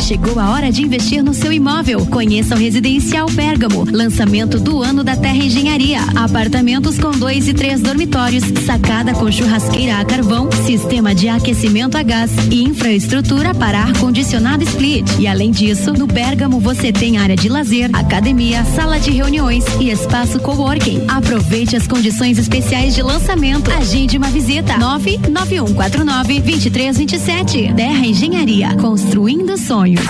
Chegou 0.00 0.38
a 0.38 0.50
hora 0.50 0.70
de 0.70 0.82
investir 0.82 1.20
no 1.22 1.34
seu 1.34 1.52
imóvel. 1.52 2.06
Conheça 2.06 2.54
o 2.54 2.58
Residencial 2.58 3.28
Bergamo. 3.30 3.84
Lançamento 3.90 4.60
do 4.60 4.82
ano 4.82 5.02
da 5.02 5.16
Terra 5.16 5.38
Engenharia. 5.38 5.98
Apartamentos 6.14 6.96
com 6.96 7.10
dois 7.10 7.48
e 7.48 7.54
três 7.54 7.80
dormitórios, 7.80 8.44
sacada 8.64 9.12
com 9.14 9.32
churrasqueira 9.32 9.98
a 9.98 10.04
carvão, 10.04 10.48
sistema 10.64 11.12
de 11.12 11.28
aquecimento 11.28 11.98
a 11.98 12.04
gás 12.04 12.30
e 12.50 12.62
infraestrutura 12.62 13.52
para 13.52 13.80
ar-condicionado 13.80 14.62
split. 14.62 15.08
E 15.18 15.26
além 15.26 15.50
disso, 15.50 15.92
no 15.92 16.06
Bergamo 16.06 16.60
você 16.60 16.92
tem 16.92 17.18
área 17.18 17.34
de 17.34 17.48
lazer, 17.48 17.90
academia, 17.92 18.64
sala 18.64 19.00
de 19.00 19.10
reuniões 19.10 19.64
e 19.80 19.87
espaço 19.88 20.38
coworking. 20.40 21.04
Aproveite 21.08 21.76
as 21.76 21.86
condições 21.86 22.38
especiais 22.38 22.94
de 22.94 23.02
lançamento. 23.02 23.70
Agende 23.72 24.16
uma 24.16 24.28
visita. 24.28 24.76
99149 24.78 26.40
2327. 26.40 27.74
Terra 27.74 28.06
Engenharia. 28.06 28.76
Construindo 28.76 29.56
sonhos. 29.56 30.04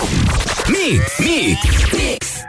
Mix, 0.69 1.19
mix, 1.21 1.93
mix. 1.93 2.45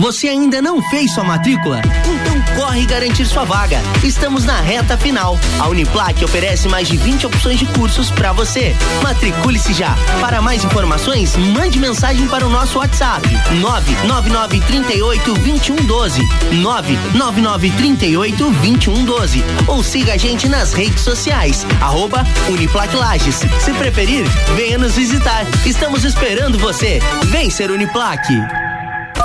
Você 0.00 0.28
ainda 0.28 0.60
não 0.60 0.82
fez 0.82 1.12
sua 1.12 1.24
matrícula? 1.24 1.80
Então 1.80 2.21
corre 2.54 2.84
garantir 2.86 3.26
sua 3.26 3.44
vaga. 3.44 3.80
Estamos 4.02 4.44
na 4.44 4.60
reta 4.60 4.96
final. 4.96 5.38
A 5.58 5.68
Uniplac 5.68 6.24
oferece 6.24 6.68
mais 6.68 6.88
de 6.88 6.96
20 6.96 7.26
opções 7.26 7.58
de 7.58 7.66
cursos 7.66 8.10
para 8.10 8.32
você. 8.32 8.74
Matricule-se 9.02 9.72
já. 9.72 9.96
Para 10.20 10.40
mais 10.40 10.64
informações, 10.64 11.36
mande 11.36 11.78
mensagem 11.78 12.26
para 12.28 12.46
o 12.46 12.50
nosso 12.50 12.78
WhatsApp: 12.78 13.28
99938 13.60 15.34
2112. 15.34 16.22
99938 16.52 18.50
2112. 18.50 19.44
Ou 19.66 19.82
siga 19.82 20.14
a 20.14 20.16
gente 20.16 20.48
nas 20.48 20.72
redes 20.72 21.02
sociais. 21.02 21.66
Arroba 21.80 22.24
Uniplac 22.48 22.94
Lages. 22.94 23.40
Se 23.60 23.72
preferir, 23.72 24.24
venha 24.56 24.78
nos 24.78 24.96
visitar. 24.96 25.44
Estamos 25.64 26.04
esperando 26.04 26.58
você. 26.58 27.00
Vem 27.26 27.50
ser 27.50 27.70
Uniplac. 27.70 28.26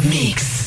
Mix. 0.04 0.67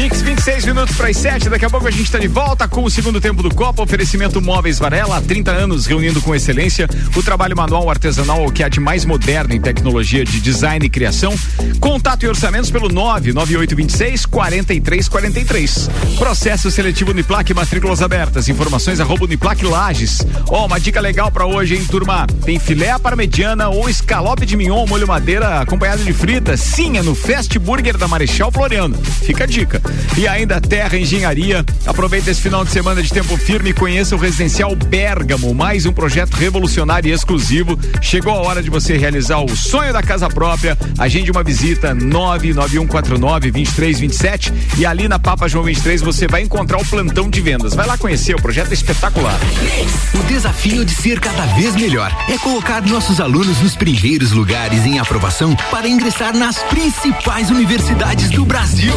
Mix 0.00 0.22
26 0.22 0.64
minutos 0.64 0.96
para 0.96 1.10
as 1.10 1.16
7. 1.18 1.50
Daqui 1.50 1.66
a 1.66 1.68
pouco 1.68 1.86
a 1.86 1.90
gente 1.90 2.04
está 2.04 2.18
de 2.18 2.26
volta 2.26 2.66
com 2.66 2.82
o 2.82 2.88
segundo 2.88 3.20
tempo 3.20 3.42
do 3.42 3.54
Copa. 3.54 3.82
Oferecimento 3.82 4.40
Móveis 4.40 4.78
Varela, 4.78 5.18
há 5.18 5.20
30 5.20 5.50
anos 5.50 5.84
reunindo 5.84 6.22
com 6.22 6.34
excelência 6.34 6.88
o 7.14 7.22
trabalho 7.22 7.54
manual 7.54 7.90
artesanal 7.90 8.50
que 8.50 8.64
há 8.64 8.68
de 8.70 8.80
mais 8.80 9.04
moderno 9.04 9.52
em 9.52 9.60
tecnologia 9.60 10.24
de 10.24 10.40
design 10.40 10.86
e 10.86 10.88
criação. 10.88 11.34
Contato 11.80 12.22
e 12.22 12.28
orçamentos 12.28 12.70
pelo 12.70 12.88
99826 12.88 14.24
4343. 14.24 15.90
Processo 16.16 16.70
seletivo 16.70 17.10
Uniplac, 17.10 17.52
matrículas 17.52 18.00
abertas. 18.00 18.48
Informações 18.48 19.00
arroba 19.00 19.24
Uniplac 19.24 19.62
Lages. 19.62 20.26
Ó, 20.48 20.62
oh, 20.62 20.66
uma 20.66 20.80
dica 20.80 20.98
legal 20.98 21.30
para 21.30 21.44
hoje, 21.44 21.76
hein, 21.76 21.84
turma? 21.84 22.26
Tem 22.42 22.58
filé 22.58 22.98
para 22.98 23.16
mediana 23.16 23.68
ou 23.68 23.86
escalope 23.86 24.46
de 24.46 24.56
mignon, 24.56 24.86
molho 24.86 25.06
madeira 25.06 25.60
acompanhado 25.60 26.02
de 26.02 26.12
frita. 26.14 26.56
Sim, 26.56 26.96
é 26.96 27.02
no 27.02 27.14
Fast 27.14 27.58
Burger 27.58 27.98
da 27.98 28.08
Marechal 28.08 28.50
Floriano. 28.50 28.96
Fica 28.96 29.44
a 29.44 29.46
dica. 29.46 29.89
E 30.16 30.26
ainda 30.26 30.60
Terra 30.60 30.98
Engenharia. 30.98 31.64
Aproveita 31.86 32.30
esse 32.30 32.40
final 32.40 32.64
de 32.64 32.70
semana 32.70 33.02
de 33.02 33.12
tempo 33.12 33.36
firme 33.36 33.70
e 33.70 33.72
conheça 33.74 34.14
o 34.14 34.18
Residencial 34.18 34.74
Bergamo, 34.74 35.54
mais 35.54 35.86
um 35.86 35.92
projeto 35.92 36.34
revolucionário 36.34 37.08
e 37.08 37.12
exclusivo. 37.12 37.78
Chegou 38.00 38.32
a 38.32 38.40
hora 38.40 38.62
de 38.62 38.70
você 38.70 38.96
realizar 38.96 39.38
o 39.38 39.56
sonho 39.56 39.92
da 39.92 40.02
casa 40.02 40.28
própria. 40.28 40.76
Agende 40.98 41.30
uma 41.30 41.42
visita 41.42 41.94
99149 41.94 43.50
2327 43.50 44.52
e 44.78 44.86
ali 44.86 45.08
na 45.08 45.18
Papa 45.18 45.48
João 45.48 45.64
23 45.64 46.02
você 46.02 46.26
vai 46.26 46.42
encontrar 46.42 46.78
o 46.78 46.86
plantão 46.86 47.30
de 47.30 47.40
vendas. 47.40 47.74
Vai 47.74 47.86
lá 47.86 47.96
conhecer, 47.96 48.34
o 48.34 48.42
projeto 48.42 48.70
é 48.70 48.74
espetacular. 48.74 49.38
O 50.14 50.22
desafio 50.24 50.84
de 50.84 50.94
ser 50.94 51.20
cada 51.20 51.46
vez 51.54 51.74
melhor 51.74 52.14
é 52.28 52.38
colocar 52.38 52.82
nossos 52.82 53.20
alunos 53.20 53.60
nos 53.60 53.76
primeiros 53.76 54.32
lugares 54.32 54.84
em 54.84 54.98
aprovação 54.98 55.54
para 55.70 55.88
ingressar 55.88 56.36
nas 56.36 56.58
principais 56.64 57.50
universidades 57.50 58.30
do 58.30 58.44
Brasil. 58.44 58.92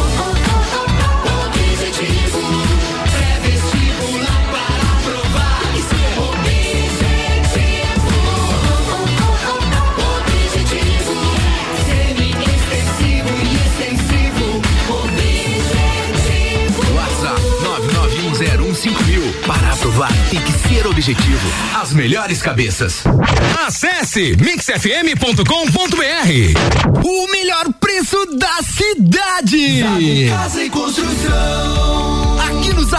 Aprovar, 19.93 20.11
tem 20.31 20.41
que 20.41 20.51
ser 20.67 20.87
objetivo. 20.87 21.47
As 21.79 21.93
melhores 21.93 22.41
cabeças. 22.41 23.03
Acesse 23.67 24.35
mixfm.com.br. 24.37 25.43
O 27.05 27.27
melhor 27.31 27.71
preço 27.79 28.25
da 28.35 28.63
cidade. 28.63 29.83
Casa 30.29 30.63
e 30.63 30.69
Construção. 30.71 32.02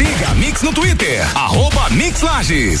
Siga 0.00 0.30
a 0.30 0.34
Mix 0.34 0.62
no 0.62 0.72
Twitter, 0.72 1.20
arroba 1.34 1.90
Mix 1.90 2.22
Lages. 2.22 2.80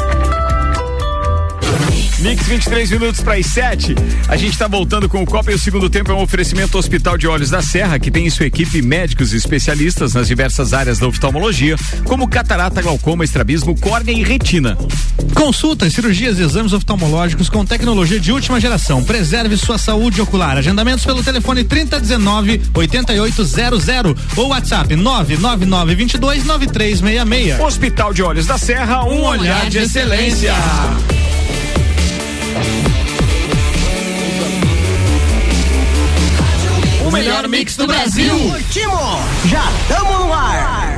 Mix 2.21 2.45
23 2.45 2.91
minutos 2.91 3.21
para 3.21 3.33
as 3.33 3.47
7. 3.47 3.95
A 4.27 4.37
gente 4.37 4.51
está 4.51 4.67
voltando 4.67 5.09
com 5.09 5.23
o 5.23 5.25
Copa 5.25 5.51
e 5.51 5.55
o 5.55 5.59
segundo 5.59 5.89
tempo 5.89 6.11
é 6.11 6.15
um 6.15 6.21
oferecimento 6.21 6.77
Hospital 6.77 7.17
de 7.17 7.27
Olhos 7.27 7.49
da 7.49 7.63
Serra, 7.63 7.97
que 7.97 8.11
tem 8.11 8.27
em 8.27 8.29
sua 8.29 8.45
equipe 8.45 8.79
médicos 8.79 9.33
e 9.33 9.37
especialistas 9.37 10.13
nas 10.13 10.27
diversas 10.27 10.71
áreas 10.71 10.99
da 10.99 11.07
oftalmologia, 11.07 11.75
como 12.05 12.27
catarata, 12.27 12.79
glaucoma, 12.79 13.23
estrabismo, 13.23 13.75
córnea 13.79 14.11
e 14.11 14.23
retina. 14.23 14.77
Consultas, 15.33 15.93
cirurgias 15.93 16.37
e 16.37 16.43
exames 16.43 16.73
oftalmológicos 16.73 17.49
com 17.49 17.65
tecnologia 17.65 18.19
de 18.19 18.31
última 18.31 18.59
geração. 18.59 19.03
Preserve 19.03 19.57
sua 19.57 19.79
saúde 19.79 20.21
ocular. 20.21 20.57
Agendamentos 20.57 21.03
pelo 21.03 21.23
telefone 21.23 21.63
3019 21.63 22.61
8800 22.75 23.85
ou 24.37 24.49
WhatsApp 24.49 24.95
999 24.95 25.95
22 25.95 26.45
9366. 26.45 27.59
Hospital 27.59 28.13
de 28.13 28.21
Olhos 28.21 28.45
da 28.45 28.59
Serra, 28.59 29.03
um, 29.05 29.23
olhar, 29.23 29.69
de 29.69 29.79
excelência. 29.79 30.53
O 37.11 37.13
melhor 37.13 37.45
mix 37.49 37.75
do 37.75 37.85
Brasil. 37.85 38.33
Já 39.43 39.69
tamo 39.89 40.27
no 40.27 40.33
ar. 40.33 40.97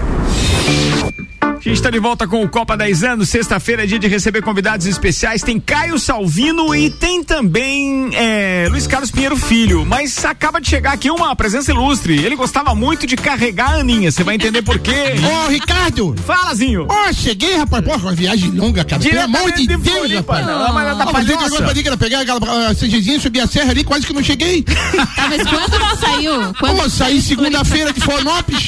A 1.65 1.69
gente 1.69 1.77
está 1.77 1.89
de 1.89 1.97
volta 1.97 2.27
com 2.27 2.43
o 2.43 2.49
Copa 2.49 2.75
10 2.75 3.03
anos. 3.05 3.29
Sexta-feira 3.29 3.83
é 3.83 3.85
dia 3.85 3.97
de 3.97 4.05
receber 4.05 4.41
convidados 4.41 4.85
especiais. 4.85 5.41
Tem 5.41 5.57
Caio 5.61 5.97
Salvino 5.97 6.75
e 6.75 6.89
tem 6.89 7.23
também 7.23 8.09
é, 8.13 8.67
Luiz 8.69 8.85
Carlos 8.85 9.09
Pinheiro 9.09 9.37
Filho. 9.37 9.85
Mas 9.85 10.25
acaba 10.25 10.59
de 10.59 10.67
chegar 10.67 10.91
aqui 10.91 11.09
uma 11.09 11.33
presença 11.37 11.71
ilustre. 11.71 12.21
Ele 12.21 12.35
gostava 12.35 12.75
muito 12.75 13.07
de 13.07 13.15
carregar 13.15 13.75
a 13.75 13.75
Aninha. 13.75 14.11
Você 14.11 14.25
vai 14.25 14.35
entender 14.35 14.61
por 14.61 14.77
quê. 14.77 15.13
Ô, 15.23 15.47
Ricardo! 15.49 16.13
Falazinho! 16.25 16.85
Ó, 16.89 17.13
cheguei, 17.13 17.55
rapaz. 17.55 17.81
Pô, 17.85 17.95
uma 17.95 18.13
viagem 18.13 18.51
longa, 18.51 18.83
cara. 18.83 19.01
Pelo 19.01 19.21
amor 19.21 19.49
de 19.53 19.61
de 19.65 19.67
Deus, 19.67 19.87
Floripa. 19.87 20.17
rapaz. 20.17 20.45
Não, 20.45 20.73
mas 20.73 20.85
é 20.85 20.95
da 20.95 21.03
Ah, 21.05 21.09
mas 21.13 21.29
eu 21.29 21.39
agora 21.39 21.73
pra 21.83 21.97
pegar 21.97 22.19
aquela 22.19 22.69
a 22.71 22.75
CGzinha, 22.75 23.21
subir 23.21 23.39
a 23.39 23.47
serra 23.47 23.71
ali, 23.71 23.85
quase 23.85 24.05
que 24.05 24.11
não 24.11 24.21
cheguei. 24.21 24.65
Tá, 25.15 25.29
mas 25.29 25.43
quando 25.47 25.79
não 25.79 25.95
saiu? 25.95 26.53
Quando 26.59 26.81
Pô, 26.83 26.89
saí 26.89 27.21
segunda-feira 27.21 27.93
de 27.93 28.01
Florianópolis. 28.01 28.67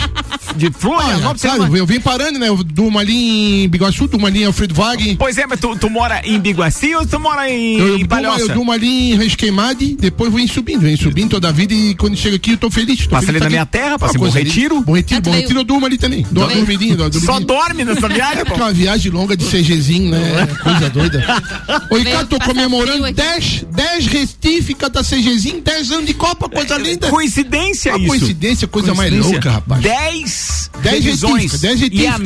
De 0.55 0.71
Florianópolis? 0.71 1.45
Olha, 1.45 1.55
claro, 1.57 1.77
eu 1.77 1.85
vim 1.85 1.99
parando, 1.99 2.39
né? 2.39 2.47
Eu 2.47 2.57
durmo 2.85 2.99
ali 2.99 3.63
em 3.63 3.67
Biguaçu, 3.69 4.07
durmo 4.07 4.27
ali 4.27 4.43
em 4.43 4.45
Alfredo 4.45 4.73
Wagner. 4.75 5.15
Pois 5.17 5.37
é, 5.37 5.45
mas 5.47 5.59
tu, 5.59 5.75
tu 5.75 5.89
mora 5.89 6.21
em 6.23 6.39
Biguaci 6.39 6.93
ou 6.95 7.05
tu 7.05 7.19
mora 7.19 7.49
em, 7.49 7.77
Eu, 7.79 7.97
em 7.97 8.05
Palhoça? 8.05 8.41
eu 8.41 8.49
durmo 8.49 8.71
ali 8.71 9.11
em 9.11 9.17
Resqueimade, 9.17 9.95
depois 9.99 10.31
vou 10.31 10.45
subindo, 10.47 10.81
venho 10.81 10.97
subindo 10.97 11.29
toda 11.31 11.49
a 11.49 11.51
vida 11.51 11.73
e 11.73 11.95
quando 11.95 12.15
chego 12.15 12.35
aqui 12.35 12.51
eu 12.51 12.57
tô 12.57 12.69
feliz. 12.69 13.03
Tô 13.05 13.09
Passa 13.09 13.25
feliz 13.27 13.41
ali 13.41 13.45
na 13.45 13.49
minha 13.49 13.65
terra, 13.65 13.97
passa 13.97 14.15
em 14.15 14.19
Bom. 14.19 14.29
Retiro. 14.29 14.81
Bom 14.81 14.93
Retiro, 14.93 15.17
Ah, 15.19 15.21
tu 15.23 15.29
Bom 15.31 15.35
Retiro 15.35 15.59
eu 15.59 15.63
durmo 15.63 15.85
ali 15.85 15.97
também. 15.97 16.25
Dou 16.29 16.43
uma 16.43 16.53
dormidinha, 16.53 16.95
dou 16.95 17.11
Só 17.13 17.39
dorme 17.39 17.83
nessa 17.83 18.07
viagem, 18.09 18.39
É 18.41 18.45
pô. 18.45 18.51
porque 18.51 18.61
é 18.61 18.63
uma 18.65 18.73
viagem 18.73 19.11
longa 19.11 19.35
de 19.35 19.45
CGzinho, 19.45 20.11
né? 20.11 20.47
Coisa 20.61 20.89
doida. 20.89 21.25
Ô, 21.89 21.95
Ricardo, 21.97 22.27
tô 22.27 22.39
comemorando 22.39 22.91
frio 22.91 23.05
aqui. 23.05 23.13
10, 23.15 23.65
10 23.71 24.05
restíficas 24.07 24.89
da 24.91 25.01
CGzinho, 25.03 25.61
10 25.61 25.91
anos 25.91 26.05
de 26.05 26.13
Copa, 26.13 26.47
coisa 26.49 26.77
linda. 26.77 27.09
Coincidência 27.09 27.91
Uma 27.93 27.99
isso. 27.99 28.07
coincidência, 28.07 28.67
coisa 28.67 28.93
mais 28.93 29.09
Coincidência. 29.09 29.33
louca, 29.33 29.51
rapaz. 29.51 29.81
10 29.81 30.71
10 30.83 31.03
revisões. 31.05 31.33
retíficas, 31.51 31.61
10 31.61 31.79
E 31.81 31.83
é 32.05 32.07
a 32.09 32.11
retíficas. 32.11 32.19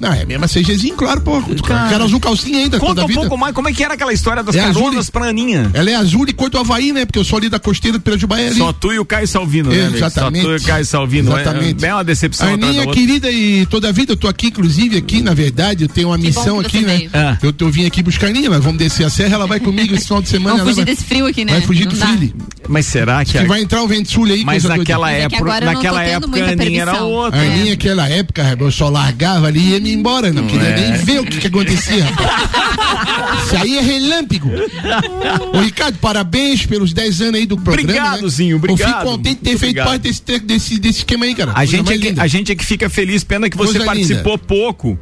Não, 0.00 0.12
é 0.12 0.22
a 0.22 0.26
mesma 0.26 0.46
CGzinho, 0.46 0.94
claro, 0.96 1.20
pô. 1.20 1.40
Quero 1.88 2.04
azul 2.04 2.20
calcinha 2.20 2.58
ainda, 2.58 2.78
Conta 2.78 2.90
toda 2.90 3.02
a 3.02 3.04
um 3.04 3.08
vida. 3.08 3.20
pouco 3.20 3.36
mais, 3.36 3.54
como 3.54 3.68
é 3.68 3.72
que 3.72 3.82
era 3.82 3.94
aquela 3.94 4.12
história 4.12 4.42
das 4.42 4.54
É 4.54 4.60
caronas 4.60 5.10
pra 5.10 5.26
Aninha? 5.26 5.70
Ela 5.74 5.90
é 5.90 5.94
azul 5.94 6.26
e 6.28 6.32
cor 6.32 6.50
do 6.50 6.58
Havaí, 6.58 6.92
né? 6.92 7.04
Porque 7.04 7.18
eu 7.18 7.24
sou 7.24 7.38
ali 7.38 7.48
da 7.48 7.58
costeira 7.58 7.98
do 7.98 8.02
Pirajubaé 8.02 8.48
ali. 8.48 8.56
Só 8.56 8.72
tu 8.72 8.92
e 8.92 8.98
o 8.98 9.04
Caio 9.04 9.26
Salvino, 9.26 9.70
né? 9.70 9.90
Exatamente. 9.94 10.42
Só 10.42 10.48
tu 10.48 10.54
e 10.54 10.56
o 10.56 10.62
Caio 10.62 10.86
Salvino. 10.86 11.38
Exatamente. 11.38 11.84
É, 11.84 11.88
é 11.88 11.94
uma 11.94 12.04
decepção 12.04 12.48
A 12.48 12.52
Aninha, 12.52 12.80
outra. 12.80 12.94
querida 12.94 13.30
e 13.30 13.66
toda 13.66 13.88
a 13.88 13.92
vida, 13.92 14.12
eu 14.12 14.16
tô 14.16 14.28
aqui, 14.28 14.48
inclusive, 14.48 14.96
aqui, 14.96 15.22
na 15.22 15.34
verdade, 15.34 15.84
eu 15.84 15.88
tenho 15.88 16.08
uma 16.08 16.18
missão 16.18 16.60
que 16.60 16.66
aqui, 16.66 16.80
você 16.80 16.86
né? 16.86 17.10
Ah. 17.12 17.38
Eu, 17.42 17.52
eu 17.58 17.70
vim 17.70 17.86
aqui 17.86 18.02
buscar 18.02 18.26
a 18.26 18.30
Aninha, 18.30 18.50
nós 18.50 18.62
vamos 18.62 18.78
descer 18.78 19.04
a 19.04 19.10
serra, 19.10 19.34
ela 19.34 19.46
vai 19.46 19.60
comigo 19.60 19.94
esse 19.94 20.04
final 20.04 20.22
de 20.22 20.28
semana. 20.28 20.56
Vamos 20.56 20.70
fugir 20.70 20.84
vai, 20.84 20.94
desse 20.94 21.06
frio 21.06 21.26
aqui, 21.26 21.44
né? 21.44 21.52
vai 21.52 21.60
fugir 21.62 21.84
Não 21.84 21.92
do 21.92 21.98
dá. 21.98 22.06
frio. 22.06 22.34
Mas 22.68 22.86
será 22.86 23.24
que... 23.24 23.38
Que 23.38 23.44
vai 23.46 23.60
entrar 23.62 23.82
o 23.82 23.88
vento 23.88 24.10
sul 24.10 24.26
aí, 24.26 24.44
Mas 24.44 24.64
naquela. 24.64 25.06
Mas 25.06 25.16
é 25.16 25.20
época, 25.22 25.60
naquela 25.60 26.04
época 26.04 26.44
a 26.44 26.50
Aninha 26.50 26.82
era 26.82 27.02
outra. 27.02 27.40
A 27.40 27.42
né? 27.44 27.54
Aninha, 27.54 27.74
aquela 27.74 28.08
época, 28.08 28.42
rapaz, 28.42 28.60
eu 28.60 28.70
só 28.70 28.88
largava 28.88 29.46
ali 29.46 29.74
ia 29.80 29.82
me 29.82 29.92
embora, 29.92 30.32
não 30.32 30.46
queria 30.46 30.76
nem 30.76 30.92
ver 31.04 31.20
o 31.20 31.24
que, 31.24 31.38
que 31.38 31.46
acontecia. 31.46 32.04
Isso 33.44 33.56
aí 33.56 33.78
é 33.78 33.80
relâmpago. 33.80 34.50
Ô, 35.54 35.60
Ricardo, 35.60 35.98
parabéns 35.98 36.66
pelos 36.66 36.92
10 36.92 37.20
anos 37.22 37.34
aí 37.40 37.46
do 37.46 37.56
programa. 37.56 37.82
Obrigado, 37.90 38.22
né? 38.22 38.28
Zinho, 38.28 38.56
obrigado. 38.56 38.88
Eu 38.88 38.94
fico 38.94 39.10
contente 39.16 39.38
de 39.38 39.42
ter 39.42 39.50
Muito 39.50 39.60
feito 39.60 39.80
obrigado. 39.80 39.86
parte 39.88 40.02
desse, 40.02 40.38
desse, 40.40 40.78
desse 40.78 40.98
esquema 40.98 41.24
aí, 41.24 41.34
cara. 41.34 41.52
A 41.52 41.54
Coisa 41.54 41.72
gente, 41.76 41.92
é 41.92 41.98
que, 41.98 42.08
linda. 42.08 42.22
a 42.22 42.26
gente 42.26 42.52
é 42.52 42.54
que 42.54 42.64
fica 42.64 42.88
feliz, 42.90 43.24
pena 43.24 43.48
que 43.48 43.56
você 43.56 43.72
Coisa 43.78 43.84
participou 43.84 44.38
pouco. 44.38 44.98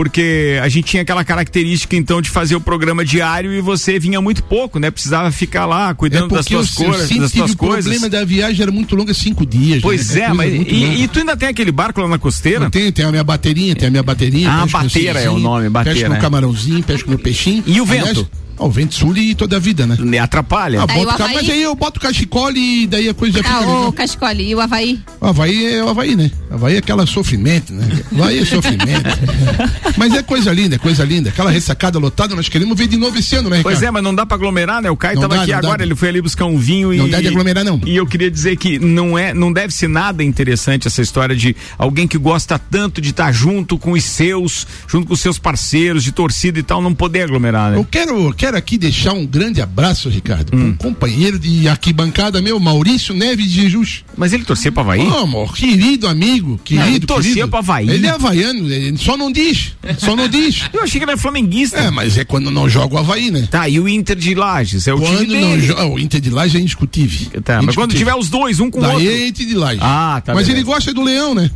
Porque 0.00 0.58
a 0.62 0.68
gente 0.70 0.86
tinha 0.86 1.02
aquela 1.02 1.22
característica, 1.22 1.94
então, 1.94 2.22
de 2.22 2.30
fazer 2.30 2.56
o 2.56 2.60
programa 2.60 3.04
diário 3.04 3.52
e 3.52 3.60
você 3.60 3.98
vinha 3.98 4.18
muito 4.18 4.42
pouco, 4.42 4.78
né? 4.78 4.90
Precisava 4.90 5.30
ficar 5.30 5.66
lá 5.66 5.90
É 5.90 5.94
cuidando 5.94 6.28
das 6.28 6.46
porque 6.46 6.54
eu, 6.54 6.64
suas 6.64 6.74
coisas, 6.74 7.18
das 7.18 7.32
suas 7.32 7.50
o 7.50 7.56
coisas. 7.58 7.84
problema 7.84 8.08
da 8.08 8.24
viagem 8.24 8.62
era 8.62 8.72
muito 8.72 8.96
longa, 8.96 9.12
cinco 9.12 9.44
dias. 9.44 9.82
Pois 9.82 10.14
né? 10.14 10.22
é, 10.22 10.32
mas 10.32 10.54
e, 10.54 11.02
e 11.02 11.06
tu 11.08 11.18
ainda 11.18 11.36
tem 11.36 11.50
aquele 11.50 11.70
barco 11.70 12.00
lá 12.00 12.08
na 12.08 12.18
costeira? 12.18 12.64
Eu 12.64 12.70
tenho, 12.70 12.90
tem 12.90 13.04
a 13.04 13.10
minha 13.10 13.22
baterinha, 13.22 13.76
tem 13.76 13.88
a 13.88 13.90
minha 13.90 14.02
baterinha. 14.02 14.50
Ah, 14.50 14.66
bateira 14.66 15.20
é 15.20 15.28
o 15.28 15.38
nome, 15.38 15.68
bateira, 15.68 15.98
Pesco 15.98 16.08
né? 16.08 16.16
no 16.16 16.22
camarãozinho, 16.22 16.82
pesco 16.82 17.10
no 17.10 17.18
peixinho. 17.18 17.62
E 17.66 17.78
o 17.78 17.84
Aliás, 17.84 18.16
vento? 18.16 18.30
Ó, 18.60 18.66
o 18.66 18.70
vento 18.70 18.94
sul 18.94 19.16
e 19.16 19.34
toda 19.34 19.56
a 19.56 19.58
vida, 19.58 19.86
né? 19.86 19.96
Me 19.98 20.18
atrapalha. 20.18 20.82
Ah, 20.82 20.86
Daí 20.86 20.96
boto 20.98 21.14
o 21.14 21.18
ca- 21.18 21.24
Havaí? 21.24 21.34
mas 21.36 21.48
aí 21.50 21.62
eu 21.62 21.74
boto 21.74 21.98
cachecole 22.00 22.82
e 22.82 22.86
daí 22.86 23.08
a 23.08 23.14
coisa 23.14 23.38
já 23.38 23.42
fica 23.44 23.56
Ah, 23.56 23.88
o 23.88 23.92
Cachecole 23.92 24.48
e 24.48 24.54
o 24.54 24.60
Havaí? 24.60 25.00
O 25.20 25.26
Havaí 25.26 25.66
é 25.74 25.82
o 25.84 25.88
Havaí, 25.88 26.14
né? 26.16 26.30
Havaí 26.50 26.74
é 26.74 26.78
aquela 26.78 27.06
sofrimento, 27.06 27.72
né? 27.72 27.88
Havaí 28.12 28.38
é 28.38 28.44
sofrimento. 28.44 29.08
Mas 29.96 30.14
é 30.14 30.22
coisa 30.22 30.52
linda, 30.52 30.76
é 30.76 30.78
coisa 30.78 31.04
linda. 31.04 31.28
Aquela 31.30 31.50
ressacada 31.50 31.98
lotada, 31.98 32.34
nós 32.34 32.48
queremos 32.48 32.76
ver 32.76 32.86
de 32.86 32.96
novo 32.96 33.18
esse 33.18 33.34
ano, 33.36 33.48
né, 33.50 33.58
Ricardo? 33.58 33.74
Pois 33.76 33.82
é, 33.86 33.90
mas 33.90 34.02
não 34.02 34.14
dá 34.14 34.24
pra 34.24 34.36
aglomerar, 34.36 34.80
né? 34.82 34.90
O 34.90 34.96
Caio 34.96 35.16
Não 35.16 35.22
tava 35.22 35.34
dá, 35.36 35.42
aqui 35.42 35.52
não 35.52 35.60
dá. 35.60 35.68
agora, 35.68 35.82
ele 35.82 35.94
foi 35.94 36.08
ali 36.08 36.20
buscar 36.22 36.44
um 36.46 36.56
vinho 36.56 36.92
e. 36.92 36.96
Não 36.98 37.08
dá 37.08 37.20
de 37.20 37.28
aglomerar, 37.28 37.64
não. 37.64 37.80
E 37.84 37.96
eu 37.96 38.06
queria 38.06 38.30
dizer 38.30 38.56
que 38.56 38.78
não 38.78 39.18
é, 39.18 39.34
não 39.34 39.52
deve 39.52 39.72
ser 39.72 39.88
nada 39.88 40.22
interessante 40.24 40.86
essa 40.86 41.02
história 41.02 41.34
de 41.36 41.54
alguém 41.78 42.06
que 42.08 42.16
gosta 42.18 42.58
tanto 42.58 43.00
de 43.00 43.10
estar 43.10 43.32
junto 43.32 43.76
com 43.78 43.92
os 43.92 44.04
seus, 44.04 44.66
junto 44.88 45.06
com 45.08 45.14
os 45.14 45.20
seus 45.20 45.38
parceiros 45.38 46.02
de 46.04 46.12
torcida 46.12 46.58
e 46.58 46.62
tal, 46.62 46.80
não 46.80 46.94
poder 46.94 47.22
aglomerar, 47.22 47.72
né? 47.72 47.76
Eu 47.78 47.84
quero, 47.84 48.32
quero 48.34 48.49
quero 48.50 48.58
aqui 48.58 48.76
deixar 48.76 49.12
um 49.12 49.24
grande 49.24 49.60
abraço, 49.62 50.08
Ricardo, 50.08 50.50
Hum. 50.56 50.74
pro 50.74 50.88
companheiro 50.88 51.38
de 51.38 51.68
arquibancada 51.68 52.42
meu, 52.42 52.58
Maurício 52.58 53.14
Neves 53.14 53.46
de 53.50 53.62
Jesus. 53.62 54.04
Mas 54.16 54.32
ele 54.32 54.44
torcia 54.44 54.72
pra 54.72 54.82
Havaí? 54.82 55.00
Ô, 55.06 55.18
amor, 55.18 55.54
querido 55.54 56.08
amigo, 56.08 56.60
querido. 56.64 56.88
ele 56.88 57.00
torcia 57.00 57.30
querido. 57.34 57.48
pra 57.48 57.60
Havaí. 57.60 57.88
Ele 57.88 58.06
é 58.06 58.10
havaiano, 58.10 58.68
ele 58.68 58.98
só 58.98 59.16
não 59.16 59.30
diz. 59.30 59.72
Só 59.98 60.16
não 60.16 60.26
diz. 60.28 60.62
Eu 60.74 60.82
achei 60.82 60.98
que 60.98 61.04
ele 61.04 61.12
era 61.12 61.20
flamenguista. 61.20 61.78
É, 61.78 61.90
mas 61.90 62.18
é 62.18 62.24
quando 62.24 62.50
não 62.50 62.68
joga 62.68 62.96
o 62.96 62.98
Havaí, 62.98 63.30
né? 63.30 63.46
Tá, 63.50 63.68
e 63.68 63.78
o 63.78 63.88
Inter 63.88 64.16
de 64.16 64.34
Lages? 64.34 64.88
É 64.88 64.92
o 64.94 64.98
Quando 64.98 65.18
time 65.26 65.40
não 65.40 65.60
joga. 65.60 65.86
O 65.86 65.98
Inter 65.98 66.20
de 66.20 66.30
Laje 66.30 66.58
é 66.58 66.60
indiscutível. 66.60 67.40
Tá, 67.42 67.62
mas 67.62 67.74
quando 67.76 67.94
tiver 67.94 68.14
os 68.16 68.28
dois, 68.28 68.58
um 68.58 68.68
com 68.70 68.80
o 68.80 68.84
outro. 68.84 69.08
é 69.08 69.28
Inter 69.28 69.46
de 69.46 69.54
Laje. 69.54 69.78
Ah, 69.80 70.20
tá 70.24 70.34
Mas 70.34 70.46
beleza. 70.48 70.52
ele 70.58 70.64
gosta 70.64 70.92
do 70.92 71.02
leão, 71.02 71.34
né? 71.36 71.50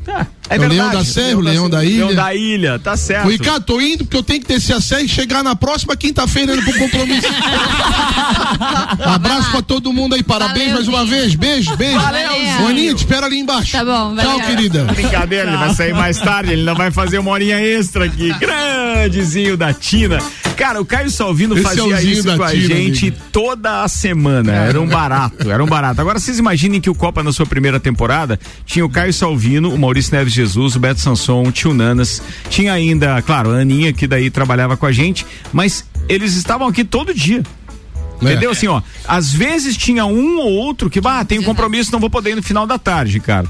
É 0.48 0.56
o 0.56 0.60
verdade. 0.60 0.74
leão 0.74 0.90
da 0.92 1.04
Serra, 1.04 1.36
o 1.38 1.40
leão 1.40 1.70
da 1.70 1.84
ilha. 1.84 2.04
Leão 2.06 2.14
da 2.14 2.34
ilha, 2.34 2.78
tá 2.78 2.96
certo. 2.96 3.28
Ricardo, 3.28 3.64
tô 3.64 3.80
indo 3.80 4.04
porque 4.04 4.16
eu 4.16 4.22
tenho 4.22 4.40
que 4.42 4.46
descer 4.48 4.74
a 4.76 4.80
serra 4.80 5.00
e 5.02 5.08
chegar 5.08 5.42
na 5.42 5.56
próxima 5.56 5.96
quinta-feira 5.96 6.52
indo 6.54 6.62
pro 6.62 6.72
compromisso. 6.90 7.28
Abraço 9.04 9.50
pra 9.50 9.62
todo 9.62 9.92
mundo 9.92 10.14
aí, 10.14 10.22
parabéns 10.22 10.72
mais 10.72 10.88
uma 10.88 11.04
vez. 11.04 11.34
Beijo, 11.34 11.76
beijo. 11.76 11.98
Valeu. 11.98 12.66
Aninha, 12.68 12.94
te 12.94 12.98
espero 12.98 13.26
ali 13.26 13.38
embaixo. 13.38 13.72
Tá 13.72 13.84
bom, 13.84 14.14
Tchau, 14.16 14.38
valeu. 14.38 14.46
querida. 14.46 14.84
Brincadeira, 14.84 15.48
ele 15.50 15.56
vai 15.56 15.74
sair 15.74 15.94
mais 15.94 16.18
tarde, 16.18 16.52
ele 16.52 16.62
não 16.62 16.74
vai 16.74 16.90
fazer 16.90 17.18
uma 17.18 17.30
horinha 17.30 17.60
extra 17.60 18.04
aqui. 18.06 18.32
Grandezinho 18.38 19.56
da 19.56 19.72
Tina. 19.72 20.18
Cara, 20.56 20.80
o 20.80 20.84
Caio 20.84 21.10
Salvino 21.10 21.54
Esse 21.56 21.66
é 21.66 21.68
fazia 21.68 22.02
isso 22.02 22.36
com 22.36 22.42
a 22.42 22.50
Tina, 22.50 22.68
gente 22.68 23.08
amigo. 23.08 23.16
toda 23.32 23.82
a 23.82 23.88
semana. 23.88 24.52
Era 24.52 24.80
um 24.80 24.86
barato, 24.86 25.50
era 25.50 25.62
um 25.62 25.66
barato. 25.66 26.00
Agora 26.00 26.18
vocês 26.18 26.38
imaginem 26.38 26.80
que 26.80 26.88
o 26.88 26.94
Copa 26.94 27.22
na 27.22 27.32
sua 27.32 27.44
primeira 27.44 27.80
temporada 27.80 28.38
tinha 28.64 28.84
o 28.84 28.88
Caio 28.88 29.12
Salvino, 29.12 29.74
o 29.74 29.78
Maurício 29.78 30.14
Neves 30.14 30.32
Jesus, 30.32 30.76
o 30.76 30.80
Beto 30.80 31.00
Sanson, 31.00 31.42
o 31.42 31.52
Tio 31.52 31.74
Nanas. 31.74 32.22
Tinha 32.48 32.72
ainda, 32.72 33.20
claro, 33.22 33.50
a 33.50 33.58
Aninha, 33.58 33.92
que 33.92 34.06
daí 34.06 34.30
trabalhava 34.30 34.76
com 34.76 34.86
a 34.86 34.92
gente, 34.92 35.26
mas 35.52 35.84
eles 36.08 36.34
estavam 36.34 36.66
aqui 36.66 36.84
todo 36.84 37.14
dia. 37.14 37.42
É. 38.20 38.24
Entendeu? 38.24 38.50
Assim, 38.50 38.68
ó, 38.68 38.80
às 39.06 39.32
vezes 39.32 39.76
tinha 39.76 40.06
um 40.06 40.38
ou 40.38 40.52
outro 40.52 40.88
que, 40.88 41.00
ah, 41.04 41.24
tem 41.24 41.38
um 41.38 41.42
compromisso, 41.42 41.92
não 41.92 42.00
vou 42.00 42.10
poder 42.10 42.30
ir 42.30 42.36
no 42.36 42.42
final 42.42 42.66
da 42.66 42.78
tarde, 42.78 43.20
cara. 43.20 43.46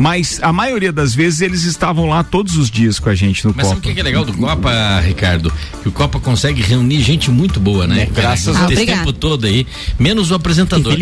Mas 0.00 0.38
a 0.42 0.52
maioria 0.52 0.92
das 0.92 1.12
vezes 1.12 1.40
eles 1.40 1.64
estavam 1.64 2.06
lá 2.06 2.22
todos 2.22 2.56
os 2.56 2.70
dias 2.70 3.00
com 3.00 3.08
a 3.08 3.16
gente 3.16 3.44
no 3.44 3.52
Mas 3.56 3.66
sabe 3.66 3.80
o 3.80 3.82
Copa. 3.82 3.94
que 3.94 4.00
é 4.00 4.02
legal 4.04 4.24
do 4.24 4.32
Copa, 4.32 5.00
Ricardo? 5.00 5.52
Que 5.82 5.88
o 5.88 5.92
Copa 5.92 6.20
consegue 6.20 6.62
reunir 6.62 7.00
gente 7.02 7.32
muito 7.32 7.58
boa, 7.58 7.84
né? 7.84 8.06
cara? 8.06 8.28
graças 8.28 8.56
a 8.56 8.66
Esse 8.66 8.76
Deus. 8.86 8.86
tempo 8.98 9.12
todo 9.12 9.44
aí, 9.46 9.66
menos 9.98 10.30
o 10.30 10.34
apresentador. 10.36 10.96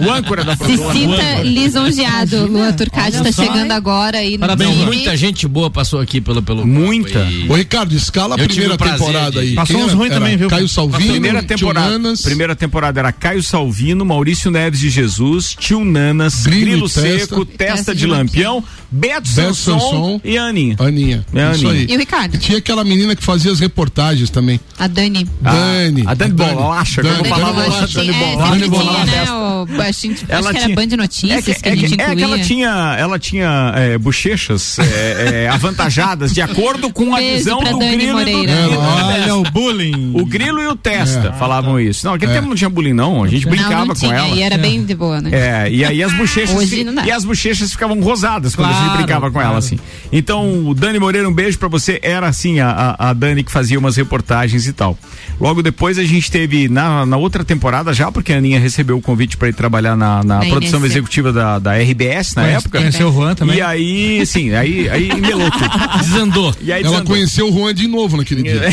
O 0.00 0.10
âncora 0.12 0.44
da 0.44 0.52
Se 0.52 0.58
produtora. 0.58 0.94
sinta 0.94 1.42
lisonjeado. 1.42 2.46
Lua 2.46 2.72
Turcati 2.72 3.20
tá 3.20 3.32
só, 3.32 3.42
chegando 3.42 3.64
hein? 3.70 3.72
agora 3.72 4.18
aí 4.18 4.34
no 4.34 4.38
Parabéns, 4.40 4.70
time. 4.70 4.84
muita 4.84 5.16
gente 5.16 5.48
boa 5.48 5.68
passou 5.68 6.00
aqui 6.00 6.20
pelo 6.20 6.40
pelo 6.40 6.64
Muita. 6.64 7.18
Copa 7.18 7.30
e- 7.32 7.48
Ô, 7.50 7.54
Ricardo, 7.56 7.94
escala 7.96 8.36
a 8.36 8.38
Eu 8.38 8.46
primeira 8.46 8.74
o 8.74 8.78
temporada 8.78 9.30
de- 9.32 9.38
aí. 9.40 9.54
Passou 9.54 9.76
Quem 9.76 9.84
uns 9.86 9.92
ruins 9.92 10.12
também, 10.12 10.36
viu? 10.36 10.48
Caio 10.48 10.68
Salvino, 10.68 11.10
primeira 11.12 11.38
Tio 11.40 11.48
temporada, 11.48 11.90
Nanas, 11.90 12.22
primeira 12.22 12.54
temporada 12.54 13.00
era 13.00 13.10
Caio 13.12 13.42
Salvino, 13.42 14.04
Maurício 14.04 14.50
Neves 14.52 14.78
de 14.78 14.88
Jesus, 14.88 15.56
Tio 15.58 15.84
Nanas, 15.84 16.44
Grilo 16.44 16.62
Grilo. 16.72 16.88
Seco, 16.88 17.44
Testa, 17.44 17.71
Testa 17.76 17.94
de 17.94 18.00
de 18.02 18.06
Lampião, 18.06 18.62
Beto, 18.90 19.14
Beto 19.22 19.28
Sanson, 19.28 19.78
Sanson. 19.80 20.20
e 20.24 20.36
a 20.36 20.44
Aninha. 20.44 20.76
Aninha. 20.78 21.24
É, 21.34 21.50
Isso 21.52 21.66
Aninha. 21.68 21.80
aí. 21.82 21.86
E 21.90 21.94
o 21.96 21.98
Ricardo? 21.98 22.34
E 22.34 22.38
tinha 22.38 22.58
aquela 22.58 22.82
menina 22.84 23.14
que 23.16 23.22
fazia 23.22 23.52
as 23.52 23.60
reportagens 23.60 24.28
também. 24.30 24.58
A 24.78 24.86
Dani. 24.86 25.26
Dani. 25.40 26.04
a 26.06 26.14
Dani 26.14 26.32
Bolacha, 26.34 27.02
Dani, 27.02 27.28
falar 27.28 27.52
Dani 27.52 27.62
Bolacha. 27.70 27.98
Dani 27.98 28.10
É, 28.10 28.12
Bolacha. 28.12 28.52
sempre 28.52 28.68
Bolacha. 28.68 29.06
né? 29.06 29.92
Gente, 29.92 30.24
Ela 30.28 30.40
acho 30.40 30.48
que 30.58 30.64
tinha- 30.64 30.74
era 30.74 30.86
Band 30.86 30.96
Notícias 30.96 31.44
que, 31.62 31.68
a 31.68 31.76
gente 31.76 31.94
é 31.94 31.96
que 31.96 32.02
ela 32.02 32.14
incluía. 32.14 32.44
tinha, 32.44 32.96
ela 32.98 33.18
tinha 33.18 33.72
é, 33.76 33.96
bochechas 33.98 34.78
é, 34.80 35.44
é, 35.44 35.48
avantajadas 35.52 36.32
de 36.32 36.40
acordo 36.42 36.90
com 36.92 37.14
a 37.14 37.18
Beijo 37.18 37.36
visão 37.38 37.58
do 37.62 37.78
Dani 37.78 37.96
grilo 37.96 38.18
Moreira. 38.18 38.40
e 38.52 38.68
do 38.68 38.78
Olha 38.80 39.36
o 39.36 39.42
bullying. 39.44 40.10
O 40.14 40.24
grilo 40.26 40.60
e 40.60 40.66
o 40.66 40.74
testa 40.74 41.28
É. 41.28 41.38
falavam 41.38 41.78
isso. 41.78 42.04
Não, 42.06 42.14
aquele 42.14 42.32
É. 42.32 42.34
tempo 42.36 42.48
não 42.48 42.56
tinha 42.56 42.68
bullying, 42.70 42.92
não. 42.92 43.22
A 43.22 43.28
gente 43.28 43.46
brincava 43.46 43.94
com 43.94 44.12
ela. 44.12 44.28
E 44.34 44.42
era 44.42 44.58
bem 44.58 44.84
de 44.84 44.94
boa, 44.94 45.20
né? 45.20 45.30
É, 45.32 45.70
e 45.70 45.84
aí 45.84 46.02
as 46.02 46.12
bochechas 46.12 46.72
e 46.72 47.10
as 47.10 47.24
bochechas 47.24 47.61
ficavam 47.70 48.00
rosadas 48.00 48.56
quando 48.56 48.70
a 48.70 48.72
gente 48.72 48.82
Claro, 48.82 48.96
brincava 48.98 49.30
com 49.30 49.38
ela 49.40 49.50
claro. 49.50 49.64
assim. 49.64 49.78
Então, 50.10 50.66
o 50.68 50.74
Dani 50.74 50.98
Moreira, 50.98 51.28
um 51.28 51.32
beijo 51.32 51.58
pra 51.58 51.68
você. 51.68 52.00
Era 52.02 52.26
assim 52.26 52.58
a, 52.58 52.68
a, 52.98 53.10
a 53.10 53.12
Dani 53.12 53.44
que 53.44 53.52
fazia 53.52 53.78
umas 53.78 53.96
reportagens 53.96 54.66
e 54.66 54.72
tal. 54.72 54.98
Logo 55.40 55.62
depois 55.62 55.98
a 55.98 56.04
gente 56.04 56.30
teve 56.30 56.68
na, 56.68 57.06
na 57.06 57.16
outra 57.16 57.44
temporada 57.44 57.92
já, 57.92 58.10
porque 58.10 58.32
a 58.32 58.38
Aninha 58.38 58.58
recebeu 58.58 58.96
o 58.96 59.00
convite 59.00 59.36
pra 59.36 59.48
ir 59.48 59.54
trabalhar 59.54 59.96
na, 59.96 60.22
na 60.24 60.38
Na 60.40 60.46
produção 60.46 60.84
executiva 60.84 61.32
da, 61.32 61.58
da 61.58 61.74
RBS 61.76 62.34
na 62.34 62.42
Conhece- 62.42 62.56
época. 62.58 62.78
Conheceu 62.78 63.08
o 63.08 63.12
Juan 63.12 63.34
também? 63.34 63.56
E 63.58 63.62
aí, 63.62 64.26
sim, 64.26 64.52
aí, 64.54 64.88
aí 64.88 65.08
melou 65.20 65.50
tudo. 65.50 65.98
Desandou. 65.98 66.54
E 66.60 66.72
aí 66.72 66.82
Ela 66.82 66.90
desandou. 66.92 67.14
conheceu 67.14 67.48
o 67.48 67.52
Juan 67.52 67.74
de 67.74 67.86
novo 67.86 68.16
naquele 68.16 68.42
dia. 68.42 68.62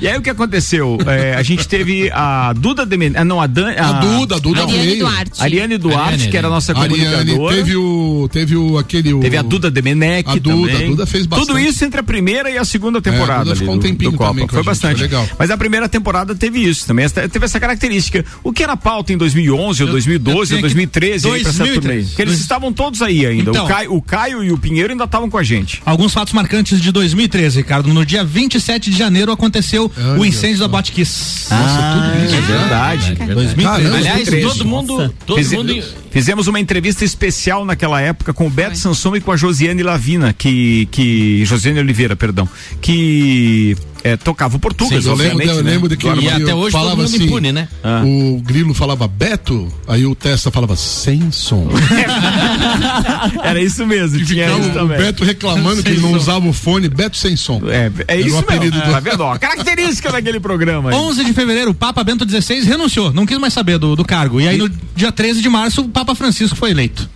E 0.00 0.08
aí 0.08 0.16
o 0.16 0.22
que 0.22 0.30
aconteceu? 0.30 0.96
É, 1.06 1.34
a 1.34 1.42
gente 1.42 1.68
teve 1.68 2.10
a 2.10 2.54
Duda 2.54 2.86
Demen... 2.86 3.12
ah, 3.16 3.24
não, 3.24 3.38
a 3.40 3.46
Dan... 3.46 3.70
A 3.76 3.92
Duda, 3.92 4.36
a 4.36 4.38
Duda 4.38 4.62
Ariane 4.62 4.86
veio. 4.86 4.98
Duarte. 5.00 5.42
Ariane 5.42 5.78
Duarte, 5.78 6.02
Ariane, 6.14 6.30
que 6.30 6.36
era 6.38 6.46
a 6.46 6.50
nossa 6.50 6.72
Ariane, 6.78 7.29
comunicadora. 7.36 7.56
teve 7.56 7.76
o. 7.76 8.28
Teve 8.32 8.56
o 8.56 8.78
aquele. 8.78 9.12
O, 9.14 9.20
Teve 9.20 9.36
a 9.36 9.42
Duda 9.42 9.70
Demenec 9.70 10.28
A 10.28 10.34
Duda, 10.34 10.50
também. 10.72 10.84
a 10.86 10.88
Duda 10.90 11.06
fez 11.06 11.26
bastante. 11.26 11.48
Tudo 11.48 11.58
isso 11.58 11.84
entre 11.84 12.00
a 12.00 12.02
primeira 12.02 12.50
e 12.50 12.58
a 12.58 12.64
segunda 12.64 13.00
temporada. 13.00 13.40
Duda 13.44 13.50
ali 13.52 13.58
ficou 13.60 13.74
do, 13.74 13.78
um 13.78 13.82
tempinho 13.82 14.10
do 14.12 14.16
Copa. 14.16 14.30
também 14.30 14.46
com 14.46 14.50
Foi 14.52 14.58
a 14.58 14.62
gente, 14.62 14.66
bastante. 14.66 14.98
foi 14.98 15.02
legal. 15.06 15.28
Mas 15.38 15.50
a 15.50 15.56
primeira 15.56 15.88
temporada 15.88 16.34
teve 16.34 16.60
isso 16.60 16.86
também. 16.86 17.04
essa- 17.04 17.28
Teve 17.28 17.44
essa 17.44 17.58
característica. 17.60 18.24
O 18.42 18.52
que 18.52 18.62
era 18.62 18.76
pauta 18.76 19.12
em 19.12 19.16
2011 19.16 19.82
ou 19.82 19.88
2012 19.90 20.38
ou 20.38 20.46
tinha 20.46 20.56
que- 20.58 20.62
2013 20.62 21.26
aí 21.28 21.40
pra 21.42 21.50
essa 21.50 21.58
2013. 21.58 21.80
turma 21.80 21.92
aí? 21.94 22.04
Porque 22.06 22.22
eles 22.22 22.40
estavam 22.40 22.72
todos 22.72 23.02
aí 23.02 23.26
ainda. 23.26 23.50
Então. 23.50 23.64
o, 23.64 23.68
Caio, 23.68 23.94
o 23.94 24.02
Caio 24.02 24.44
e 24.44 24.52
o 24.52 24.58
Pinheiro 24.58 24.92
ainda 24.92 25.04
estavam 25.04 25.28
com 25.30 25.38
a 25.38 25.42
gente. 25.42 25.82
Alguns 25.84 26.12
fatos 26.12 26.32
marcantes 26.32 26.80
de 26.80 26.90
2013, 26.92 27.58
Ricardo. 27.58 27.92
No 27.92 28.04
dia 28.06 28.24
27 28.24 28.90
de 28.90 28.96
janeiro 28.98 29.30
aconteceu 29.32 29.90
Ai, 29.96 30.04
o 30.04 30.14
meu 30.14 30.24
incênio 30.26 30.58
da. 30.58 30.68
Botkiss. 30.68 31.48
Nossa, 31.50 31.92
tudo 31.94 32.24
isso. 32.24 32.34
É 32.36 32.40
verdade. 32.40 33.14
2013. 33.14 33.54
Caramba, 33.64 33.96
Aliás, 33.96 34.16
2013. 34.28 34.48
todo 34.58 34.64
mundo, 34.68 35.14
todo 35.26 35.42
mundo 35.56 35.82
Fizemos 36.10 36.46
uma 36.48 36.58
entrevista 36.58 37.04
especial 37.04 37.64
naquela 37.64 38.00
época 38.00 38.32
com 38.32 38.46
o 38.46 38.50
Beto 38.50 38.76
Sanson 38.76 39.16
e 39.16 39.20
com 39.20 39.30
a 39.32 39.36
Josiane 39.36 39.82
Lavina, 39.82 40.32
que, 40.32 40.86
que 40.90 41.44
Josiane 41.44 41.78
Oliveira, 41.78 42.16
perdão, 42.16 42.48
que 42.80 43.76
é, 44.02 44.16
tocava 44.16 44.56
o 44.56 44.58
português, 44.58 45.04
eu 45.06 45.14
lembro, 45.14 45.34
obviamente. 45.36 45.56
eu 45.58 45.62
né? 45.64 45.70
lembro 45.72 45.88
daquele 45.88 46.14
Do 46.14 46.22
E 46.22 46.28
Armando. 46.28 46.42
até 46.44 46.54
hoje 46.54 46.72
falava 46.72 47.04
assim, 47.04 47.24
impune, 47.24 47.52
né? 47.52 47.68
Ah. 47.84 48.02
O 48.04 48.40
Grilo 48.42 48.74
falava 48.74 49.06
Beto, 49.06 49.72
aí 49.86 50.04
o 50.06 50.14
Testa 50.14 50.50
falava 50.50 50.74
sem 50.74 51.30
som. 51.30 51.68
Era 53.44 53.60
isso 53.62 53.86
mesmo, 53.86 54.24
tinha 54.24 54.44
Ficava 54.46 54.60
isso 54.60 54.70
o 54.70 54.72
também. 54.72 54.98
Beto 54.98 55.24
reclamando 55.24 55.82
que 55.82 55.90
ele 55.90 56.00
não 56.00 56.12
usava 56.12 56.48
o 56.48 56.52
fone, 56.52 56.88
Beto 56.88 57.16
sem 57.16 57.36
som. 57.36 57.60
É, 57.68 57.90
é 58.08 58.16
Era 58.18 58.22
o 58.24 58.26
isso 58.26 58.38
apelido 58.38 58.76
mesmo. 58.76 58.86
do- 58.86 58.90
Tá 58.92 59.00
vendo? 59.00 59.20
Ó, 59.20 59.38
característica 59.38 60.10
daquele 60.10 60.40
programa. 60.40 60.90
aí. 60.90 60.96
11 60.96 61.24
de 61.24 61.32
fevereiro, 61.32 61.70
o 61.70 61.74
Papa 61.74 62.02
Bento 62.02 62.28
XVI 62.28 62.60
renunciou, 62.64 63.12
não 63.12 63.24
quis 63.26 63.38
mais 63.38 63.52
saber 63.52 63.78
do, 63.78 63.94
do 63.94 64.04
cargo. 64.04 64.40
E 64.40 64.48
aí, 64.48 64.56
no 64.58 64.68
dia 64.96 65.12
13 65.12 65.40
de 65.40 65.48
março, 65.48 65.82
o 65.82 65.88
Papa 66.00 66.14
Francisco 66.14 66.56
foi 66.56 66.70
eleito. 66.70 67.06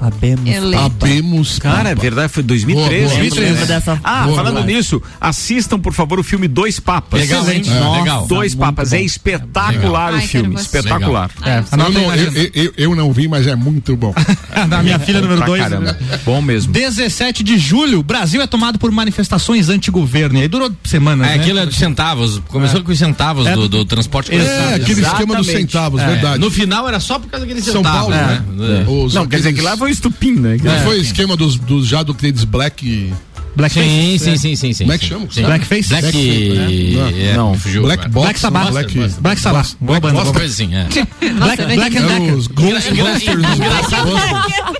Abemos. 0.00 0.46
Eleito. 0.46 0.84
Abemos. 0.84 1.58
Cara, 1.58 1.90
é 1.90 1.94
verdade, 1.94 2.32
foi 2.32 2.42
2013. 2.42 3.06
Boa, 3.06 3.08
boa. 3.16 3.24
isso, 3.26 3.34
Lembro, 3.36 3.40
né? 3.40 3.50
lembro 3.50 3.66
dessa- 3.66 4.00
Ah, 4.04 4.24
Boa, 4.24 4.36
falando 4.36 4.54
boa. 4.54 4.66
nisso, 4.66 5.02
assistam, 5.20 5.78
por 5.78 5.92
favor, 5.92 6.18
o 6.20 6.22
filme 6.22 6.46
Dois 6.48 6.78
Papas. 6.80 7.20
Legal? 7.20 7.42
Excelente. 7.42 7.70
É. 7.70 7.80
Nossa, 7.80 7.98
Legal. 8.00 8.26
Dois 8.26 8.54
Muito 8.54 8.64
Papas. 8.66 8.90
bom. 8.90 8.96
É 8.96 9.02
espetacular 9.02 10.14
Ai, 10.14 10.24
o 10.24 10.28
filme. 10.28 10.54
ver. 10.56 10.60
Espetacular. 10.62 11.30
É, 11.42 11.62
não, 11.76 12.10
aí, 12.10 12.50
eu, 12.54 12.64
eu, 12.64 12.72
eu 12.76 12.96
não 12.96 13.12
vi, 13.12 13.28
mas 13.28 13.46
é 13.46 13.54
muito 13.56 13.96
bom. 13.96 14.14
da 14.68 14.82
minha 14.82 14.98
filha 14.98 15.20
número 15.20 15.38
Pra 15.38 15.46
2. 15.46 15.62
caramba. 15.62 15.98
Bom 16.24 16.40
mesmo. 16.42 16.72
17 16.72 17.42
de 17.42 17.58
julho, 17.58 18.02
Brasil 18.02 18.40
é 18.42 18.46
tomado 18.46 18.78
por 18.78 18.90
manifestações 18.90 19.68
anti-governo. 19.68 20.38
E 20.38 20.42
aí 20.42 20.48
durou 20.48 20.70
semanas. 20.84 21.26
É, 21.28 21.36
né? 21.36 21.42
aquilo 21.42 21.58
é 21.58 21.66
dos 21.66 21.76
centavos. 21.76 22.40
Começou 22.48 22.82
com 22.82 22.92
os 22.92 22.98
centavos 22.98 23.46
É 23.46 23.54
do, 23.54 23.68
do- 23.68 23.84
transporte 23.84 24.32
É, 24.34 24.38
coletivo. 24.38 24.74
aquele 24.74 25.00
esquema 25.02 25.36
dos 25.36 25.46
Exatamente. 25.48 25.72
centavos, 25.72 26.00
É, 26.00 26.06
verdade. 26.06 26.38
No 26.38 26.50
final 26.50 26.88
era 26.88 27.00
só 27.00 27.18
por 27.18 27.28
causa 27.30 27.46
daquele 27.46 27.62
São 27.64 27.74
centavo, 27.74 27.98
Paulo, 27.98 28.14
né? 28.14 28.42
né? 28.56 28.86
Não, 29.12 29.26
quer 29.26 29.36
dizer 29.38 29.52
que 29.52 29.60
lá 29.60 29.76
foi 29.76 29.85
o 29.86 29.92
estupim, 29.92 30.32
né? 30.32 30.56
Não 30.62 30.78
foi 30.84 30.98
o 30.98 31.00
esquema 31.00 31.36
dos, 31.36 31.56
dos 31.56 31.86
já 31.86 32.02
do 32.02 32.12
aqueles 32.12 32.44
black. 32.44 33.12
Blackface. 33.56 33.88
Sim, 33.88 34.18
sim, 34.18 34.36
sim, 34.36 34.56
sim, 34.56 34.72
sim. 34.72 34.84
Como 34.84 34.92
é 34.92 34.98
que 34.98 35.06
chama? 35.06 35.26
Blackface? 35.34 35.88
Black. 35.88 36.02
Black- 36.12 37.22
é, 37.22 37.34
Não. 37.36 37.54
fugiu 37.58 37.82
Black. 37.82 38.08
Black 38.08 38.38
Sabbath. 38.38 38.70
Black, 38.70 38.94
Black 39.20 39.40
Sabbath. 39.40 39.76
Boa 39.80 39.98
banda, 40.00 40.22
boa 40.24 40.44
assim, 40.44 40.74
é. 40.74 40.86
Black, 41.32 41.64
Black 41.74 41.98
and 41.98 42.06
Ghostbusters. 42.30 42.96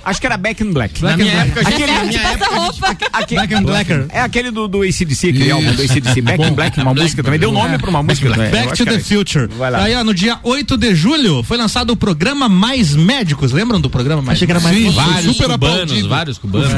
Acho 0.05 0.21
que 0.21 0.27
era 0.27 0.37
Back 0.37 0.63
in 0.63 0.71
Black. 0.71 1.03
Na 1.03 1.17
minha 1.17 1.31
época, 1.33 1.61
Aquele- 1.61 3.35
Black 3.35 3.53
and 3.53 3.63
Blacker. 3.63 4.05
É 4.09 4.21
aquele 4.21 4.51
do, 4.51 4.67
do 4.67 4.81
ACDC, 4.83 5.29
aquele 5.29 5.51
álbum 5.51 5.71
do 5.73 5.81
ACDC. 5.81 6.21
Back 6.21 6.43
in 6.43 6.51
Black, 6.53 6.79
uma 6.79 6.93
música 6.93 7.23
também. 7.23 7.39
Deu 7.39 7.51
nome 7.51 7.77
pra 7.77 7.89
uma 7.89 8.03
música. 8.03 8.29
né? 8.29 8.49
Back 8.49 8.77
to 8.77 8.85
the. 8.85 8.99
Future. 9.07 9.47
Vai 9.57 9.71
lá. 9.71 9.83
Aí, 9.83 9.95
ó, 9.95 10.03
no 10.03 10.13
dia 10.13 10.37
8 10.43 10.75
de 10.77 10.93
julho, 10.93 11.41
foi 11.41 11.55
lançado 11.57 11.91
o 11.91 11.95
programa 11.95 12.49
Mais 12.49 12.93
Médicos. 12.93 13.51
Lembram 13.51 13.79
do 13.79 13.89
programa 13.89 14.21
Mais 14.21 14.37
Achei 14.37 14.45
que 14.45 14.51
era 14.51 14.59
mais 14.59 14.75
Sim, 14.75 14.89
vários 14.91 15.35
super 15.37 15.49
cubanos, 15.51 16.01
vários 16.05 16.37
cubanos. 16.37 16.71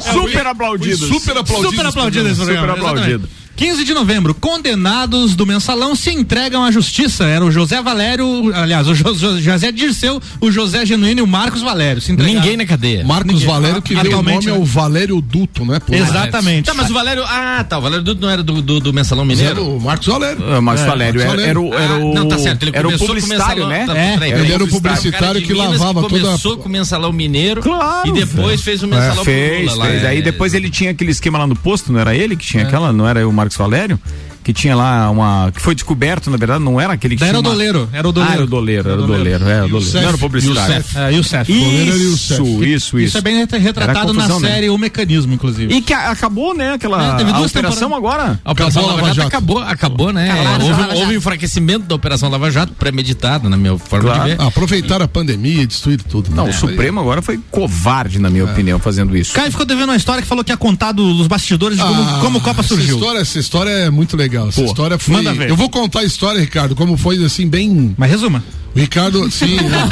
Super 0.00 0.46
aplaudidos. 0.46 1.00
Super 1.08 1.38
aplaudido. 1.38 1.70
Super 1.70 1.86
aplaudido 1.86 2.26
esse 2.28 2.40
Super 2.40 2.56
programa. 2.56 2.90
aplaudido. 2.90 3.28
15 3.56 3.84
de 3.84 3.94
novembro, 3.94 4.34
condenados 4.34 5.34
do 5.34 5.46
mensalão 5.46 5.94
se 5.94 6.10
entregam 6.10 6.62
à 6.62 6.70
justiça. 6.70 7.24
Era 7.24 7.44
o 7.44 7.50
José 7.50 7.80
Valério, 7.82 8.52
aliás, 8.54 8.86
o 8.86 8.94
Jo- 8.94 9.14
Jo- 9.14 9.40
José 9.40 9.72
Dirceu, 9.72 10.20
o 10.40 10.50
José 10.50 10.84
Genuíno 10.84 11.20
e 11.20 11.22
o 11.22 11.26
Marcos 11.26 11.62
Valério. 11.62 12.00
Se 12.02 12.12
entregaram. 12.12 12.38
Ninguém 12.40 12.56
na 12.56 12.66
cadeia. 12.66 13.04
Marcos 13.04 13.32
Ninguém. 13.32 13.46
Valério 13.48 13.80
que 13.82 13.94
deu 13.94 14.18
o 14.18 14.22
nome 14.22 14.44
né? 14.46 14.52
ao 14.52 14.64
Valério 14.64 15.20
Duto, 15.20 15.64
né? 15.64 15.80
Pô, 15.80 15.94
Exatamente. 15.94 16.66
Tá, 16.66 16.74
mas 16.74 16.90
o 16.90 16.92
Valério. 16.92 17.24
Ah, 17.26 17.64
tá. 17.66 17.78
O 17.78 17.82
Valério 17.82 18.04
Duto 18.04 18.20
não 18.20 18.28
era 18.30 18.42
do, 18.42 18.60
do, 18.60 18.78
do 18.80 18.92
Mensalão 18.92 19.24
Mineiro? 19.24 19.50
Era 19.52 19.62
o 19.62 19.80
Marcos 19.80 20.06
Valério. 20.06 20.44
Ah, 20.52 20.60
Marcos 20.60 20.84
É, 20.84 20.86
Valério 20.86 21.20
Marcos 21.20 21.38
era, 21.42 21.50
era 21.50 21.60
o, 21.60 21.74
era 21.74 21.94
Ah, 21.94 21.98
o. 21.98 22.14
não, 22.14 22.28
tá 22.28 22.38
certo. 22.38 22.62
Ele 22.62 22.72
era 22.76 22.86
o 22.86 22.90
começou 22.92 23.06
com 23.08 23.14
publicitário, 23.14 23.66
mensalão- 23.66 23.68
né? 23.68 23.86
tá, 23.86 23.96
É, 23.98 24.12
peraí, 24.18 24.32
ele 24.32 24.52
era 24.52 24.62
o 24.62 24.66
O 24.66 24.70
publicitário 24.70 25.40
que 25.42 25.52
Minas 25.52 25.70
lavava 25.80 26.02
toda 26.02 26.16
a- 26.16 26.20
Começou 26.26 26.56
com 26.58 26.68
o 26.68 26.72
mensalão 26.72 27.12
mineiro 27.12 27.62
Claro, 27.62 28.08
e 28.08 28.12
depois 28.12 28.60
fez 28.60 28.82
o 28.82 28.88
mensalão 28.88 29.14
pro 29.16 29.24
fez, 29.24 29.70
Lula 29.72 29.84
lá, 29.84 29.90
fez. 29.90 30.02
é. 30.02 30.08
Aí 30.08 30.22
depois 30.22 30.52
ele 30.54 30.68
tinha 30.68 30.90
aquele 30.90 31.10
esquema 31.10 31.38
lá 31.38 31.46
no 31.46 31.56
posto, 31.56 31.92
não 31.92 32.00
era 32.00 32.14
ele 32.14 32.36
que 32.36 32.44
tinha 32.44 32.64
aquela, 32.64 32.92
não 32.92 33.08
era 33.08 33.26
o 33.26 33.32
Marcos 33.32 33.45
Valério? 33.54 33.98
Que 34.46 34.52
tinha 34.52 34.76
lá 34.76 35.10
uma. 35.10 35.50
Que 35.50 35.60
foi 35.60 35.74
descoberto, 35.74 36.30
na 36.30 36.36
verdade, 36.36 36.62
não 36.62 36.80
era 36.80 36.92
aquele 36.92 37.16
que 37.16 37.20
Daí 37.20 37.30
tinha. 37.30 37.38
era 37.38 37.38
o 37.38 37.40
uma- 37.42 37.50
doleiro, 37.50 37.88
era 37.92 38.08
o 38.08 38.12
doleiro. 38.12 38.30
Ah, 38.30 38.34
era 38.36 38.44
o 38.44 38.46
doleiro, 38.46 38.88
era 38.88 39.02
o 39.02 39.06
doleiro, 39.08 39.44
é, 39.48 39.64
o 39.64 39.68
doleiro. 39.68 39.92
Não 39.94 40.00
era 40.06 40.16
o 40.16 40.18
publicitário. 40.20 40.74
Youssef. 40.76 40.98
É, 40.98 41.12
Youssef. 41.12 41.52
Isso, 41.52 42.34
isso, 42.44 42.64
isso. 42.64 42.98
Isso 42.98 43.18
é 43.18 43.20
bem 43.20 43.44
re- 43.44 43.58
retratado 43.58 44.10
Era 44.12 44.28
na 44.28 44.38
né? 44.38 44.48
série 44.48 44.70
O 44.70 44.78
Mecanismo, 44.78 45.34
inclusive. 45.34 45.74
E 45.74 45.82
que 45.82 45.92
a- 45.92 46.12
acabou, 46.12 46.54
né? 46.54 46.74
Aquela 46.74 47.14
É, 47.14 47.16
teve 47.16 47.30
a 47.32 47.38
duas 47.38 47.50
operação 47.50 47.92
agora. 47.92 48.38
A 48.44 48.52
Operação 48.52 48.82
Acabou 48.84 49.00
Lava 49.02 49.14
Jato 49.14 49.26
acabou, 49.28 49.58
acabou, 49.58 50.12
né? 50.12 50.28
Houve, 50.32 50.46
a 50.46 50.70
Lava 50.70 50.84
houve 50.92 51.00
Jato. 51.00 51.12
enfraquecimento 51.14 51.86
da 51.86 51.94
Operação 51.96 52.28
Lava 52.28 52.48
Jato, 52.48 52.72
premeditada, 52.74 53.48
na 53.48 53.56
minha 53.56 53.76
forma 53.78 54.04
Claro. 54.10 54.22
de 54.30 54.36
ver. 54.36 54.40
Ah, 54.40 54.46
aproveitaram 54.46 55.04
a 55.04 55.08
pandemia 55.08 55.62
e 55.62 55.66
destruíram 55.66 56.04
tudo. 56.08 56.30
Não, 56.32 56.44
né? 56.44 56.50
o 56.50 56.52
Supremo 56.54 57.00
agora 57.00 57.20
foi 57.20 57.40
covarde, 57.50 58.20
na 58.20 58.30
minha 58.30 58.44
opinião, 58.44 58.78
fazendo 58.78 59.16
isso. 59.16 59.32
Caio 59.34 59.50
ficou 59.50 59.66
devendo 59.66 59.88
uma 59.90 59.96
história 59.96 60.22
que 60.22 60.28
falou 60.28 60.44
que 60.44 60.52
ia 60.52 60.56
contar 60.56 60.92
do- 60.92 61.14
dos 61.14 61.26
bastidores 61.26 61.76
de 61.76 61.82
como, 61.84 62.00
Ah, 62.00 62.18
como 62.20 62.38
a 62.38 62.40
Copa 62.40 62.60
essa 62.60 62.68
surgiu. 62.68 62.96
História, 62.96 63.18
essa 63.18 63.38
história 63.40 63.70
é 63.70 63.90
muito 63.90 64.16
legal. 64.16 64.35
Essa 64.36 64.60
Pô, 64.60 64.66
história 64.66 64.98
foi. 64.98 65.14
manda 65.14 65.32
ver. 65.34 65.50
Eu 65.50 65.56
vou 65.56 65.68
contar 65.70 66.00
a 66.00 66.04
história, 66.04 66.40
Ricardo, 66.40 66.74
como 66.74 66.96
foi 66.96 67.22
assim, 67.24 67.48
bem. 67.48 67.94
Mas 67.96 68.10
resuma. 68.10 68.42
O 68.74 68.78
Ricardo, 68.78 69.30
sim. 69.30 69.56
né? 69.56 69.88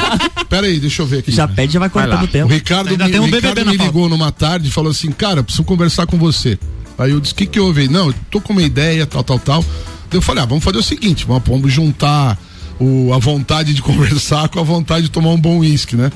Pera 0.48 0.66
aí, 0.66 0.78
deixa 0.78 1.02
eu 1.02 1.06
ver 1.06 1.20
aqui. 1.20 1.32
Já 1.32 1.48
pede, 1.48 1.72
já 1.72 1.80
vai 1.80 1.88
cortando 1.88 2.22
o 2.22 2.24
O 2.24 2.28
tempo. 2.28 2.52
Ricardo, 2.52 2.90
Ainda 2.90 3.06
me, 3.06 3.10
tem 3.12 3.20
um 3.20 3.24
o 3.24 3.26
Ricardo 3.26 3.64
me 3.66 3.76
ligou 3.76 4.08
numa 4.08 4.30
tarde 4.30 4.68
e 4.68 4.70
falou 4.70 4.90
assim: 4.90 5.10
Cara, 5.10 5.42
preciso 5.42 5.64
conversar 5.64 6.06
com 6.06 6.18
você. 6.18 6.58
Aí 6.98 7.10
eu 7.10 7.20
disse: 7.20 7.32
O 7.32 7.36
que, 7.36 7.46
que 7.46 7.58
houve? 7.58 7.88
Não, 7.88 8.08
eu 8.08 8.14
tô 8.30 8.40
com 8.40 8.52
uma 8.52 8.62
ideia, 8.62 9.06
tal, 9.06 9.24
tal, 9.24 9.38
tal. 9.38 9.62
Daí 10.10 10.18
Eu 10.18 10.22
falei: 10.22 10.42
Ah, 10.42 10.46
vamos 10.46 10.62
fazer 10.62 10.78
o 10.78 10.82
seguinte: 10.82 11.24
vamos, 11.26 11.42
vamos 11.46 11.72
juntar 11.72 12.38
o, 12.80 13.12
a 13.14 13.18
vontade 13.18 13.72
de 13.74 13.80
conversar 13.82 14.48
com 14.48 14.58
a 14.60 14.62
vontade 14.62 15.04
de 15.04 15.10
tomar 15.10 15.30
um 15.30 15.40
bom 15.40 15.58
uísque, 15.58 15.96
né? 15.96 16.10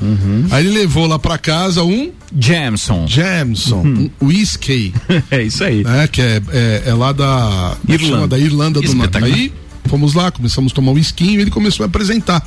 Aí 0.50 0.66
ele 0.66 0.76
levou 0.78 1.06
lá 1.06 1.18
pra 1.18 1.38
casa 1.38 1.82
um 1.82 2.10
Jameson. 2.38 3.06
Jameson, 3.06 3.82
um 3.82 4.10
whisky. 4.22 4.92
É 5.30 5.42
isso 5.42 5.64
aí. 5.64 5.82
né, 5.84 6.06
que 6.08 6.20
é, 6.20 6.42
é, 6.52 6.82
é 6.86 6.94
lá 6.94 7.12
da 7.12 7.76
é 7.88 7.92
Irlanda. 7.92 8.14
chama? 8.14 8.28
da 8.28 8.38
Irlanda 8.38 8.80
do 8.80 8.94
Norte. 8.94 9.18
Aí 9.24 9.52
fomos 9.86 10.14
lá, 10.14 10.30
começamos 10.30 10.72
a 10.72 10.74
tomar 10.74 10.92
um 10.92 10.98
esquinho 10.98 11.38
e 11.38 11.42
ele 11.42 11.50
começou 11.50 11.84
a 11.84 11.86
apresentar. 11.86 12.46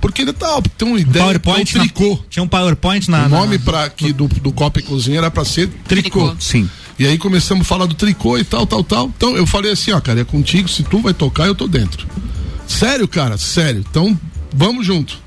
Porque 0.00 0.22
ele 0.22 0.32
tá, 0.32 0.60
tem 0.76 0.86
uma 0.86 1.00
ideia, 1.00 1.24
PowerPoint 1.40 1.76
é 1.76 1.80
um 1.80 1.82
tricô. 1.82 2.10
na- 2.10 2.18
tinha 2.30 2.42
um 2.42 2.46
PowerPoint 2.48 3.10
na. 3.10 3.26
o 3.26 3.28
nome 3.28 3.58
na- 3.58 3.64
pra, 3.64 3.84
aqui 3.84 4.12
do, 4.12 4.28
do 4.28 4.52
Copa 4.52 4.78
e 4.78 4.82
Cozinha 4.82 5.18
era 5.18 5.30
pra 5.30 5.44
ser 5.44 5.68
tricô. 5.88 6.26
Tricô. 6.28 6.36
Sim. 6.38 6.68
E 6.98 7.06
aí 7.06 7.18
começamos 7.18 7.62
a 7.62 7.68
falar 7.68 7.86
do 7.86 7.94
tricô 7.94 8.38
e 8.38 8.44
tal, 8.44 8.64
tal, 8.66 8.84
tal. 8.84 9.10
Então 9.16 9.36
eu 9.36 9.44
falei 9.46 9.72
assim, 9.72 9.90
ó, 9.92 10.00
cara, 10.00 10.20
é 10.20 10.24
contigo, 10.24 10.68
se 10.68 10.84
tu 10.84 11.00
vai 11.00 11.12
tocar, 11.14 11.46
eu 11.46 11.54
tô 11.54 11.66
dentro. 11.66 12.06
Sério, 12.68 13.08
cara, 13.08 13.36
sério. 13.38 13.84
Então, 13.90 14.16
vamos 14.54 14.86
junto. 14.86 15.18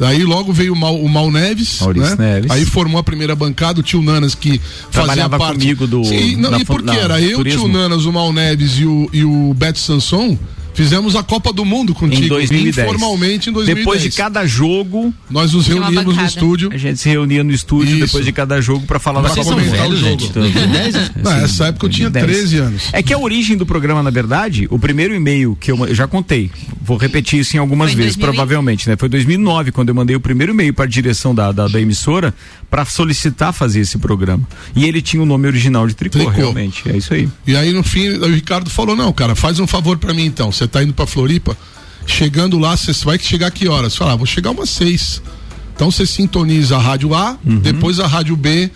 Aí 0.00 0.24
logo 0.24 0.50
veio 0.52 0.72
o 0.72 0.76
Mal, 0.76 0.96
o 0.98 1.06
Mal 1.08 1.30
Neves, 1.30 1.78
Maurício 1.80 2.16
né? 2.16 2.34
Neves. 2.34 2.50
Aí 2.50 2.64
formou 2.64 2.98
a 2.98 3.02
primeira 3.02 3.36
bancada, 3.36 3.80
o 3.80 3.82
tio 3.82 4.02
Nanas 4.02 4.34
que 4.34 4.58
Trabalhava 4.90 5.36
fazia 5.38 5.46
parte. 5.46 5.60
comigo 5.60 5.86
do- 5.86 6.04
Sim, 6.04 6.36
não, 6.36 6.50
na 6.50 6.58
e 6.58 6.64
porque 6.64 6.86
na 6.86 6.96
era 6.96 7.20
eu, 7.20 7.38
o 7.40 7.44
tio 7.44 7.68
Nanas, 7.68 8.06
o 8.06 8.12
Mal 8.12 8.32
Neves 8.32 8.78
e 8.78 8.86
o, 8.86 9.10
e 9.12 9.22
o 9.24 9.52
Beto 9.52 9.78
Sanson, 9.78 10.38
fizemos 10.74 11.16
a 11.16 11.22
Copa 11.22 11.52
do 11.52 11.64
Mundo 11.64 11.94
contigo. 11.94 12.24
Em 12.24 12.28
2010. 12.28 12.78
Informalmente 12.88 13.50
em 13.50 13.52
2010. 13.52 13.78
Depois 13.84 14.02
de 14.02 14.10
cada 14.10 14.46
jogo, 14.46 15.12
Nós 15.30 15.52
nos 15.52 15.66
reuníamos 15.66 16.16
no 16.16 16.24
estúdio. 16.24 16.70
a 16.72 16.76
gente 16.76 16.98
se 17.00 17.08
reunia 17.08 17.42
no 17.44 17.52
estúdio 17.52 17.96
Isso. 17.96 18.06
depois 18.06 18.24
de 18.24 18.32
cada 18.32 18.60
jogo 18.60 18.86
pra 18.86 18.98
falar 18.98 19.22
da 19.22 19.28
Copa 19.30 19.44
são 19.44 19.54
do 19.56 19.60
Mundo. 19.62 19.70
velhos, 19.70 19.98
gente. 20.00 20.28
2010, 20.32 20.94
né? 20.94 21.10
Nessa 21.16 21.66
época 21.66 21.86
eu 21.86 21.90
tinha 21.90 22.10
2010. 22.10 22.38
13 22.50 22.56
anos. 22.58 22.82
É 22.92 23.02
que 23.02 23.12
a 23.12 23.18
origem 23.18 23.56
do 23.56 23.66
programa, 23.66 24.02
na 24.02 24.10
verdade, 24.10 24.66
o 24.70 24.78
primeiro 24.78 25.14
e-mail 25.14 25.56
que 25.60 25.70
eu, 25.70 25.86
eu 25.86 25.94
já 25.94 26.06
contei, 26.06 26.50
vou 26.82 26.96
repetir 26.96 27.40
isso 27.40 27.56
em 27.56 27.58
algumas 27.60 27.92
Foi 27.92 28.02
vezes, 28.02 28.16
2000 28.16 28.32
e- 28.32 28.36
provavelmente, 28.36 28.88
né? 28.88 28.96
Foi 28.96 29.08
2009 29.08 29.72
quando 29.72 29.88
eu 29.90 29.94
mandei 29.94 30.16
o 30.16 30.20
primeiro 30.20 30.52
e-mail 30.52 30.72
para 30.74 30.84
a 30.84 30.88
direção 30.88 31.34
da, 31.34 31.52
da, 31.52 31.68
da 31.68 31.80
emissora 31.80 32.34
para 32.70 32.84
solicitar 32.84 33.52
fazer 33.52 33.80
esse 33.80 33.98
programa. 33.98 34.46
E 34.74 34.84
ele 34.84 35.02
tinha 35.02 35.22
o 35.22 35.26
nome 35.26 35.46
original 35.46 35.86
de 35.86 35.94
tricô, 35.94 36.18
Tricô. 36.18 36.30
realmente. 36.32 36.82
É 36.88 36.96
isso 36.96 37.12
aí. 37.14 37.28
E 37.46 37.56
aí 37.56 37.72
no 37.72 37.82
fim 37.82 38.08
o 38.08 38.26
Ricardo 38.32 38.70
falou: 38.70 38.94
Não, 38.96 39.12
cara, 39.12 39.34
faz 39.34 39.58
um 39.58 39.66
favor 39.66 39.98
pra 39.98 40.12
mim 40.14 40.24
então. 40.24 40.50
Você 40.60 40.68
tá 40.68 40.82
indo 40.82 40.92
pra 40.92 41.06
Floripa, 41.06 41.56
chegando 42.06 42.58
lá, 42.58 42.76
você 42.76 42.92
vai 43.02 43.18
chegar 43.18 43.50
que 43.50 43.66
horas? 43.66 43.96
Fala, 43.96 44.12
ah, 44.12 44.16
vou 44.16 44.26
chegar 44.26 44.50
umas 44.50 44.68
seis. 44.68 45.22
Então 45.74 45.90
você 45.90 46.04
sintoniza 46.04 46.76
a 46.76 46.78
rádio 46.78 47.14
A, 47.14 47.38
Uhum. 47.42 47.60
depois 47.60 47.98
a 47.98 48.06
rádio 48.06 48.36
B, 48.36 48.70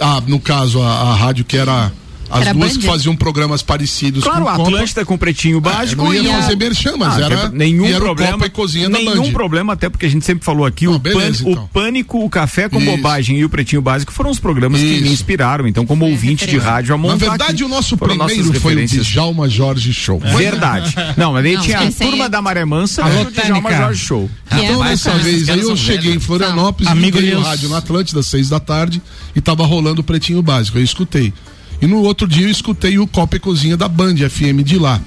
ah, 0.00 0.20
no 0.26 0.40
caso 0.40 0.82
a, 0.82 0.88
a 1.12 1.14
rádio 1.14 1.44
que 1.44 1.56
era 1.56 1.92
as 2.30 2.42
Era 2.42 2.54
duas 2.54 2.72
Band? 2.74 2.80
que 2.80 2.86
faziam 2.86 3.16
programas 3.16 3.62
parecidos 3.62 4.22
Claro, 4.24 4.42
com 4.44 4.48
a 4.48 4.56
Copa. 4.56 4.68
Atlântida 4.70 5.04
com 5.04 5.18
pretinho 5.18 5.60
básico. 5.60 6.00
É, 6.02 6.04
não 6.04 6.14
ia 6.14 6.22
e 6.22 6.30
a- 6.30 6.40
fazer 6.42 6.56
merchan, 6.56 6.96
mas 6.96 7.16
Ah, 7.16 7.26
era 7.26 7.48
que- 7.50 7.56
nenhum 7.56 7.86
e 7.86 7.90
era 7.92 8.00
problema. 8.00 8.32
Copa 8.32 8.46
e 8.46 8.50
Cozinha 8.50 8.88
da 8.88 8.98
nenhum 8.98 9.24
Band. 9.26 9.32
problema, 9.32 9.72
até 9.72 9.88
porque 9.88 10.06
a 10.06 10.08
gente 10.08 10.24
sempre 10.24 10.44
falou 10.44 10.64
aqui, 10.64 10.86
o, 10.88 10.98
beleza, 10.98 11.44
pan- 11.44 11.50
então. 11.50 11.64
o 11.64 11.68
Pânico, 11.68 12.24
o 12.24 12.30
Café 12.30 12.68
com 12.68 12.78
Isso. 12.80 12.90
Bobagem 12.90 13.38
e 13.38 13.44
o 13.44 13.48
Pretinho 13.48 13.82
Básico 13.82 14.12
foram 14.12 14.30
os 14.30 14.38
programas 14.38 14.80
que 14.80 14.86
Isso. 14.86 15.02
me 15.04 15.10
inspiraram. 15.10 15.66
Então, 15.66 15.84
como 15.84 16.04
ouvinte 16.06 16.46
de 16.46 16.56
rádio, 16.58 16.94
a 16.94 16.98
montar 16.98 17.12
Na 17.24 17.30
verdade, 17.30 17.52
aqui. 17.52 17.64
o 17.64 17.68
nosso 17.68 17.96
primeiro 17.96 18.54
foi 18.60 18.74
o. 18.76 18.86
Djalma 18.86 19.48
Jorge 19.48 19.92
Show. 19.92 20.20
Verdade. 20.20 20.94
Não, 21.16 21.32
mas 21.32 21.44
aí 21.44 21.54
Não, 21.54 21.62
tinha 21.62 21.78
a 21.80 21.90
turma 21.92 22.24
é- 22.26 22.28
da 22.28 22.40
Maré 22.42 22.64
Mansa 22.64 23.02
e 23.02 23.26
o 23.26 23.30
Djalma. 23.30 23.70
Jorge 23.72 24.04
Show. 24.04 24.30
Que 24.48 24.54
é 24.56 24.64
Então, 24.64 24.78
bacana. 24.78 24.90
dessa 24.90 25.10
vez 25.18 25.48
aí 25.48 25.60
eu 25.60 25.76
cheguei 25.76 26.14
em 26.14 26.20
Florianópolis, 26.20 26.90
Amigo 26.90 27.18
liguei 27.18 27.34
o 27.34 27.40
rádio 27.40 27.68
na 27.68 27.78
Atlântida, 27.78 28.22
seis 28.22 28.48
da 28.48 28.60
tarde, 28.60 29.00
e 29.34 29.40
tava 29.40 29.64
rolando 29.64 30.00
o 30.00 30.04
Pretinho 30.04 30.42
Básico. 30.42 30.78
Eu 30.78 30.82
escutei. 30.84 31.32
E 31.80 31.86
no 31.86 32.02
outro 32.02 32.26
dia 32.28 32.46
eu 32.46 32.50
escutei 32.50 32.98
o 32.98 33.06
Copa 33.06 33.36
e 33.36 33.40
Cozinha 33.40 33.76
da 33.76 33.88
Band 33.88 34.16
FM 34.16 34.62
de 34.64 34.78
lá. 34.78 35.00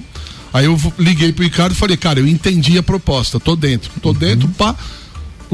Aí 0.52 0.66
eu 0.66 0.78
liguei 0.98 1.32
pro 1.32 1.44
Ricardo 1.44 1.72
e 1.72 1.76
falei, 1.76 1.96
cara, 1.96 2.20
eu 2.20 2.26
entendi 2.28 2.78
a 2.78 2.82
proposta, 2.82 3.40
tô 3.40 3.56
dentro. 3.56 3.90
Tô 4.00 4.10
Uhum. 4.10 4.14
dentro, 4.14 4.48
pá. 4.50 4.74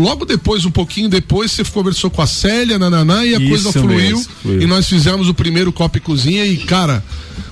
Logo 0.00 0.24
depois, 0.24 0.64
um 0.64 0.70
pouquinho 0.70 1.08
depois, 1.08 1.50
você 1.52 1.64
conversou 1.64 2.10
com 2.10 2.22
a 2.22 2.26
Célia, 2.26 2.78
nananã, 2.78 3.24
e 3.24 3.34
a 3.34 3.38
Isso 3.38 3.48
coisa 3.48 3.72
fluiu. 3.72 3.88
mesmo, 3.96 4.26
fluiu. 4.42 4.62
E 4.62 4.66
nós 4.66 4.88
fizemos 4.88 5.28
o 5.28 5.34
primeiro 5.34 5.72
Copa 5.72 5.98
e 5.98 6.00
Cozinha 6.00 6.44
e, 6.46 6.56
cara, 6.56 7.04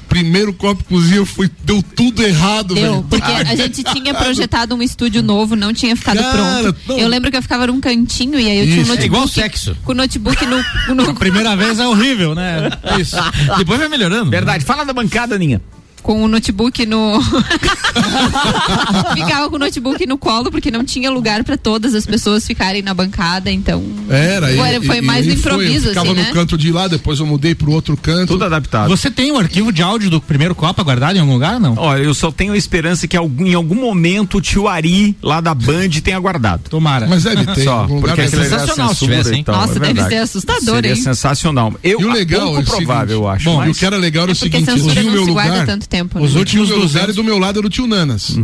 primeiro 0.08 0.52
Copa 0.54 0.80
e 0.80 0.84
Cozinha 0.84 1.26
foi, 1.26 1.50
deu 1.64 1.82
tudo 1.94 2.22
errado, 2.22 2.74
Deu, 2.74 2.92
velho. 2.92 3.06
porque 3.10 3.30
a 3.30 3.54
gente 3.54 3.82
tinha 3.84 4.14
projetado 4.14 4.74
um 4.74 4.82
estúdio 4.82 5.22
novo, 5.22 5.54
não 5.54 5.72
tinha 5.74 5.94
ficado 5.94 6.16
Cara, 6.18 6.62
pronto. 6.62 6.78
não. 6.88 6.98
Eu 6.98 7.08
lembro 7.08 7.30
que 7.30 7.36
eu 7.36 7.42
ficava 7.42 7.66
num 7.66 7.80
cantinho 7.80 8.40
e 8.40 8.48
aí 8.48 8.58
eu 8.60 8.64
tinha 8.64 8.78
um 8.78 8.82
Isso. 8.82 8.88
notebook. 8.92 9.02
É 9.02 9.06
igual 9.06 9.28
sexo. 9.28 9.76
Com 9.84 9.92
o 9.92 9.94
notebook 9.94 10.46
no. 10.46 10.94
no- 10.94 11.10
A 11.10 11.14
primeira 11.14 11.54
vez 11.54 11.78
é 11.78 11.86
horrível, 11.86 12.34
né? 12.34 12.70
É 12.82 13.00
isso. 13.00 13.16
Depois 13.58 13.78
vai 13.78 13.88
melhorando. 13.88 14.30
Verdade. 14.30 14.64
Fala 14.64 14.84
da 14.84 14.92
bancada, 14.94 15.36
Ninha. 15.38 15.60
Com 16.02 16.22
o 16.22 16.28
notebook 16.28 16.84
no. 16.86 17.20
Ficava 19.14 19.48
com 19.50 19.56
o 19.56 19.58
notebook 19.58 20.06
no 20.06 20.18
colo, 20.18 20.50
porque 20.50 20.70
não 20.70 20.84
tinha 20.84 21.10
lugar 21.10 21.42
pra 21.44 21.56
todas 21.56 21.94
as 21.94 22.06
pessoas 22.06 22.46
ficarem 22.46 22.82
na 22.82 22.94
bancada, 22.94 23.50
então. 23.50 23.82
Era, 24.08 24.48
Foi- 24.48 24.76
e- 24.76 24.86
foi 24.86 24.98
e- 24.98 25.02
mais 25.02 25.26
e 25.26 25.30
no 25.30 25.36
foi, 25.36 25.52
improviso, 25.52 25.86
eu 25.86 25.90
ficava 25.90 26.06
assim, 26.06 26.16
no 26.16 26.22
né? 26.22 26.30
canto 26.32 26.56
de 26.58 26.72
lá, 26.72 26.88
depois 26.88 27.18
eu 27.20 27.26
mudei 27.26 27.54
pro 27.54 27.70
outro 27.72 27.96
canto. 27.96 28.28
Tudo 28.28 28.44
adaptado. 28.44 28.88
Você 28.88 29.10
tem 29.10 29.32
um 29.32 29.38
arquivo 29.38 29.72
de 29.72 29.82
áudio 29.82 30.10
do 30.10 30.20
primeiro 30.20 30.54
Copa 30.54 30.82
guardado 30.82 31.16
em 31.16 31.20
algum 31.20 31.32
lugar 31.34 31.58
não? 31.60 31.74
Olha, 31.76 32.02
eu 32.02 32.14
só 32.14 32.30
tenho 32.30 32.52
a 32.52 32.56
esperança 32.56 33.06
que 33.06 33.16
algum- 33.16 33.46
em 33.46 33.54
algum 33.54 33.74
momento 33.74 34.38
o 34.38 34.40
tio 34.40 34.68
Ari, 34.68 35.16
lá 35.22 35.40
da 35.40 35.54
Band, 35.54 35.88
tenha 36.02 36.18
guardado. 36.18 36.62
Tomara. 36.68 37.06
Mas 37.06 37.24
deve 37.24 37.44
ter. 37.46 37.64
Só, 37.64 37.86
porque 37.86 38.20
era 38.20 38.28
sensacional 38.28 38.94
se 38.94 39.00
tivesse, 39.00 39.34
hein? 39.34 39.44
tal, 39.44 39.56
Nossa, 39.56 39.76
é 39.76 39.92
deve 39.92 40.02
ser 40.08 40.16
assustador, 40.16 40.74
Seria 40.76 40.90
hein? 40.90 40.96
sensacional. 40.96 41.74
Eu, 41.82 42.00
E 42.00 42.04
o 42.04 42.12
legal 42.12 42.40
pouco 42.46 42.58
é 42.58 42.60
o 42.60 42.64
provável, 42.64 43.08
seguinte, 43.08 43.12
eu 43.12 43.28
acho. 43.28 43.44
Bom, 43.44 43.60
e 43.60 43.64
o 43.64 43.68
mas- 43.68 43.78
que 43.78 43.84
era 43.86 43.96
legal 43.96 44.22
era 44.24 44.32
É 44.32 44.34
o 44.34 44.36
seguinte, 44.36 44.64
censura 44.64 44.92
tinha 44.94 45.02
o 45.04 45.06
não 45.06 45.12
meu 45.12 45.24
lugar. 45.26 45.66
tanto 45.66 45.88
tempo. 45.88 45.97
Os 46.24 46.34
né? 46.34 46.44
Tinha 46.44 46.62
o 46.62 46.64
últimos 46.64 46.68
200. 46.68 47.14
e 47.14 47.16
do 47.16 47.24
meu 47.24 47.38
lado 47.38 47.58
era 47.58 47.66
o 47.66 47.70
tio 47.70 47.86
Nanas. 47.86 48.36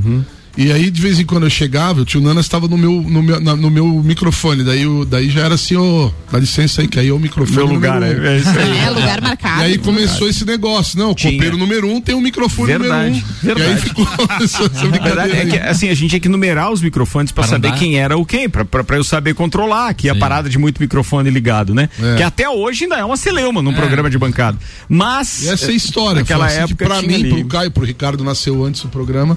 E 0.57 0.71
aí, 0.71 0.89
de 0.89 1.03
vez 1.03 1.19
em 1.19 1.25
quando 1.25 1.43
eu 1.45 1.51
chegava, 1.51 2.03
o 2.03 2.05
tio 2.05 2.21
Nanas 2.21 2.45
estava 2.45 2.69
no 2.69 2.79
meu, 2.79 2.93
no, 3.03 3.21
meu, 3.21 3.41
na- 3.41 3.57
no 3.57 3.69
meu 3.71 3.87
microfone. 4.05 4.63
Daí, 4.63 4.87
o- 4.87 5.05
daí 5.05 5.29
já 5.29 5.41
era 5.41 5.57
assim, 5.57 5.75
ô, 5.75 6.13
dá 6.31 6.39
licença 6.39 6.81
aí, 6.81 6.87
que 6.87 6.97
aí 7.01 7.09
é 7.09 7.13
o 7.13 7.19
microfone. 7.19 7.57
Meu 7.57 7.67
lugar, 7.67 8.01
um. 8.01 8.05
é, 8.05 8.35
é 8.35 8.39
isso 8.39 8.49
aí. 8.51 8.79
É, 8.85 8.91
lugar 8.91 9.21
marcado. 9.21 9.63
E 9.63 9.65
aí 9.65 9.79
começou 9.79 10.29
esse 10.29 10.45
negócio. 10.45 10.97
Não, 10.97 11.11
o 11.11 11.15
Tinha. 11.15 11.33
copeiro 11.33 11.57
número 11.57 11.89
um 11.91 12.01
tem 12.01 12.15
o 12.15 12.21
microfone 12.21 12.69
Verdade, 12.79 12.91
número 13.11 13.27
um. 13.27 13.45
verdade. 13.47 13.69
E 13.69 13.73
aí 13.75 13.81
ficou 13.81 14.07
essa, 14.41 14.45
essa 14.45 14.63
Na 14.63 14.69
brincadeira. 14.91 15.23
verdade, 15.27 15.33
é 15.33 15.47
que, 15.47 15.59
assim, 15.59 15.89
a 15.89 15.95
gente 15.95 16.11
tinha 16.11 16.21
que 16.21 16.29
numerar 16.29 16.71
os 16.73 16.81
microfones 16.81 17.33
pra 17.33 17.43
Pra 17.43 17.51
saber 17.51 17.69
andar. 17.69 17.79
quem 17.81 17.99
era 17.99 18.17
o 18.17 18.25
quem, 18.25 18.49
pra 18.49 18.65
eu 18.97 19.03
saber 19.05 19.35
controlar, 19.35 19.93
que 19.95 20.09
a 20.09 20.15
parada 20.15 20.49
de 20.49 20.57
muito 20.57 20.81
microfone 20.81 21.31
ligado, 21.31 21.75
né? 21.75 21.89
É. 22.01 22.15
Que 22.15 22.23
até 22.23 22.49
hoje 22.49 22.85
ainda 22.85 22.95
é 22.97 23.05
uma 23.05 23.17
celeuma 23.17 23.61
num 23.61 23.75
programa 23.75 24.09
de 24.09 24.17
bancada. 24.19 24.57
Mas. 24.89 25.43
E 25.43 25.49
essa 25.49 25.67
é 25.67 25.71
a 25.71 25.73
história. 25.73 26.21
Naquela 26.21 26.47
foi 26.49 26.59
assim, 26.59 26.73
época. 26.73 26.85
pra 26.87 27.03
mim, 27.03 27.15
ali. 27.15 27.29
pro 27.31 27.45
Caio, 27.47 27.71
pro 27.73 27.85
Ricardo 27.85 28.23
nasceu 28.23 28.65
antes 28.65 28.83
do 28.83 28.89
programa. 28.89 29.37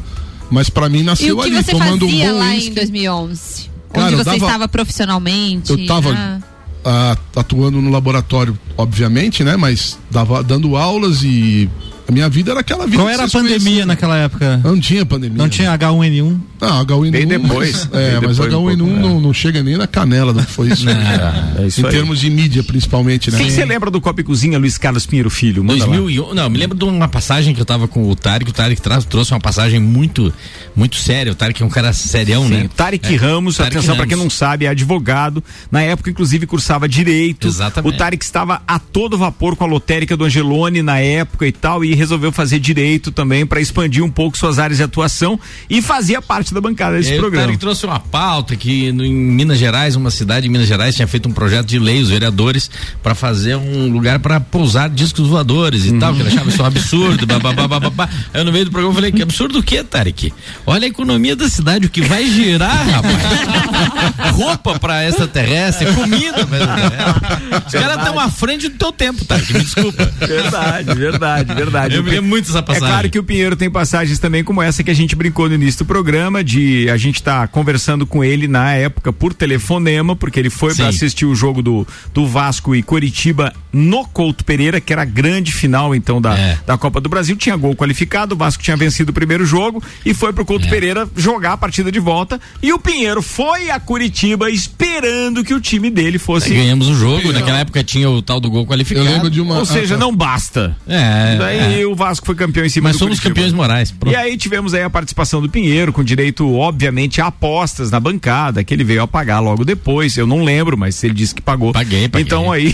Mas 0.50 0.70
pra 0.70 0.88
mim 0.90 1.00
E 1.00 1.04
nasceu 1.04 1.38
o 1.38 1.42
que 1.42 1.48
ali, 1.48 1.64
você 1.64 1.72
tomando 1.72 2.06
um 2.06 2.10
fazia 2.10 2.32
bom 2.34 2.40
lá 2.40 2.46
uísque. 2.52 2.70
em 2.70 2.74
2011? 2.74 3.70
Cara, 3.94 4.06
Onde 4.08 4.16
você 4.18 4.24
dava- 4.24 4.38
estava 4.38 4.68
profissionalmente? 4.68 5.72
Eu 5.72 5.86
tava 5.86 6.14
Ah. 6.14 6.40
ah, 6.86 7.18
atuando 7.36 7.82
no 7.82 7.90
laboratório, 7.90 8.58
obviamente, 8.78 9.44
né? 9.44 9.58
Mas 9.58 9.98
dava, 10.12 10.42
dando 10.44 10.76
aulas 10.78 11.24
e 11.24 11.70
A 12.08 12.12
minha 12.12 12.30
vida 12.30 12.52
era 12.52 12.62
aquela 12.62 12.86
vida. 12.86 12.98
Qual 12.98 13.10
era 13.10 13.26
a 13.26 13.30
pandemia 13.30 13.60
conheciam. 13.60 13.86
naquela 13.86 14.18
época? 14.18 14.62
Não 14.64 14.80
tinha 14.80 15.06
pandemia. 15.06 15.38
Não 15.38 15.50
tinha 15.50 15.78
H1N1? 15.78 16.40
Não, 16.62 16.86
H1N1. 16.86 17.12
Bem 17.12 17.28
depois. 17.28 17.88
É, 17.98 18.20
Bem 18.20 18.28
mas 18.28 18.38
depois 18.38 18.54
um 18.54 18.66
H1N1 18.66 18.78
pouco, 18.78 18.94
não, 18.94 19.22
não 19.22 19.34
chega 19.34 19.64
nem 19.64 19.76
na 19.78 19.88
canela 19.88 20.34
do 20.34 20.44
que 20.44 20.52
foi 20.52 20.70
isso. 20.70 20.86
É, 20.98 21.64
é 21.64 21.68
isso 21.68 21.82
em 21.82 21.86
aí. 21.86 21.92
termos 21.92 22.20
de 22.20 22.30
mídia, 22.30 22.64
principalmente, 22.64 23.32
né? 23.32 23.38
Quem 23.38 23.50
você 23.50 23.66
lembra 23.66 23.90
do 23.92 24.00
Copa 24.00 24.22
e 24.22 24.24
Cozinha, 24.24 24.58
Luiz 24.58 24.78
Carlos 24.78 25.06
Pinheiro 25.06 25.30
Filho? 25.30 25.64
Manda 25.64 25.86
lá. 25.86 25.96
2001, 25.96 26.34
não, 26.34 26.50
me 26.50 26.58
lembro 26.58 26.78
de 26.78 26.84
uma 26.86 27.08
passagem 27.08 27.54
que 27.54 27.62
eu 27.62 27.66
tava 27.66 27.88
com 27.88 28.10
o 28.10 28.16
Tarek, 28.16 28.50
o 28.50 28.54
Tarek 28.54 28.82
trouxe 29.10 29.32
uma 29.32 29.40
passagem 29.40 29.80
muito, 29.80 30.34
muito 30.76 30.96
séria, 30.96 31.32
o 31.32 31.36
Tarek 31.36 31.62
é 31.62 31.66
um 31.66 31.70
cara 31.70 31.92
serião, 31.94 32.48
Sim, 32.48 32.54
né? 32.54 32.70
Tarek 32.76 33.14
É, 33.14 33.18
Ramos, 33.18 33.58
Tarek 33.58 33.78
atenção 33.78 33.96
para 33.96 34.08
quem 34.08 34.18
não 34.18 34.30
sabe, 34.30 34.66
é 34.66 34.70
advogado. 34.70 35.44
Na 35.72 35.82
época, 35.82 36.10
inclusive, 36.10 36.46
cursava 36.46 36.88
direito. 36.88 37.48
Exatamente. 37.48 37.94
O 37.94 37.98
Tarek 37.98 38.24
estava 38.24 38.62
a 38.68 38.80
todo 38.80 39.18
vapor 39.18 39.56
com 39.56 39.64
a 39.64 39.68
lotérica 39.68 40.16
do 40.16 40.24
Angelone 40.24 40.82
na 40.82 41.00
época 41.00 41.48
e 41.48 41.52
tal, 41.52 41.84
e 41.84 41.97
resolveu 41.98 42.32
fazer 42.32 42.60
direito 42.60 43.12
também 43.12 43.46
para 43.46 43.60
expandir 43.60 44.04
um 44.04 44.10
pouco 44.10 44.38
suas 44.38 44.60
áreas 44.60 44.78
de 44.78 44.84
atuação 44.84 45.40
e 45.70 45.82
fazia 45.82 46.22
parte 46.22 46.54
da 46.54 46.62
bancada 46.62 46.96
desse 46.98 47.10
E 47.10 47.14
aí 47.14 47.20
programa. 47.20 47.44
O 47.44 47.48
Tarek 47.48 47.60
trouxe 47.60 47.86
uma 47.86 48.00
pauta 48.00 48.56
que 48.56 48.92
no- 48.92 49.04
em 49.04 49.14
Minas 49.14 49.58
Gerais, 49.58 49.96
uma 49.96 50.12
cidade 50.12 50.48
em 50.48 50.50
Minas 50.50 50.68
Gerais, 50.68 50.96
tinha 50.96 51.08
feito 51.08 51.28
um 51.28 51.32
projeto 51.34 51.66
de 51.68 51.80
lei, 51.80 52.02
os 52.02 52.10
vereadores, 52.10 52.70
para 53.04 53.14
fazer 53.16 53.56
um 53.56 53.90
lugar 53.92 54.20
para 54.20 54.40
pousar 54.40 54.90
discos 54.90 55.28
voadores 55.28 55.86
e 55.86 55.94
tal, 56.00 56.14
que 56.14 56.22
ele 56.22 56.30
achava 56.30 56.50
isso 56.50 56.62
um 56.62 56.66
absurdo. 56.66 57.26
eu, 58.34 58.46
no 58.46 58.52
meio 58.52 58.66
do 58.66 58.72
programa 58.72 58.92
eu 58.92 58.96
falei, 58.96 59.12
que 59.12 59.22
absurdo 59.22 59.60
o 59.60 59.64
que, 59.64 59.84
Tarek? 59.84 60.34
Olha 60.66 60.86
a 60.86 60.88
economia 60.88 61.36
da 61.36 61.50
cidade, 61.50 61.86
o 61.86 61.90
que 61.90 62.02
vai 62.02 62.26
girar, 62.30 62.88
rapaz. 62.90 64.34
Roupa 64.34 64.80
para 64.80 65.06
extraterrestre, 65.08 65.88
comida 65.94 66.46
pra 66.46 66.58
extraterrestre. 66.58 67.64
Os 67.68 67.74
caras 67.74 67.98
estão 68.00 68.20
à 68.20 68.30
frente 68.30 68.68
do 68.70 68.78
teu 68.78 68.92
tempo, 68.92 69.26
Tarek, 69.26 69.54
me 69.54 69.60
desculpa. 69.64 70.06
Verdade, 70.20 70.94
verdade, 70.96 71.54
verdade. 71.54 71.87
Eu 71.96 72.04
me 72.04 72.10
lembro 72.10 72.30
muito 72.30 72.46
dessa 72.48 72.60
É 72.60 72.62
passagem. 72.62 72.88
claro 72.88 73.10
que 73.10 73.20
o 73.20 73.24
Pinheiro 73.24 73.56
tem 73.56 73.70
passagens 73.70 74.20
também 74.20 74.44
como 74.44 74.62
essa 74.62 74.84
que 74.84 74.92
a 74.92 74.94
gente 74.94 75.16
brincou 75.16 75.48
no 75.50 75.56
início 75.56 75.80
do 75.80 75.86
programa, 75.86 76.44
de 76.44 76.90
a 76.90 76.98
gente 76.98 77.22
tá 77.24 77.48
conversando 77.48 78.06
com 78.06 78.24
ele 78.24 78.48
na 78.48 78.74
época 78.74 79.12
por 79.14 79.34
telefonema, 79.34 80.16
porque 80.16 80.40
ele 80.40 80.50
foi 80.50 80.74
para 80.76 80.88
assistir 80.88 81.26
o 81.26 81.36
jogo 81.36 81.62
do, 81.62 81.88
do 82.14 82.26
Vasco 82.28 82.76
e 82.76 82.84
Coritiba 82.84 83.54
no 83.72 84.06
Couto 84.08 84.44
Pereira, 84.44 84.80
que 84.82 84.92
era 84.92 85.04
a 85.04 85.06
grande 85.06 85.52
final 85.52 85.94
então 85.94 86.20
da, 86.22 86.38
É. 86.38 86.58
da 86.66 86.78
Copa 86.78 87.00
do 87.02 87.10
Brasil. 87.10 87.36
Tinha 87.36 87.56
gol 87.56 87.76
qualificado, 87.76 88.34
o 88.36 88.38
Vasco 88.38 88.62
tinha 88.64 88.76
vencido 88.78 89.12
o 89.12 89.14
primeiro 89.14 89.46
jogo 89.46 89.82
e 90.06 90.14
foi 90.14 90.34
pro 90.34 90.44
É. 90.44 90.46
Couto 90.46 90.68
Pereira 90.70 91.08
jogar 91.16 91.54
a 91.54 91.58
partida 91.58 91.92
de 91.92 92.00
volta. 92.00 92.40
E 92.62 92.72
o 92.74 92.80
Pinheiro 92.80 93.22
foi 93.22 93.70
a 93.70 93.80
Curitiba 93.80 94.50
esperando 94.50 95.44
que 95.44 95.54
o 95.54 95.60
time 95.62 95.90
dele 95.90 96.18
fosse. 96.18 96.52
Aí 96.52 96.58
ganhamos 96.58 96.88
o 96.88 96.96
jogo, 96.96 97.32
naquela 97.32 97.60
época 97.60 97.84
tinha 97.84 98.10
o 98.10 98.22
tal 98.22 98.40
do 98.40 98.50
gol 98.50 98.66
qualificado. 98.66 99.06
Eu 99.06 99.12
lembro 99.14 99.30
de 99.30 99.42
uma. 99.42 99.58
Ou 99.60 99.66
seja, 99.66 99.98
não 99.98 100.16
basta. 100.16 100.76
É, 100.88 101.36
Daí 101.38 101.58
é. 101.77 101.77
O 101.86 101.96
Vasco 101.96 102.26
foi 102.26 102.36
campeão 102.36 102.66
em 102.66 102.70
cima 102.70 102.90
Mas 102.90 102.96
do 102.96 103.00
somos 103.00 103.20
Curitiba. 103.20 103.36
campeões 103.36 103.54
morais. 103.54 103.92
Pronto. 103.92 104.14
E 104.14 104.16
aí 104.16 104.38
tivemos 104.38 104.74
aí 104.74 104.84
a 104.84 104.90
participação 104.90 105.42
do 105.42 105.50
Pinheiro, 105.50 105.92
com 105.94 106.04
direito, 106.04 106.52
obviamente, 106.56 107.22
a 107.22 107.28
apostas 107.28 107.92
na 107.92 108.00
bancada, 108.00 108.64
que 108.64 108.74
ele 108.74 108.84
veio 108.84 109.02
a 109.02 109.08
pagar 109.08 109.40
logo 109.40 109.64
depois. 109.66 110.18
Eu 110.18 110.26
não 110.28 110.44
lembro, 110.44 110.78
mas 110.78 111.04
ele 111.04 111.14
disse 111.14 111.34
que 111.36 111.42
pagou. 111.42 111.72
Paguei, 111.74 112.08
paguei. 112.10 112.26
Então 112.26 112.52
aí. 112.52 112.74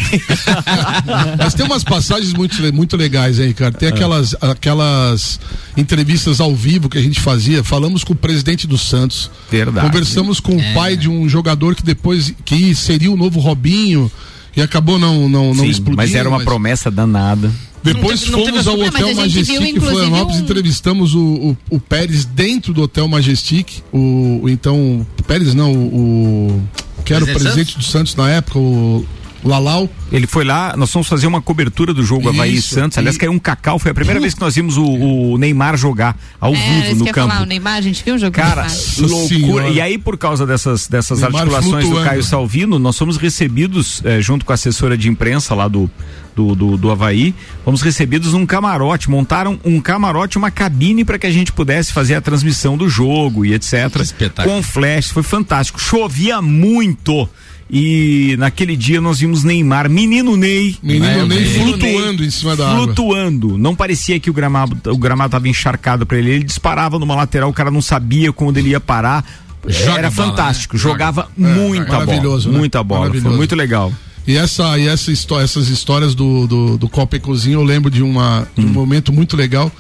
Mas 1.38 1.54
tem 1.54 1.66
umas 1.66 1.84
passagens 1.84 2.34
muito, 2.34 2.62
muito 2.74 2.96
legais 2.98 3.40
aí, 3.40 3.54
cara. 3.54 3.72
Tem 3.72 3.90
aquelas, 3.90 4.36
aquelas 4.42 5.40
entrevistas 5.76 6.40
ao 6.40 6.56
vivo 6.56 6.90
que 6.90 6.98
a 6.98 7.02
gente 7.02 7.20
fazia. 7.20 7.64
Falamos 7.64 8.04
com 8.04 8.14
o 8.14 8.16
presidente 8.16 8.68
do 8.68 8.78
Santos. 8.78 9.30
Verdade. 9.50 9.86
Conversamos 9.88 10.40
com 10.40 10.54
É. 10.60 10.72
o 10.72 10.74
pai 10.74 10.96
de 10.98 11.10
um 11.10 11.28
jogador 11.28 11.76
que 11.76 11.84
depois 11.84 12.34
que 12.46 12.74
seria 12.76 13.12
o 13.12 13.18
novo 13.18 13.40
Robinho 13.40 14.12
e 14.56 14.62
acabou 14.62 15.00
não 15.00 15.28
não 15.28 15.48
não 15.54 15.64
Sim, 15.64 15.70
explodindo. 15.70 15.98
mas 15.98 16.14
era 16.16 16.30
uma 16.30 16.42
promessa 16.44 16.90
danada. 16.92 17.52
Depois 17.84 18.30
Não 18.30 18.40
teve- 18.40 18.52
fomos 18.64 18.68
ao 18.68 18.80
Hotel 18.80 19.08
viu, 19.08 19.16
Majestic 19.16 19.60
em 19.62 19.80
Florianópolis, 19.80 20.40
um- 20.40 20.44
entrevistamos 20.44 21.14
o, 21.16 21.20
o, 21.22 21.58
o 21.72 21.80
Pérez 21.80 22.24
dentro 22.26 22.74
do 22.74 22.82
Hotel 22.82 23.08
Majestic. 23.08 23.82
O, 23.92 24.40
o 24.44 24.50
então, 24.50 25.06
Pérez 25.28 25.54
não, 25.54 25.74
o, 25.74 26.64
o 26.98 27.04
que 27.04 27.14
era 27.14 27.24
o 27.24 27.28
Presidente 27.28 27.54
presidente 27.54 27.78
do 27.78 27.84
Santos 27.84 28.16
na 28.16 28.30
época, 28.30 28.58
o 28.58 29.06
Lalau. 29.44 29.90
Ele 30.12 30.26
foi 30.28 30.44
lá, 30.44 30.76
nós 30.78 30.92
fomos 30.92 31.08
fazer 31.08 31.28
uma 31.28 31.42
cobertura 31.42 31.94
do 31.94 32.04
jogo 32.04 32.30
Havaí 32.30 32.56
Isso, 32.56 32.74
Santos. 32.76 32.98
Aliás, 32.98 33.16
e- 33.16 33.20
caiu 33.20 33.32
um 33.32 33.40
cacau. 33.40 33.78
Foi 33.80 33.92
a 33.92 33.94
primeira 33.94 34.20
vez 34.20 34.34
que 34.34 34.42
nós 34.42 34.56
vimos 34.56 34.78
o, 34.78 34.84
o 34.86 35.38
Neymar 35.38 35.76
jogar 35.78 36.18
ao 36.40 36.54
É, 36.54 36.82
vivo 36.82 36.96
no 37.00 37.06
campo. 37.12 37.30
falar, 37.30 37.42
o 37.42 37.46
Neymar, 37.46 37.76
a 37.76 37.82
gente 37.82 38.04
viu 38.04 38.16
o 38.16 38.18
jogo 38.18 38.32
do 38.32 38.36
Cara, 38.36 38.68
loucura. 39.00 39.70
E 39.70 39.82
aí, 39.82 39.98
por 39.98 40.18
causa 40.18 40.46
dessas, 40.46 40.88
dessas 40.88 41.20
Neymar 41.20 41.42
articulações 41.42 41.74
do 41.76 41.82
flutuando. 41.82 42.10
Caio 42.10 42.24
Salvino, 42.24 42.80
nós 42.80 42.98
fomos 42.98 43.18
recebidos, 43.18 44.02
eh, 44.06 44.22
junto 44.22 44.46
com 44.46 44.52
a 44.52 44.56
assessora 44.56 44.98
de 44.98 45.10
imprensa 45.10 45.54
lá 45.56 45.68
do, 45.68 45.90
do, 46.36 46.56
do, 46.56 46.78
do 46.78 46.92
Havaí, 46.92 47.34
fomos 47.66 47.82
recebidos 47.82 48.34
num 48.34 48.46
camarote. 48.46 49.10
Montaram 49.10 49.60
um 49.66 49.80
camarote, 49.82 50.38
uma 50.38 50.52
cabine 50.52 51.04
para 51.04 51.18
que 51.20 51.28
a 51.28 51.32
gente 51.32 51.52
pudesse 51.52 51.92
fazer 51.92 52.16
a 52.16 52.22
transmissão 52.22 52.78
do 52.78 52.88
jogo 52.88 53.46
e 53.46 53.54
etc. 53.54 53.90
Que 53.92 54.02
espetáculo. 54.02 54.56
Com 54.56 54.64
flash, 54.64 55.08
foi 55.10 55.24
fantástico. 55.24 55.80
Chovia 55.82 56.42
muito. 56.42 57.28
E 57.70 58.36
naquele 58.38 58.76
dia 58.76 59.02
nós 59.02 59.20
vimos 59.20 59.44
Neymar, 59.44 59.90
menino 59.90 60.36
Ney. 60.36 60.76
Menino 60.84 61.06
É, 61.06 61.26
Ney 61.26 61.46
flutuando 61.46 62.24
em 62.24 62.30
cima 62.30 62.56
da 62.56 62.70
água. 62.70 62.84
Flutuando. 62.84 63.58
Não 63.58 63.74
parecia 63.76 64.20
que 64.20 64.30
o 64.30 64.34
gramado 64.34 64.78
o 64.92 64.98
gramado 64.98 65.28
estava 65.30 65.48
encharcado 65.48 66.06
para 66.06 66.18
ele. 66.18 66.30
Ele 66.32 66.44
disparava 66.44 67.00
numa 67.00 67.16
lateral, 67.16 67.50
o 67.50 67.54
cara 67.54 67.72
não 67.72 67.82
sabia 67.82 68.32
quando 68.32 68.58
ele 68.58 68.70
ia 68.70 68.80
parar. 68.80 69.26
Joga 69.66 70.00
Era 70.00 70.12
bola, 70.12 70.28
fantástico. 70.30 70.76
né? 70.76 70.82
Joga. 70.82 70.94
Jogava 70.94 71.30
muita 71.38 71.86
bola. 71.86 72.06
maravilhoso, 72.06 72.52
né? 72.52 72.58
Muita 72.58 72.84
bola. 72.84 73.10
Foi 73.14 73.32
muito 73.32 73.56
legal. 73.56 73.94
E, 74.28 74.36
essa, 74.38 74.78
e 74.78 74.88
essa 74.88 75.12
histó 75.12 75.40
essas 75.42 75.68
histórias 75.70 76.14
do, 76.14 76.46
do, 76.48 76.78
do 76.78 76.90
Copa 76.90 77.16
e 77.16 77.20
Cozinha, 77.20 77.56
eu 77.56 77.64
lembro 77.64 77.90
de, 77.90 78.02
uma, 78.04 78.48
de 78.58 78.66
um 78.66 78.70
Hum. 78.70 78.74
momento 78.74 79.12
muito 79.12 79.36
legal, 79.36 79.72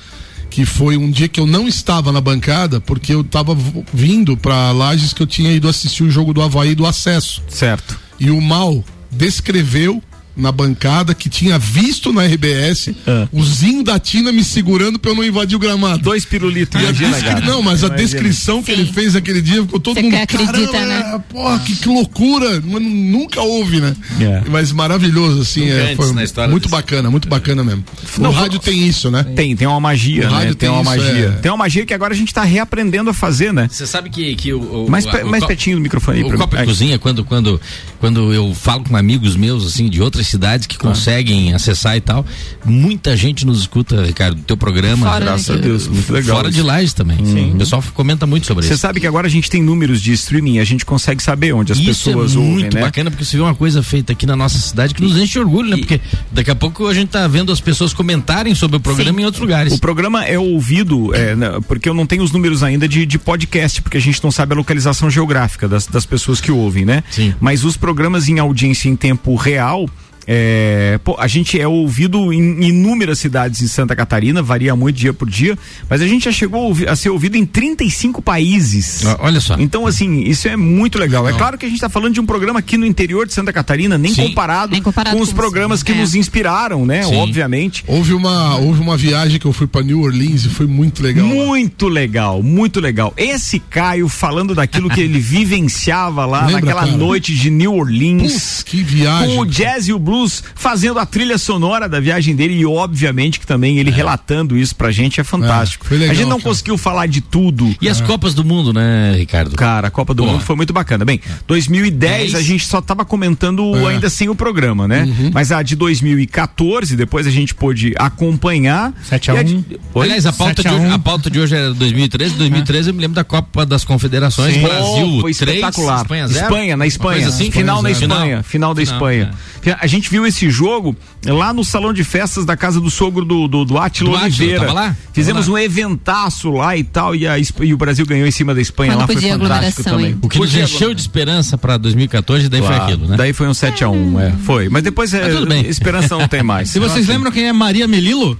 que 0.53 0.67
foi 0.67 0.97
um 0.97 1.09
dia 1.09 1.27
que 1.27 1.39
eu 1.39 1.47
não 1.47 1.67
estava 1.67 2.11
na 2.11 2.21
bancada, 2.21 2.79
porque 2.79 3.11
eu 3.11 3.21
estava 3.21 3.57
vindo 3.91 4.37
para 4.37 4.71
Lages 4.71 5.11
que 5.11 5.23
eu 5.23 5.25
tinha 5.25 5.51
ido 5.51 5.67
assistir 5.67 6.03
o 6.03 6.11
jogo 6.11 6.31
do 6.31 6.43
Havaí 6.43 6.75
do 6.75 6.85
acesso. 6.85 7.41
Certo. 7.49 7.99
E 8.19 8.29
o 8.29 8.39
Mal 8.39 8.85
descreveu 9.09 9.99
na 10.35 10.51
bancada 10.51 11.13
que 11.13 11.29
tinha 11.29 11.59
visto 11.59 12.11
na 12.11 12.23
RBS 12.25 12.89
Ah. 13.07 13.27
o 13.31 13.43
Zinho 13.43 13.83
da 13.83 13.99
Tina 13.99 14.31
me 14.31 14.43
segurando 14.43 14.97
pra 14.97 15.11
eu 15.11 15.15
não 15.15 15.23
invadir 15.23 15.55
o 15.55 15.59
gramado. 15.59 16.01
Dois 16.01 16.25
pirulitos. 16.25 16.81
E 16.81 16.85
a 16.85 16.89
imagina, 16.89 17.11
descri-. 17.21 17.45
Não, 17.45 17.61
mas 17.61 17.83
a 17.83 17.87
Imagina. 17.87 18.07
descrição 18.09 18.63
que 18.63 18.71
ele 18.71 18.85
fez 18.91 19.15
aquele 19.15 19.41
dia 19.41 19.61
ficou 19.61 19.79
todo 19.79 19.95
Você 19.95 20.01
mundo. 20.01 20.15
acredita, 20.15 20.51
"Caramba, 20.71 20.85
né?" 20.87 21.13
é, 21.15 21.19
Porra, 21.33 21.59
que, 21.59 21.75
que 21.75 21.87
loucura! 21.87 22.61
Mas 22.65 22.81
nunca 22.81 23.41
houve, 23.41 23.79
né? 23.79 23.95
É. 24.19 24.41
Mas 24.49 24.71
maravilhoso, 24.71 25.41
assim. 25.41 25.69
É, 25.69 25.81
antes 25.91 25.95
foi 25.97 26.11
na 26.13 26.23
história 26.23 26.49
muito 26.49 26.63
desse- 26.63 26.75
bacana, 26.75 27.09
muito 27.11 27.27
bacana 27.27 27.63
mesmo. 27.63 27.83
Não, 28.17 28.29
o 28.29 28.33
rádio 28.33 28.59
tem 28.59 28.87
isso, 28.87 29.11
né? 29.11 29.23
Tem, 29.35 29.55
tem 29.55 29.67
uma 29.67 29.79
magia, 29.79 30.27
O 30.27 30.31
né? 30.31 30.37
rádio 30.37 30.55
Tem, 30.55 30.69
tem 30.69 30.79
uma 30.79 30.95
isso, 30.97 31.05
magia. 31.05 31.25
é. 31.27 31.31
Tem 31.41 31.51
uma 31.51 31.57
magia 31.57 31.85
que 31.85 31.93
agora 31.93 32.13
a 32.13 32.17
gente 32.17 32.33
tá 32.33 32.43
reaprendendo 32.43 33.09
a 33.09 33.13
fazer, 33.13 33.53
né? 33.53 33.67
Você 33.71 33.85
sabe 33.87 34.09
que, 34.09 34.35
que 34.35 34.53
o, 34.53 34.85
o, 34.85 34.89
Mais, 34.91 35.05
o- 35.05 35.25
mais 35.27 35.45
pertinho 35.45 35.77
do 35.77 35.81
microfone 35.81 36.17
aí. 36.19 36.23
O 36.23 36.57
Aí. 36.57 36.65
Cozinha, 36.65 36.99
quando, 36.99 37.23
quando, 37.23 37.59
quando 37.99 38.33
eu 38.33 38.53
falo 38.53 38.83
com 38.83 38.95
amigos 38.95 39.35
meus, 39.35 39.65
assim, 39.65 39.89
de 39.89 40.01
outras 40.01 40.22
cidades 40.27 40.67
que 40.67 40.77
conseguem 40.77 41.53
acessar 41.53 41.95
e 41.97 42.01
tal, 42.01 42.25
muita 42.65 43.15
gente 43.15 43.45
nos 43.45 43.59
escuta, 43.61 44.03
Ricardo, 44.03 44.35
do 44.35 44.43
teu 44.43 44.57
programa. 44.57 45.07
Fora 45.07 45.25
Graças 45.25 45.49
a 45.49 45.59
Deus, 45.59 45.87
muito 45.87 46.11
legal. 46.11 46.37
Fora 46.37 46.49
isso. 46.49 46.57
de 46.57 46.63
Lages 46.63 46.93
também. 46.93 47.17
O 47.53 47.57
pessoal 47.57 47.83
comenta 47.93 48.25
muito 48.25 48.47
sobre 48.47 48.65
Você 48.65 48.73
isso. 48.73 48.81
sabe 48.81 48.99
que 48.99 49.07
agora 49.07 49.27
a 49.27 49.29
gente 49.29 49.49
tem 49.49 49.61
números 49.61 50.01
de 50.01 50.11
streaming, 50.13 50.59
a 50.59 50.63
gente 50.63 50.85
consegue 50.85 51.21
saber 51.21 51.53
onde 51.53 51.71
as 51.71 51.77
Isso 51.77 51.87
pessoas 51.87 52.35
é 52.35 52.37
ouvem, 52.37 52.53
muito 52.53 52.75
né? 52.75 52.81
bacana 52.81 53.09
porque 53.09 53.25
você 53.25 53.37
vê 53.37 53.43
uma 53.43 53.55
coisa 53.55 53.81
feita 53.83 54.13
aqui 54.13 54.25
na 54.25 54.35
nossa 54.35 54.57
cidade 54.57 54.93
que 54.93 55.01
nos 55.01 55.17
enche 55.17 55.33
de 55.33 55.39
orgulho, 55.39 55.69
né? 55.69 55.77
Porque 55.77 55.99
daqui 56.31 56.51
a 56.51 56.55
pouco 56.55 56.87
a 56.87 56.93
gente 56.93 57.09
tá 57.09 57.27
vendo 57.27 57.51
as 57.51 57.59
pessoas 57.59 57.93
comentarem 57.93 58.55
sobre 58.55 58.77
o 58.77 58.79
programa 58.79 59.21
em 59.21 59.25
outros 59.25 59.41
lugares. 59.41 59.73
O 59.73 59.79
programa 59.79 60.23
é 60.25 60.37
ouvido, 60.37 61.13
é, 61.15 61.35
né, 61.35 61.59
porque 61.67 61.87
eu 61.87 61.93
não 61.93 62.05
tenho 62.05 62.23
os 62.23 62.31
números 62.31 62.63
ainda 62.63 62.87
de, 62.87 63.05
de 63.05 63.17
podcast, 63.19 63.81
porque 63.81 63.97
a 63.97 64.01
gente 64.01 64.23
não 64.23 64.31
sabe 64.31 64.53
a 64.53 64.57
localização 64.57 65.09
geográfica 65.09 65.67
das, 65.67 65.87
das 65.87 66.05
pessoas 66.05 66.39
que 66.39 66.51
ouvem, 66.51 66.85
né? 66.85 67.03
Sim. 67.11 67.33
Mas 67.39 67.63
os 67.63 67.77
programas 67.77 68.27
em 68.27 68.39
audiência 68.39 68.89
em 68.89 68.95
tempo 68.95 69.35
real. 69.35 69.89
É, 70.27 70.99
pô, 71.03 71.15
a 71.19 71.27
gente 71.27 71.59
é 71.59 71.67
ouvido 71.67 72.31
em 72.33 72.63
inúmeras 72.63 73.19
cidades 73.19 73.61
em 73.61 73.67
Santa 73.67 73.95
Catarina, 73.95 74.41
varia 74.41 74.75
muito 74.75 74.95
dia 74.95 75.13
por 75.13 75.29
dia, 75.29 75.57
mas 75.89 76.01
a 76.01 76.07
gente 76.07 76.25
já 76.25 76.31
chegou 76.31 76.75
a, 76.87 76.95
ser 76.95 77.09
ouvido 77.09 77.35
em 77.35 77.45
35 77.45 78.21
países. 78.21 79.03
Olha 79.19 79.39
só. 79.41 79.55
Então, 79.59 79.85
assim, 79.87 80.21
isso 80.23 80.47
é 80.47 80.55
muito 80.55 80.97
legal. 80.97 81.27
É 81.27 81.33
claro 81.33 81.57
que 81.57 81.65
a 81.65 81.69
gente 81.69 81.77
está 81.77 81.89
falando 81.89 82.13
de 82.13 82.19
um 82.21 82.25
programa 82.25 82.59
aqui 82.59 82.77
no 82.77 82.85
interior 82.85 83.27
de 83.27 83.33
Santa 83.33 83.51
Catarina, 83.51 83.97
nem 83.97 84.13
comparado, 84.13 84.71
Nem 84.73 84.81
comparado 84.81 85.15
com 85.17 85.23
os 85.23 85.29
com 85.29 85.35
programas 85.35 85.79
os- 85.79 85.83
que 85.83 85.91
é. 85.91 85.95
nos 85.95 86.15
inspiraram, 86.15 86.85
né? 86.85 87.03
Sim. 87.03 87.15
Obviamente. 87.17 87.83
Houve 87.87 88.13
uma, 88.13 88.55
houve 88.57 88.79
uma 88.81 88.95
viagem 88.97 89.39
que 89.39 89.45
eu 89.45 89.53
fui 89.53 89.67
pra 89.67 89.81
New 89.81 90.01
Orleans 90.01 90.45
e 90.45 90.49
foi 90.49 90.67
muito 90.67 91.01
legal. 91.03 91.25
lá. 91.27 91.33
Muito 91.33 91.87
legal, 91.87 92.41
muito 92.43 92.79
legal. 92.79 93.13
Esse 93.17 93.59
Caio 93.59 94.07
falando 94.07 94.55
daquilo 94.55 94.89
que 94.89 95.01
ele 95.01 95.19
vivenciava 95.57 96.25
lá 96.25 96.45
Lembra, 96.45 96.61
naquela 96.61 96.85
cara? 96.85 96.97
noite 96.97 97.33
de 97.35 97.49
New 97.49 97.73
Orleans. 97.73 98.31
Putz, 98.33 98.63
que 98.63 98.83
viagem. 98.83 99.35
Com 99.35 99.41
o 99.41 99.45
jazz 99.45 99.87
e 99.87 99.93
o 99.93 99.99
blues 99.99 100.12
Cruz 100.13 100.43
fazendo 100.53 100.99
a 100.99 101.05
trilha 101.07 101.39
sonora 101.39 101.89
da 101.89 101.99
viagem 101.99 102.35
dele 102.35 102.53
e 102.53 102.65
obviamente 102.67 103.39
que 103.39 103.47
também 103.47 103.79
ele 103.79 103.89
relatando 103.89 104.55
isso 104.55 104.75
pra 104.75 104.91
gente 104.91 105.19
é 105.19 105.23
fantástico. 105.23 105.87
foi 105.87 105.97
legal, 105.97 106.11
a 106.11 106.15
gente 106.15 106.27
não 106.29 106.37
cara. 106.37 106.49
conseguiu 106.49 106.77
falar 106.77 107.07
de 107.07 107.19
tudo. 107.19 107.75
E 107.81 107.89
as 107.89 107.99
Copas 107.99 108.35
do 108.35 108.43
Mundo, 108.45 108.71
né, 108.71 109.15
Ricardo? 109.17 109.55
Cara, 109.55 109.87
a 109.87 109.91
Copa 109.91 110.13
do 110.13 110.23
Pô. 110.23 110.29
Mundo 110.31 110.43
foi 110.43 110.55
muito 110.55 110.71
bacana. 110.71 111.03
Bem, 111.03 111.19
2010 111.47 112.35
a 112.35 112.41
gente 112.43 112.65
só 112.67 112.79
tava 112.79 113.03
comentando 113.03 113.75
É. 113.75 113.93
ainda 113.93 114.07
sem 114.09 114.29
o 114.29 114.35
programa, 114.35 114.87
né? 114.87 115.03
Uhum. 115.03 115.31
Mas 115.33 115.51
a 115.51 115.63
de 115.63 115.75
2014, 115.75 116.95
depois 116.95 117.25
a 117.25 117.31
gente 117.31 117.55
pôde 117.55 117.93
acompanhar. 117.97 118.93
7 119.03 119.31
a 119.31 119.35
E 119.35 119.39
1. 119.39 119.43
de- 119.43 119.79
Oi? 119.95 120.05
Aliás, 120.05 120.25
a 120.27 120.33
pauta, 120.33 120.61
7 120.61 120.61
de 120.61 120.67
a 120.67 120.73
hoje, 120.77 120.85
1. 120.85 120.93
a 120.93 120.99
pauta 120.99 121.29
de 121.31 121.39
hoje 121.39 121.55
era 121.55 121.73
2013. 121.73 122.35
2013 122.35 122.89
eu 122.89 122.93
me 122.93 123.01
lembro 123.01 123.15
da 123.15 123.23
Copa 123.23 123.65
das 123.65 123.83
Confederações. 123.83 124.53
Sim. 124.53 124.61
Brasil 124.61 125.07
Oh, 125.17 125.21
foi 125.21 125.33
3, 125.33 125.57
espetacular. 125.57 126.01
Espanha 126.01 126.27
0. 126.27 126.43
Espanha, 126.45 126.77
na 126.77 126.85
Espanha. 126.87 127.27
assim? 127.27 127.49
final 127.51 127.81
na. 127.81 127.89
Espanha. 127.91 128.43
Final 128.43 128.73
da 128.73 128.81
Final, 128.81 128.95
Espanha. 128.97 129.31
A 129.79 129.87
gente 129.87 130.02
viu 130.09 130.25
esse 130.25 130.49
jogo 130.49 130.95
lá 131.25 131.53
no 131.53 131.63
salão 131.63 131.93
de 131.93 132.03
festas 132.03 132.45
da 132.45 132.55
casa 132.57 132.79
do 132.79 132.89
sogro 132.89 133.23
do, 133.25 133.47
do, 133.47 133.65
do 133.65 133.77
Átila 133.77 134.17
Do 134.17 134.23
Oliveira. 134.23 134.59
tava 134.61 134.73
lá? 134.73 134.95
Fizemos 135.13 135.45
Tava 135.45 135.55
um 135.55 135.59
eventaço 135.59 136.51
lá 136.51 136.75
e 136.77 136.83
tal, 136.83 137.15
e, 137.15 137.27
a 137.27 137.35
e 137.37 137.73
o 137.73 137.77
Brasil 137.77 138.05
ganhou 138.05 138.27
em 138.27 138.31
cima 138.31 138.53
da 138.55 138.61
Espanha 138.61 138.91
Quando 138.93 138.99
lá, 139.01 139.07
foi 139.07 139.15
fantástico 139.21 139.83
também. 139.83 140.05
hein? 140.07 140.17
O 140.21 140.29
que 140.29 140.37
nos 140.39 140.47
Podia 140.49 140.63
encheu 140.63 140.93
de 140.93 141.01
esperança 141.01 141.57
pra 141.57 141.77
2014, 141.77 142.49
daí 142.49 142.61
Claro. 142.61 142.75
foi 142.75 142.83
aquilo, 142.93 143.07
né? 143.07 143.17
Daí 143.17 143.33
foi 143.33 143.47
um 143.47 143.51
7x1, 143.51 144.19
é. 144.19 144.31
Foi. 144.43 144.69
Mas 144.69 144.83
depois 144.83 145.13
é, 145.13 145.23
Mas 145.23 145.33
tudo 145.35 145.47
bem. 145.47 145.65
esperança 145.67 146.17
não 146.17 146.27
tem 146.27 146.43
mais. 146.43 146.73
E 146.75 146.79
vocês 146.79 147.07
lembram 147.07 147.31
quem 147.31 147.45
é 147.47 147.53
Maria 147.53 147.87
Melilo? 147.87 148.37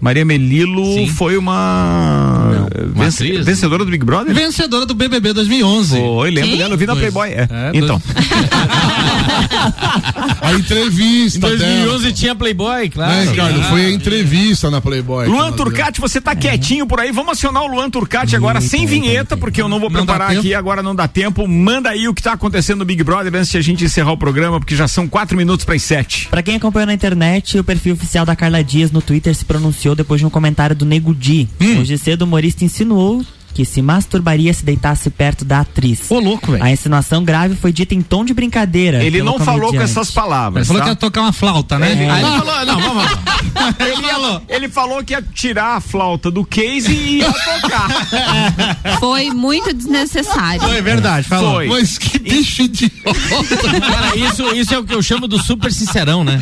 Maria 0.00 0.24
Melilo 0.24 0.84
Sim. 0.94 1.08
foi 1.08 1.36
uma, 1.38 2.66
Uma 2.94 3.04
vence- 3.04 3.24
atriz? 3.24 3.46
vencedora 3.46 3.84
do 3.84 3.90
Big 3.90 4.04
Brother? 4.04 4.34
Vencedora 4.34 4.84
do 4.86 4.94
BBB 4.94 5.32
2011. 5.32 5.96
Foi, 5.98 6.30
lembro 6.30 6.50
Quem? 6.50 6.58
dela, 6.58 6.74
eu 6.74 6.78
vi 6.78 6.86
na 6.86 6.92
Dois. 6.94 7.12
Playboy. 7.12 7.28
É. 7.30 7.48
É, 7.50 7.70
então. 7.74 8.00
A 10.40 10.52
entrevista 10.54 11.38
Em 11.38 11.40
2011 11.40 12.12
tinha 12.12 12.34
Playboy, 12.34 12.88
claro. 12.90 13.10
dela. 13.12 13.22
É, 13.24 13.30
Ricardo, 13.30 13.60
Ah, 13.60 13.64
foi 13.64 13.86
a 13.86 13.90
entrevista 13.90 14.70
na 14.70 14.80
Playboy. 14.80 15.26
Luan 15.28 15.52
Turcati, 15.52 16.00
você 16.00 16.20
tá 16.20 16.34
quietinho 16.36 16.86
por 16.86 17.00
aí. 17.00 17.10
Vamos 17.12 17.32
acionar 17.32 17.62
o 17.64 17.66
Luan 17.66 17.90
Turcati 17.90 18.36
agora 18.36 18.60
sem 18.60 18.86
vinheta, 18.86 19.36
porque 19.36 19.60
eu 19.60 19.68
não 19.68 19.80
vou 19.80 19.90
Não 19.90 19.98
preparar 20.04 20.28
tempo? 20.28 20.40
aqui, 20.40 20.54
agora 20.54 20.82
não 20.82 20.94
dá 20.94 21.08
tempo. 21.08 21.46
Manda 21.48 21.90
aí 21.90 22.06
o 22.08 22.14
que 22.14 22.22
tá 22.22 22.32
acontecendo 22.32 22.78
no 22.80 22.84
Big 22.84 23.02
Brother 23.02 23.34
antes 23.34 23.50
de 23.50 23.58
a 23.58 23.62
gente 23.62 23.84
encerrar 23.84 24.12
o 24.12 24.16
programa, 24.18 24.58
porque 24.60 24.76
já 24.76 24.86
são 24.86 25.08
quatro 25.08 25.36
minutos 25.36 25.64
para 25.64 25.74
as 25.74 25.82
sete. 25.82 26.28
Pra 26.28 26.42
quem 26.42 26.56
acompanhou 26.56 26.86
na 26.86 26.94
internet, 26.94 27.58
o 27.58 27.64
perfil 27.64 27.94
oficial 27.94 28.24
da 28.26 28.36
Carla 28.36 28.62
Dias 28.62 28.90
no 28.90 29.00
Twitter 29.02 29.34
se 29.34 29.44
pronunciou 29.44 29.85
depois 29.94 30.20
de 30.20 30.26
um 30.26 30.30
comentário 30.30 30.74
do 30.74 30.84
Nego 30.84 31.14
Di. 31.14 31.48
Hum. 31.60 31.80
Hoje 31.80 31.98
cedo, 31.98 32.22
o 32.22 32.24
humorista 32.24 32.64
insinuou 32.64 33.24
que 33.56 33.64
se 33.64 33.80
masturbaria 33.80 34.52
se 34.52 34.62
deitasse 34.66 35.08
perto 35.08 35.42
da 35.42 35.60
atriz. 35.60 36.10
Ô, 36.10 36.18
louco, 36.18 36.52
velho. 36.52 36.62
A 36.62 36.70
insinuação 36.70 37.24
grave 37.24 37.56
foi 37.56 37.72
dita 37.72 37.94
em 37.94 38.02
tom 38.02 38.22
de 38.22 38.34
brincadeira. 38.34 39.02
Ele 39.02 39.22
não 39.22 39.38
falou 39.38 39.60
com 39.60 39.66
comediante. 39.68 39.92
essas 39.92 40.10
palavras. 40.10 40.60
Ele 40.60 40.66
falou 40.66 40.80
tá? 40.80 40.84
que 40.84 40.90
ia 40.90 40.96
tocar 40.96 41.22
uma 41.22 41.32
flauta, 41.32 41.78
né? 41.78 41.86
Aí 41.86 41.92
aí 41.92 42.22
ele 42.22 42.26
ele 42.26 42.38
falou, 42.38 42.66
não, 42.66 42.80
vamos 42.80 43.02
lá. 43.04 43.10
Ele 43.80 44.02
falou, 44.02 44.42
ele 44.48 44.68
falou 44.68 45.04
que 45.04 45.12
ia 45.12 45.22
tirar 45.22 45.76
a 45.76 45.80
flauta 45.80 46.30
do 46.30 46.44
case 46.44 46.92
e 46.92 47.18
ia 47.18 47.32
tocar. 47.32 47.88
Foi 49.00 49.30
muito 49.30 49.72
desnecessário. 49.72 50.60
Foi 50.60 50.80
verdade, 50.82 51.26
falou. 51.26 51.54
Foi. 51.54 51.68
Mas 51.68 51.98
que 51.98 52.18
bicho 52.18 52.62
idiota. 52.62 52.92
Cara, 53.80 54.16
isso, 54.16 54.44
isso 54.54 54.74
é 54.74 54.78
o 54.78 54.84
que 54.84 54.94
eu 54.94 55.02
chamo 55.02 55.26
do 55.26 55.42
super 55.42 55.72
sincerão, 55.72 56.22
né? 56.22 56.40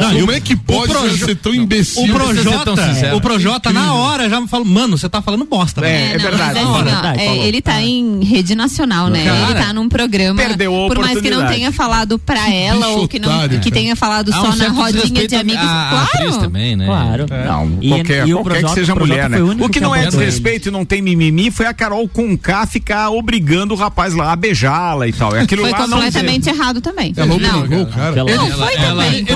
Não, 0.00 0.20
Como 0.20 0.32
é 0.32 0.40
que 0.40 0.56
pode 0.56 0.92
Projo- 0.92 1.24
ser 1.24 1.36
tão 1.36 1.54
imbecil? 1.54 2.04
O 2.04 2.14
precisa 2.14 2.42
ser 2.42 2.50
tão 2.64 2.74
Projota, 2.74 2.94
sincero. 2.94 3.16
o 3.16 3.20
Projota 3.20 3.72
na 3.72 3.92
hora 3.94 4.30
já 4.30 4.40
me 4.40 4.48
falou, 4.48 4.64
mano, 4.66 4.96
você 4.96 5.08
tá 5.08 5.20
falando 5.20 5.44
bosta. 5.44 5.80
velho." 5.80 6.11
É, 6.11 6.11
é 6.12 6.18
não, 6.18 6.30
verdade. 6.30 6.60
mas 6.60 6.86
assim, 6.86 7.28
ó, 7.28 7.32
é, 7.34 7.46
ele 7.46 7.60
tá 7.60 7.80
em 7.82 8.24
rede 8.24 8.54
nacional, 8.54 9.08
né? 9.08 9.24
Cara, 9.24 9.50
ele 9.50 9.54
tá 9.66 9.72
num 9.72 9.88
programa. 9.88 10.40
perdeu 10.42 10.84
a 10.84 10.88
por 10.88 10.98
mais 10.98 11.20
que 11.20 11.30
não 11.30 11.46
tenha 11.46 11.72
falado 11.72 12.18
pra 12.18 12.50
ela 12.50 12.88
ou 12.88 13.08
que, 13.08 13.18
não, 13.18 13.28
otário, 13.28 13.60
que 13.60 13.70
tenha 13.70 13.96
falado 13.96 14.28
um 14.30 14.32
só 14.32 14.48
na 14.48 14.56
certo 14.56 14.74
rodinha 14.74 15.28
de 15.28 15.36
amigos. 15.36 15.62
atriz 15.64 16.28
claro. 16.28 16.40
também, 16.40 16.76
né? 16.76 16.86
Claro. 16.86 17.26
Não, 17.46 17.78
E- 17.80 17.88
qualquer, 17.88 18.28
e 18.28 18.32
qualquer 18.32 18.64
que 18.64 18.70
seja 18.70 18.94
mulher, 18.94 19.28
né? 19.28 19.38
o 19.42 19.68
que 19.68 19.80
não 19.80 19.94
é 19.94 20.06
desrespeito 20.06 20.68
e 20.68 20.70
não 20.70 20.84
tem 20.84 21.02
mimimi 21.02 21.50
foi 21.50 21.66
a 21.66 21.74
Carol 21.74 22.08
Conká 22.08 22.66
ficar 22.66 23.10
obrigando 23.10 23.74
o 23.74 23.76
rapaz 23.76 24.14
lá 24.14 24.32
a 24.32 24.36
beijá-la 24.36 25.08
e 25.08 25.12
tal. 25.12 25.34
É 25.34 25.40
aquilo 25.40 25.62
Foi 25.62 25.70
lá 25.70 25.86
não 25.86 25.98
completamente 25.98 26.48
errado 26.48 26.80
também. 26.80 27.12
Ela 27.16 27.26
não, 27.26 27.58
obrigou 27.58 27.86
cara. 27.86 28.24
Não 28.24 28.50
foi 28.50 28.74
ela 28.74 29.04
também. 29.04 29.26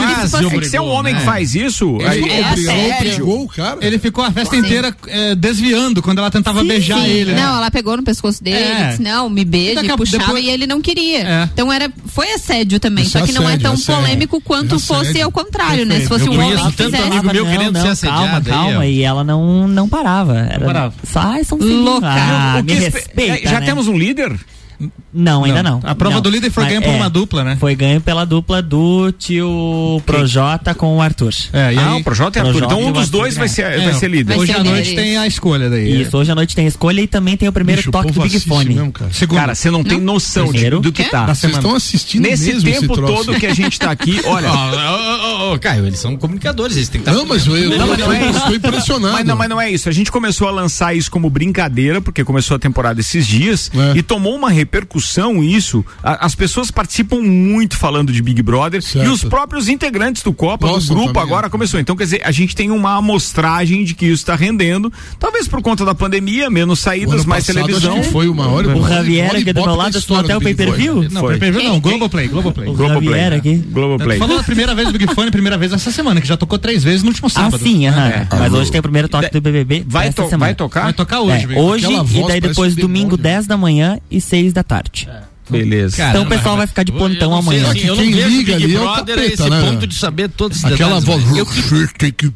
se 0.69 0.77
É 0.77 0.79
é 0.79 0.81
um 0.81 0.89
homem 0.89 1.15
né? 1.15 1.21
que 1.21 1.25
faz 1.25 1.55
isso, 1.55 1.99
É. 2.03 3.87
Ele 3.87 3.99
ficou 3.99 4.25
a 4.25 4.31
festa 4.31 4.57
inteira 4.57 4.95
é, 5.07 5.35
desviando 5.35 6.03
quando 6.03 6.19
ela 6.19 6.31
tentava 6.31 6.63
beijar 6.67 6.99
Sim, 7.01 7.07
ele, 7.07 7.33
né? 7.33 7.41
Não, 7.43 7.57
ela 7.57 7.71
pegou 7.71 7.97
no 7.97 8.03
pescoço 8.03 8.43
dele, 8.43 8.57
É. 8.59 8.89
disse, 8.91 9.03
não, 9.03 9.29
me 9.31 9.45
beija, 9.45 9.85
e 9.85 9.97
puxava 9.97 10.25
depois- 10.27 10.45
e 10.45 10.49
ele 10.51 10.67
não 10.67 10.81
queria. 10.81 11.19
É. 11.27 11.49
Então 11.53 11.73
era, 11.73 11.91
foi 12.07 12.31
assédio 12.33 12.79
também, 12.81 13.05
Isso 13.05 13.17
é 13.17 13.21
só 13.21 13.27
que 13.27 13.33
não 13.33 13.43
é 13.43 13.47
assédio, 13.47 13.63
tão 13.65 13.73
assédio. 13.75 14.03
polêmico 14.03 14.41
quanto 14.41 14.75
É 14.77 14.79
fosse 14.79 15.03
assédio. 15.11 15.25
ao 15.25 15.33
contrário, 15.33 15.87
né? 15.87 16.01
Se 16.01 16.07
fosse 16.09 16.27
Eu 16.27 16.33
um 16.33 16.35
homem 16.37 16.51
que 16.57 16.77
tanto 16.77 16.91
fizesse. 16.91 17.03
amigo 17.03 17.33
meu 17.33 17.45
não, 17.45 17.51
querendo 17.53 17.73
não, 17.73 17.95
ser 17.97 18.07
calma, 18.07 18.23
assediado 18.39 18.51
aí, 18.51 18.53
calma. 18.73 18.79
ó. 18.81 18.83
E 18.85 19.03
ela 19.03 19.25
não, 19.25 19.69
não 19.69 19.89
parava. 19.89 20.39
Era, 20.39 20.65
parava. 20.65 20.95
Sai, 21.05 21.45
são. 21.45 21.59
Louca. 21.59 22.07
Ah, 22.09 22.59
O 22.61 22.65
me 22.65 22.75
respeita, 22.75 23.47
é, 23.47 23.51
já 23.51 23.61
né? 23.61 23.67
temos 23.67 23.87
um 23.89 23.97
líder? 23.99 24.33
Não, 25.13 25.45
ainda 25.45 25.63
não. 25.63 25.81
A 25.83 25.95
prova 25.95 26.17
Não. 26.17 26.23
do 26.23 26.29
líder 26.31 26.51
foi 26.51 26.65
Mas, 26.65 26.73
ganha 26.73 26.83
por 26.83 26.91
é, 26.93 26.97
uma 26.97 27.09
dupla, 27.11 27.43
né? 27.45 27.57
Foi 27.59 27.75
ganho 27.75 28.01
pela 28.01 28.25
dupla 28.27 28.61
do 28.61 29.11
tio 29.13 30.03
Projota 30.05 30.75
com 30.75 30.97
o 30.99 31.03
Arthur. 31.03 31.33
É, 31.53 31.73
e 31.73 31.79
ah, 31.79 31.93
aí, 31.95 32.01
o 32.01 32.05
Projota 32.05 32.39
é 32.39 32.43
Arthur. 32.43 32.53
Projota 32.59 32.75
Então 32.75 32.87
um 32.87 32.91
e 32.91 32.93
dos 32.93 33.03
Arthur, 33.05 33.19
dois 33.19 33.35
vai 33.37 33.47
né? 33.47 33.53
ser, 33.53 33.63
É, 33.63 33.79
vai 33.85 33.95
ser 33.95 34.09
líder. 34.11 34.25
Vai 34.35 34.39
hoje 34.39 34.53
ser 34.53 34.59
à 34.59 34.65
noite 34.65 34.91
líder, 34.91 35.03
tem 35.03 35.17
a 35.17 35.27
escolha 35.27 35.71
daí. 35.71 36.03
Isso, 36.03 36.17
hoje 36.17 36.31
à 36.31 36.35
noite 36.35 36.55
tem 36.55 36.65
a 36.65 36.69
escolha 36.69 37.01
e 37.01 37.07
também 37.07 37.37
tem 37.37 37.49
o 37.49 37.53
primeiro 37.53 37.81
Bicho, 37.81 37.89
o 37.89 37.93
toque 37.93 38.13
do 38.13 38.21
Big 38.21 38.41
Fone. 38.41 38.75
mesmo, 38.75 38.93
cara. 38.93 39.55
Você 39.55 39.71
não 39.71 39.83
tem 39.83 40.01
noção 40.01 40.53
de- 40.53 40.71
do 40.71 40.93
que 40.93 41.05
Quê? 41.05 41.11
tá. 41.11 41.27
Vocês 41.27 41.55
estão 41.55 41.75
assistindo 41.75 42.23
Nesse 42.23 42.61
tempo 42.63 42.95
todo 42.97 43.35
que 43.39 43.47
a 43.47 43.55
gente 43.55 43.79
tá 43.79 43.91
aqui, 43.91 44.21
olha. 44.27 44.49
Ó, 44.51 45.57
Caio, 45.59 45.87
eles 45.87 45.99
são 45.99 46.17
comunicadores, 46.17 46.77
eles 46.77 46.89
têm 46.89 47.01
que 47.01 47.09
estar. 47.09 47.19
Não, 47.19 47.27
mas 47.27 47.47
eu, 47.47 47.57
eu, 47.57 47.79
Não, 47.79 47.87
mas 47.89 47.99
não 47.99 48.13
é 48.13 48.31
estou 48.31 48.55
impressionado. 48.55 49.15
Mas 49.15 49.25
não, 49.25 49.37
mas 49.37 49.49
não 49.49 49.61
é 49.61 49.71
isso. 49.71 49.89
A 49.89 49.93
gente 49.93 50.11
começou 50.13 50.49
a 50.49 50.51
lançar 50.51 50.95
isso 50.95 51.11
como 51.11 51.29
brincadeira, 51.31 52.01
porque 52.01 52.25
começou 52.25 52.57
a 52.57 52.59
temporada 52.59 53.01
esses 53.01 53.27
dias, 53.27 53.71
É. 53.75 53.99
e 53.99 54.03
tomou 54.03 54.35
uma 54.35 54.51
repercussão 54.71 55.43
isso. 55.43 55.85
A- 56.03 56.27
as 56.27 56.35
pessoas 56.35 56.71
participam 56.71 57.21
muito 57.21 57.77
falando 57.77 58.13
de 58.13 58.21
Big 58.23 58.43
Brother 58.43 58.83
Certo. 58.83 59.07
e 59.07 59.09
os 59.09 59.23
próprios 59.25 59.69
integrantes 59.69 60.23
do 60.23 60.33
Copa, 60.33 60.67
Gostam 60.69 60.95
do 60.95 61.01
grupo 61.03 61.15
também, 61.15 61.23
agora 61.23 61.49
começou. 61.49 61.79
Então, 61.81 61.97
quer 61.97 62.05
dizer, 62.05 62.21
a 62.25 62.31
gente 62.33 62.55
tem 62.55 62.71
uma 62.71 62.97
amostragem 62.97 63.85
de 63.85 63.95
que 63.95 64.05
isso 64.07 64.15
está 64.23 64.35
rendendo, 64.35 64.93
talvez 65.19 65.47
por 65.49 65.63
conta 65.63 65.85
da 65.85 65.95
pandemia, 65.95 66.51
menos 66.51 66.81
saídas, 66.81 67.25
mais 67.25 67.47
passado, 67.47 67.65
televisão. 67.67 67.93
acho 67.95 68.03
que 68.03 68.13
foi 68.13 68.29
o 68.29 68.35
maior. 68.35 68.67
O 68.67 68.89
Javier 68.89 69.31
aqui 69.37 69.53
do 69.53 69.61
meu 69.61 69.67
na 69.67 69.75
lado 69.77 69.97
assinou 69.99 70.21
até 70.21 70.37
o 70.37 70.41
pay-per-view? 70.41 71.07
Não, 71.11 71.21
Foi. 71.23 71.39
pay 71.39 71.53
per 71.53 71.61
view 71.61 71.71
não? 71.73 71.81
Globoplay, 71.81 72.29
Globoplay. 72.29 72.69
O 72.69 72.75
Globoplay. 72.75 73.05
Javier 73.21 73.33
aqui. 73.33 73.55
Globoplay. 73.57 74.19
Falou 74.19 74.39
a 74.39 74.43
primeira 74.43 74.75
vez 74.75 74.93
do 74.93 74.99
Big 74.99 75.15
Fone, 75.15 75.31
primeira 75.31 75.57
vez 75.57 75.73
essa 75.73 75.91
semana, 75.91 76.21
que 76.21 76.27
já 76.27 76.37
tocou 76.37 76.59
três 76.59 76.83
vezes 76.83 77.03
no 77.03 77.09
último 77.09 77.29
Ah, 77.29 77.31
sábado. 77.31 77.63
sim, 77.63 77.87
aham. 77.87 78.07
É. 78.09 78.27
Mas 78.31 78.53
hoje 78.53 78.71
tem 78.71 78.81
o 78.81 78.83
primeiro 78.83 79.09
toque 79.09 79.31
do 79.31 79.41
BBB. 79.41 79.85
Vai, 79.87 80.11
to- 80.13 80.23
semana. 80.25 80.39
vai 80.39 80.55
tocar? 80.55 80.83
Vai 80.85 80.93
tocar 80.93 81.21
hoje, 81.21 81.45
É, 81.45 81.47
velho. 81.47 81.61
hoje 81.61 81.87
e 81.87 82.27
daí 82.27 82.41
depois 82.41 82.75
domingo, 82.75 83.17
demônio. 83.17 83.23
10 83.23 83.47
da 83.47 83.57
manhã 83.57 83.99
e 84.11 84.21
6 84.21 84.53
da 84.57 84.63
tarde. 84.63 85.07
Beleza. 85.51 85.97
Caramba, 85.97 86.19
Então 86.19 86.27
o 86.27 86.37
pessoal 86.37 86.57
vai 86.57 86.67
ficar 86.67 86.83
de 86.83 86.93
eu 86.93 86.99
não 87.31 87.43
sei, 87.43 87.59
amanhã. 87.61 87.71
assim, 87.71 87.87
eu 87.87 87.97
não 87.97 88.05
vejo 88.05 88.29
liga 88.29 88.29
Big 88.29 88.65
ali 88.65 88.75
é 88.75 88.79
o 88.79 88.83
Brother 88.83 89.15
a 89.15 89.17
capeta, 89.23 89.33
esse 89.43 89.51
né? 89.51 89.61
ponto 89.61 89.87
de 89.87 89.95
saber 89.95 90.29
todos 90.31 90.59
os 90.59 90.65
Aquela 90.65 91.01
detalhes. 91.01 91.05
voz. 91.05 91.25
mas- 91.25 91.37
Eu, 91.39 91.47
que- 92.13 92.33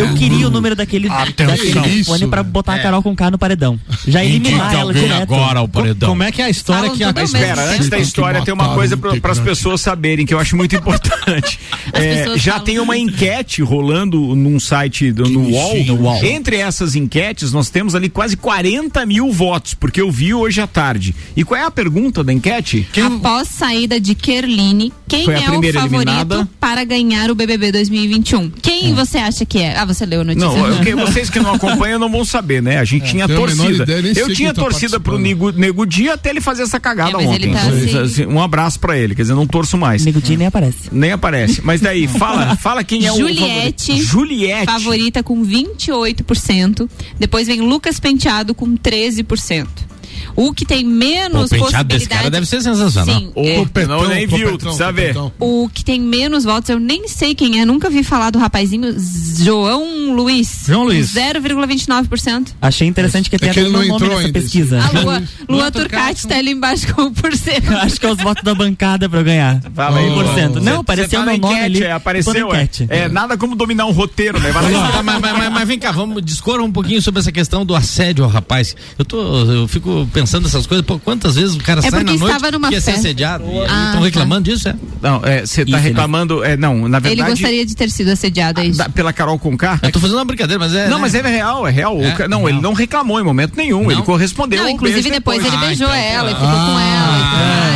eu 0.00 0.14
queria 0.14 0.46
o 0.46 0.50
número 0.50 0.74
daquele, 0.74 1.08
daquele 1.08 1.72
telefone 1.72 2.26
pra 2.28 2.42
botar 2.42 2.74
a 2.74 2.78
Carol 2.78 3.02
com 3.02 3.14
K 3.14 3.30
no 3.30 3.38
paredão. 3.38 3.78
Já 4.06 4.24
eliminar 4.24 4.66
Indica 4.66 4.80
ela 4.80 4.94
direto. 4.94 5.22
agora 5.22 5.58
ao 5.60 5.68
paredão. 5.68 6.08
Como 6.08 6.22
é 6.22 6.30
que 6.32 6.40
é 6.42 6.46
a 6.46 6.50
história 6.50 6.82
Falam 6.84 6.96
que 6.96 7.04
a 7.04 7.12
mesmo 7.12 7.36
Espera, 7.36 7.70
antes 7.72 7.88
da 7.88 7.98
história 7.98 8.42
tem 8.44 8.54
uma 8.54 8.74
coisa 8.74 8.94
o 8.96 9.20
para 9.20 9.32
as 9.32 9.38
pessoas 9.38 9.80
saberem 9.80 10.24
que 10.26 10.32
eu 10.34 10.38
acho 10.38 10.56
muito 10.56 10.74
importante. 10.74 11.58
É, 11.92 12.36
já 12.38 12.52
falam. 12.52 12.64
tem 12.64 12.78
uma 12.78 12.96
enquete 12.96 13.62
rolando 13.62 14.18
num 14.34 14.58
site 14.58 15.12
do, 15.12 15.28
no, 15.28 15.48
UOL. 15.50 15.84
No 15.84 15.94
UOL. 16.02 16.24
Entre 16.24 16.56
essas 16.56 16.96
enquetes, 16.96 17.52
nós 17.52 17.68
temos 17.70 17.94
ali 17.94 18.08
quase 18.08 18.36
40 18.36 19.04
mil 19.06 19.30
votos, 19.30 19.74
porque 19.74 20.00
eu 20.00 20.10
vi 20.10 20.34
hoje 20.34 20.60
à 20.60 20.66
tarde. 20.66 21.14
E 21.36 21.44
qual 21.44 21.60
é 21.60 21.64
a 21.64 21.70
pergunta 21.70 22.24
da 22.24 22.32
enquete? 22.32 22.53
Após 23.02 23.48
saída 23.48 23.98
de 24.00 24.14
Kerline, 24.14 24.92
quem 25.08 25.22
é 25.30 25.38
o 25.38 25.44
favorito 25.44 25.78
eliminada? 25.78 26.48
para 26.60 26.84
ganhar 26.84 27.30
o 27.30 27.34
BBB 27.34 27.72
2021? 27.72 28.50
Quem 28.62 28.94
você 28.94 29.18
acha 29.18 29.44
que 29.44 29.58
é? 29.58 29.76
Ah, 29.76 29.84
você 29.84 30.04
leu 30.06 30.20
a 30.20 30.24
notícia. 30.24 30.48
Não, 30.48 30.66
eu- 30.66 30.80
que- 30.80 30.94
vocês 30.94 31.30
que 31.30 31.40
não 31.40 31.52
acompanham 31.54 31.98
não 31.98 32.10
vão 32.10 32.24
saber, 32.24 32.62
né? 32.62 32.78
A 32.78 32.84
gente 32.84 33.06
tinha 33.10 33.26
tenho 33.26 33.38
a 33.42 33.46
menor 33.46 33.64
torcida. 33.66 33.82
ideia, 33.84 34.12
eu 34.18 34.26
tinha 34.34 34.52
quem 34.52 34.54
tá 34.54 34.62
torcida 34.62 35.00
pro. 35.00 35.18
Nego, 35.18 35.50
Nego 35.52 35.84
Dia 35.86 36.14
até 36.14 36.30
ele 36.30 36.40
fazer 36.40 36.62
essa 36.62 36.78
cagada 36.80 37.10
É, 37.10 37.12
mas 37.14 37.26
ontem. 37.26 37.34
ele 37.44 37.52
tá 37.52 37.60
assim- 37.60 37.98
Assim, 37.98 38.26
Um 38.26 38.40
abraço 38.40 38.78
pra 38.80 38.98
ele, 38.98 39.14
quer 39.14 39.22
dizer, 39.22 39.34
não 39.34 39.46
torço 39.46 39.76
mais. 39.78 40.04
Nego 40.04 40.20
Di 40.20 40.36
nem 40.36 40.46
aparece. 40.46 40.88
Nem 40.92 41.12
aparece. 41.12 41.60
Mas 41.64 41.80
daí, 41.80 42.06
fala, 42.08 42.56
fala 42.56 42.82
quem 42.84 43.06
é 43.06 43.12
o 43.12 43.16
Juliette, 43.16 43.86
favorito. 43.86 44.06
Juliette. 44.06 44.66
favorita 44.66 45.22
com 45.22 45.42
28%. 45.44 46.88
Depois 47.18 47.46
vem 47.46 47.60
Lucas 47.60 47.98
Penteado 48.00 48.54
com 48.54 48.76
13%. 48.76 49.66
O 50.36 50.52
que 50.52 50.64
tem 50.64 50.84
menos 50.84 51.46
o 51.46 51.48
penteado 51.48 51.84
desse 51.88 52.06
possibilidade. 52.06 52.08
cara 52.08 52.30
deve 52.30 52.46
ser 52.46 52.60
sensacional. 52.62 53.14
Sim, 53.20 53.30
Ô, 53.34 53.42
é. 53.44 53.86
não, 53.86 54.08
nem 54.08 54.26
viu, 54.26 54.52
tu 54.58 54.64
precisa 54.64 54.90
ver. 54.92 55.14
O 55.38 55.68
que 55.72 55.84
tem 55.84 56.00
menos 56.00 56.44
votos, 56.44 56.68
eu 56.70 56.80
nem 56.80 57.06
sei 57.08 57.34
quem 57.34 57.60
é, 57.60 57.64
nunca 57.64 57.88
vi 57.88 58.02
falar 58.02 58.30
do 58.30 58.38
rapazinho 58.38 58.94
João 59.38 60.14
Luiz. 60.14 60.64
João 60.66 60.84
Luiz. 60.84 61.12
0,29%. 61.14 62.48
Achei 62.60 62.86
interessante 62.88 63.30
que 63.30 63.36
É 63.36 63.48
ele 63.58 63.68
não 63.70 63.80
meu 63.80 63.88
nome 63.88 64.08
nessa 64.08 64.20
ainda, 64.20 64.32
pesquisa. 64.40 64.80
A 64.82 64.90
Lua, 64.90 65.02
Lua 65.02 65.22
Lua 65.48 65.70
Turcati 65.70 66.26
tá 66.26 66.36
ali 66.36 66.50
embaixo 66.50 66.92
com 66.94 67.10
1%. 67.10 67.76
Acho 67.82 68.00
que 68.00 68.06
é 68.06 68.10
os 68.10 68.18
votos 68.18 68.42
da 68.42 68.54
bancada 68.54 69.08
pra 69.08 69.20
eu 69.20 69.24
ganhar. 69.24 69.60
Fala 69.74 69.98
aí, 69.98 70.06
1%. 70.10 70.54
Cê- 70.54 70.60
Não, 70.60 70.80
apareceu 70.80 71.20
tá 71.20 71.26
meu 71.26 71.38
nome 71.38 71.54
enquete, 71.54 71.64
ali. 71.64 71.82
É, 71.84 71.92
apareceu, 71.92 72.48
na 72.48 72.58
é. 72.58 72.68
É, 72.88 73.08
nada 73.08 73.36
como 73.38 73.54
dominar 73.54 73.86
um 73.86 73.92
roteiro, 73.92 74.38
né? 74.40 74.50
Mas- 74.52 75.20
mas- 75.22 75.52
mas 75.52 75.68
vem 75.68 75.78
cá, 75.78 75.92
vamos 75.92 76.22
discorrer 76.24 76.60
um 76.62 76.72
pouquinho 76.72 77.00
sobre 77.00 77.20
essa 77.20 77.30
questão 77.32 77.64
do 77.64 77.74
assédio 77.74 78.24
ao 78.24 78.30
rapaz. 78.30 78.74
Eu 78.98 79.04
tô, 79.04 79.22
eu 79.50 79.68
fico 79.68 80.08
pensando 80.12 80.23
nessas 80.42 80.66
coisas, 80.66 80.84
pô, 80.84 80.98
quantas 80.98 81.34
vezes 81.36 81.54
o 81.54 81.58
cara 81.58 81.80
É 81.80 81.90
sai 81.90 82.02
na 82.02 82.12
noite 82.14 82.34
que 82.68 82.74
ia 82.74 82.80
ser 82.80 82.92
assediado? 82.92 83.44
Ah, 83.68 83.86
Estão 83.86 84.00
tá. 84.00 84.04
reclamando 84.04 84.42
disso, 84.50 84.68
é? 84.68 84.74
Não, 85.02 85.20
você 85.20 85.26
tá 85.26 85.42
Isso, 85.42 85.60
ele- 85.60 85.76
reclamando. 85.76 86.44
É, 86.44 86.56
não, 86.56 86.88
na 86.88 86.98
verdade. 86.98 87.20
Ele 87.20 87.30
gostaria 87.30 87.66
de 87.66 87.74
ter 87.76 87.90
sido 87.90 88.10
assediado, 88.10 88.60
é 88.60 88.66
isso. 88.66 88.78
da- 88.78 88.88
pela 88.88 89.12
Carol 89.12 89.38
Conká? 89.38 89.78
Eu 89.82 89.92
tô 89.92 90.00
fazendo 90.00 90.16
uma 90.18 90.24
brincadeira, 90.24 90.58
mas 90.58 90.74
é. 90.74 90.88
Não, 90.88 90.96
né? 90.96 91.02
mas 91.02 91.14
é 91.14 91.22
real, 91.22 91.66
é 91.66 91.70
real. 91.70 92.00
É? 92.02 92.12
ca- 92.12 92.28
não, 92.28 92.48
ele 92.48 92.60
não 92.60 92.72
reclamou 92.72 93.20
em 93.20 93.24
momento 93.24 93.54
nenhum. 93.56 93.82
Não? 93.84 93.90
Ele 93.92 94.02
correspondeu. 94.02 94.62
Não, 94.62 94.68
inclusive 94.68 95.02
beijo 95.02 95.14
depois, 95.14 95.44
ele 95.44 95.56
Ah, 95.56 95.60
beijou 95.60 95.86
então, 95.86 95.96
ela 95.98 96.30
e 96.30 96.34
tá. 96.34 96.40
ficou 96.40 96.52
com 96.52 96.78
ela 96.80 97.18
e. 97.18 97.73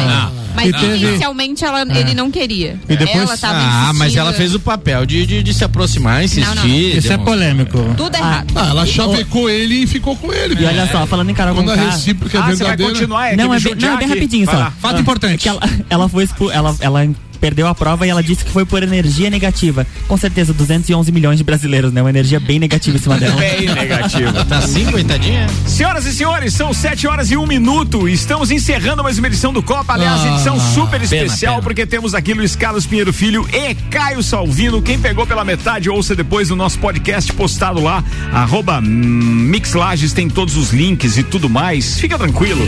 Mas 0.64 0.80
teve- 0.80 1.06
inicialmente 1.06 1.64
ela, 1.64 1.82
ele 1.82 2.14
não 2.14 2.30
queria. 2.30 2.78
E 2.88 2.96
depois- 2.96 3.16
ela 3.28 3.36
tava 3.36 3.59
Ah, 3.61 3.92
mas 3.94 4.14
ela 4.16 4.32
fez 4.32 4.54
o 4.54 4.61
papel 4.61 5.04
de, 5.06 5.26
de, 5.26 5.42
de 5.42 5.54
se 5.54 5.64
aproximar, 5.64 6.24
insistir. 6.24 6.46
Não, 6.54 6.54
não. 6.54 6.66
Isso 6.66 7.12
é 7.12 7.18
polêmico. 7.18 7.78
Tudo 7.96 8.14
errado. 8.16 8.52
Ah, 8.54 8.68
ela 8.70 8.86
chavecou 8.86 9.48
ele 9.48 9.82
e 9.82 9.86
ficou 9.86 10.16
com 10.16 10.32
ele. 10.32 10.56
E 10.61 10.64
olha 10.66 10.86
só, 10.90 11.06
falando 11.06 11.30
em 11.30 11.34
Carol 11.34 11.54
Quando 11.54 11.70
a 11.70 11.76
Conká, 11.76 11.90
recíproca 11.90 12.36
é 12.36 12.40
Ah, 12.40 12.44
você 12.44 12.48
vai 12.48 12.56
verdadeira. 12.76 12.92
continuar? 12.92 13.28
É 13.32 13.36
Não, 13.36 13.54
é 13.54 13.61
bem, 13.61 13.74
não, 13.74 13.92
é 13.92 13.96
bem 13.96 14.09
rapidinho 14.09 14.46
Vai 14.46 14.54
só. 14.54 14.61
lá. 14.61 14.70
Fato 14.80 15.00
importante. 15.00 15.42
Que 15.42 15.48
ela, 15.48 15.61
ela 15.90 16.09
foi 16.09 16.24
expu- 16.24 16.50
ela, 16.50 16.74
ela 16.80 17.09
perdeu 17.39 17.66
a 17.66 17.74
prova 17.74 18.07
e 18.07 18.11
ela 18.11 18.22
disse 18.22 18.45
que 18.45 18.51
foi 18.51 18.64
por 18.64 18.82
energia 18.82 19.30
negativa. 19.30 19.86
Com 20.07 20.16
certeza, 20.16 20.53
211 20.53 21.11
milhões 21.12 21.39
de 21.39 21.45
brasileiros, 21.45 21.93
né? 21.93 22.03
Uma 22.03 22.11
energia 22.11 22.41
bem 22.41 22.59
negativa 22.59 22.97
em 22.97 23.01
cima 23.01 23.16
dela. 23.16 23.36
Bem 23.39 23.72
negativo. 23.72 24.45
Tá 24.45 24.59
assim, 24.59 24.84
coitadinha? 24.91 25.47
Senhoras 25.66 26.05
e 26.07 26.12
senhores, 26.12 26.55
são 26.55 26.72
7 26.72 27.07
horas 27.07 27.30
e 27.30 27.36
um 27.36 27.47
minuto. 27.47 28.09
Estamos 28.09 28.51
encerrando 28.51 29.03
mais 29.03 29.18
uma 29.18 29.26
edição 29.26 29.53
do 29.53 29.62
Copa. 29.62 29.95
Aliás, 29.95 30.24
edição 30.24 30.59
super 30.59 31.01
especial, 31.01 31.55
pena. 31.55 31.62
porque 31.62 31.86
temos 31.86 32.14
aqui 32.14 32.34
Luiz 32.34 32.57
Carlos 32.57 32.86
Pinheiro 32.86 33.12
Filho 33.12 33.49
e 33.53 33.74
Caio 33.91 34.22
Salvino. 34.22 34.82
Quem 34.82 34.99
pegou 34.99 35.26
pela 35.26 35.45
metade, 35.45 35.89
ouça 35.89 36.14
depois 36.14 36.51
no 36.51 36.57
nosso 36.57 36.78
podcast 36.78 37.32
postado 37.32 37.80
lá. 37.80 38.03
Arroba 38.32 38.80
Mixlages, 38.80 40.12
tem 40.12 40.28
todos 40.28 40.57
os 40.57 40.72
links 40.72 41.16
e 41.16 41.22
tudo 41.22 41.49
mais. 41.49 41.99
Fica 42.01 42.18
tranquilo. 42.18 42.66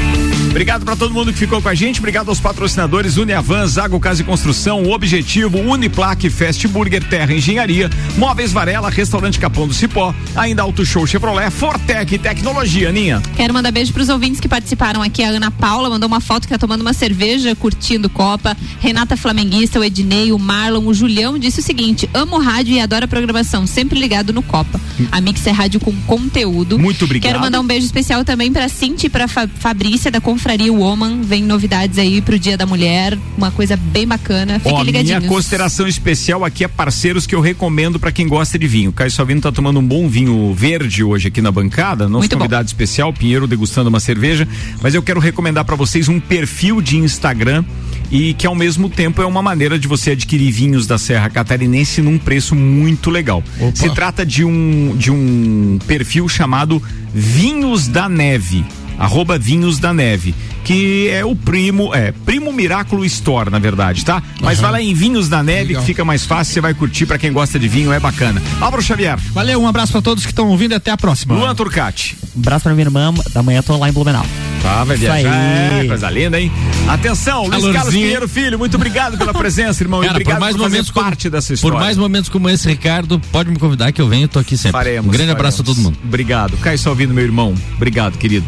Obrigado 0.51 0.85
para 0.85 0.97
todo 0.97 1.13
mundo 1.13 1.33
que 1.33 1.39
ficou 1.39 1.61
com 1.61 1.69
a 1.69 1.75
gente. 1.75 1.99
Obrigado 1.99 2.29
aos 2.29 2.41
patrocinadores 2.41 3.17
Uniavan, 3.17 3.67
Zago 3.67 3.99
Casa 3.99 4.23
e 4.23 4.25
Construção, 4.25 4.60
O 4.67 4.91
Objetivo, 4.93 5.59
Uniplaque, 5.59 6.29
Fast 6.29 6.69
Burger, 6.69 7.03
Terra 7.03 7.33
Engenharia, 7.33 7.89
Móveis 8.19 8.53
Varela, 8.53 8.91
Restaurante 8.91 9.39
Capão 9.39 9.67
do 9.67 9.73
Cipó, 9.73 10.15
ainda 10.37 10.63
Auto 10.63 10.85
Show 10.85 11.07
Chevrolet, 11.07 11.51
Fortec 11.51 12.19
Tecnologia, 12.19 12.93
Ninha. 12.93 13.23
Quero 13.37 13.55
mandar 13.55 13.71
beijo 13.73 13.93
pros 13.93 14.11
ouvintes 14.11 14.39
que 14.39 14.47
participaram 14.49 15.01
aqui. 15.03 15.23
A 15.25 15.29
Ana 15.31 15.51
Paula 15.51 15.89
mandou 15.89 16.07
uma 16.07 16.21
foto 16.21 16.43
que 16.43 16.49
tá 16.53 16.59
tomando 16.59 16.83
uma 16.83 16.93
cerveja, 16.93 17.57
curtindo 17.57 18.11
Copa. 18.11 18.55
Renata 18.81 19.17
Flamenguista, 19.17 19.81
o 19.81 19.85
Ednei, 19.85 20.31
o 20.31 20.39
Marlon, 20.39 20.87
o 20.87 20.93
Julião 20.93 21.39
disse 21.39 21.61
o 21.61 21.63
seguinte: 21.63 22.09
amo 22.13 22.39
rádio 22.39 22.75
e 22.75 22.81
adoro 22.81 23.07
a 23.07 23.09
programação, 23.09 23.67
sempre 23.67 23.99
ligado 23.99 24.31
no 24.33 24.43
Copa. 24.43 24.79
A 25.11 25.21
Mix 25.23 25.47
é 25.47 25.51
rádio 25.53 25.81
com 25.81 25.93
conteúdo. 26.07 26.79
Muito 26.79 27.05
obrigado. 27.07 27.31
Quero 27.33 27.41
mandar 27.43 27.61
um 27.61 27.67
beijo 27.67 27.87
especial 27.87 28.25
também 28.25 28.53
pra 28.53 28.69
Cinti 28.69 29.07
e 29.07 29.09
pra 29.11 29.27
Fa- 29.27 29.49
Fabrícia 29.59 30.11
da 30.11 30.21
Confraria 30.21 30.73
Woman. 30.73 31.23
Vem 31.23 31.43
novidades 31.43 31.99
aí 31.99 32.21
pro 32.21 32.39
Dia 32.39 32.57
da 32.59 32.67
Mulher, 32.67 33.17
uma 33.39 33.51
coisa 33.51 33.77
bem 33.77 34.07
bacana. 34.07 34.50
Fiquem 34.59 34.73
Ó, 34.73 34.83
ligadinhos. 34.83 35.19
minha 35.19 35.29
consideração 35.29 35.87
especial 35.87 36.45
aqui 36.45 36.65
é 36.65 36.69
parceiros 36.69 37.27
que 37.27 37.35
eu 37.35 37.41
recomendo 37.41 37.99
pra 37.99 38.11
quem 38.11 38.27
gosta 38.27 38.59
de 38.59 38.67
vinho. 38.67 38.93
Caio 38.93 39.11
Salvino 39.11 39.41
tá 39.41 39.53
tomando 39.53 39.79
um 39.79 39.87
bom 39.87 40.09
vinho 40.09 40.53
verde 40.55 41.05
hoje 41.05 41.29
aqui 41.29 41.41
na 41.41 41.53
bancada, 41.53 42.05
nosso 42.05 42.19
Muito 42.21 42.33
bom. 42.33 42.39
convidado 42.39 42.67
especial, 42.67 43.13
Pinheiro 43.13 43.47
degustando 43.47 43.89
uma 43.89 44.01
cerveja, 44.01 44.47
mas 44.83 44.95
eu 44.95 45.03
quero 45.03 45.21
recomendar 45.21 45.65
pra 45.65 45.77
vocês 45.77 46.09
um 46.09 46.19
perfil 46.19 46.81
de 46.81 46.97
Instagram 46.97 47.65
e 48.11 48.35
que 48.35 48.47
ao 48.47 48.55
mesmo 48.55 48.89
tempo 48.89 49.23
é 49.23 49.27
uma 49.27 49.43
maneira 49.43 49.79
de 49.79 49.87
você 49.87 50.13
adquirir 50.13 50.51
vinhos 50.51 50.87
da 50.87 50.99
Serra 50.99 51.31
Catarinense 51.31 52.03
num 52.03 52.19
preço 52.19 52.55
muito 52.57 53.11
legal. 53.11 53.43
Se 53.75 53.89
trata 53.95 54.27
de 54.27 54.45
um 54.45 54.95
de 54.97 55.11
um 55.11 55.79
perfil 55.87 56.29
chamado 56.29 56.83
Vinhos 57.15 57.87
da 57.89 58.09
Neve 58.09 58.65
arroba 59.01 59.37
Vinhos 59.39 59.79
da 59.81 59.93
Neve, 59.93 60.33
que 60.63 61.09
é 61.09 61.25
o 61.25 61.35
primo, 61.35 61.93
é, 61.95 62.13
Primo 62.13 62.53
Miraculo 62.53 63.05
Store, 63.07 63.51
na 63.51 63.59
verdade, 63.59 64.05
tá? 64.05 64.23
Mas 64.41 64.59
Aham. 64.59 64.63
vai 64.71 64.73
lá 64.73 64.83
em 64.83 64.95
Vinhos 64.95 65.29
da 65.29 65.43
Neve, 65.43 65.69
Legal. 65.69 65.83
que 65.83 65.87
fica 65.87 66.05
mais 66.05 66.25
fácil, 66.25 66.53
você 66.55 66.61
vai 66.61 66.75
curtir 66.75 67.07
pra 67.07 67.19
quem 67.19 67.33
gosta 67.33 67.59
de 67.59 67.67
vinho, 67.67 67.93
é 67.93 67.99
bacana. 67.99 68.41
Álvaro 68.61 68.83
Xavier, 68.83 69.19
Valeu, 69.33 69.61
um 69.61 69.67
abraço 69.67 69.91
pra 69.91 70.03
todos 70.03 70.25
que 70.25 70.31
estão 70.31 70.47
ouvindo 70.49 70.73
e 70.73 70.75
até 70.75 70.91
a 70.93 70.97
próxima. 70.97 71.35
Luan 71.35 71.55
Turcati. 71.55 72.17
Um 72.37 72.41
abraço 72.41 72.63
pra 72.65 72.75
minha 72.75 72.85
irmã, 72.87 73.13
da 73.33 73.43
manhã 73.43 73.63
tô 73.63 73.77
lá 73.77 73.89
em 73.89 73.93
Blumenau. 73.93 74.25
Tá, 74.63 74.85
vai 74.85 74.95
Isso 74.95 75.07
viajar, 75.07 75.33
aí. 75.33 75.85
é, 75.87 75.89
coisa 75.89 76.11
linda, 76.11 76.39
hein? 76.39 76.53
Atenção, 76.87 77.47
Luiz. 77.47 77.73
Carlos 77.75 77.95
Pinheiro 77.95 78.29
Filho, 78.29 78.59
muito 78.59 78.75
obrigado 78.77 79.17
pela 79.17 79.33
presença, 79.33 79.83
irmão, 79.83 80.01
e 80.03 80.07
Cara, 80.07 80.17
obrigado 80.19 80.35
por 80.37 80.41
mais 80.41 80.55
por 80.55 80.59
fazer 80.63 80.71
momentos 80.71 80.91
como- 80.91 81.07
parte 81.07 81.31
dessa 81.31 81.49
Por 81.49 81.55
história. 81.55 81.79
mais 81.79 81.97
momentos 81.97 82.29
como 82.29 82.49
esse, 82.51 82.69
Ricardo, 82.69 83.19
pode 83.33 83.51
me 83.51 83.59
convidar 83.59 83.91
que 83.91 84.03
eu 84.03 84.07
venho, 84.07 84.29
tô 84.29 84.39
aqui 84.39 84.57
sempre. 84.59 84.73
Faremos, 84.73 85.07
um 85.07 85.11
grande 85.11 85.31
faremos. 85.33 85.41
abraço 85.41 85.63
a 85.63 85.65
todo 85.65 85.79
mundo. 85.81 85.97
Obrigado. 86.05 86.57
Caio 86.59 86.79
Salvino, 86.79 87.15
meu 87.15 87.25
irmão. 87.25 87.55
Obrigado, 87.77 88.19
querido. 88.19 88.45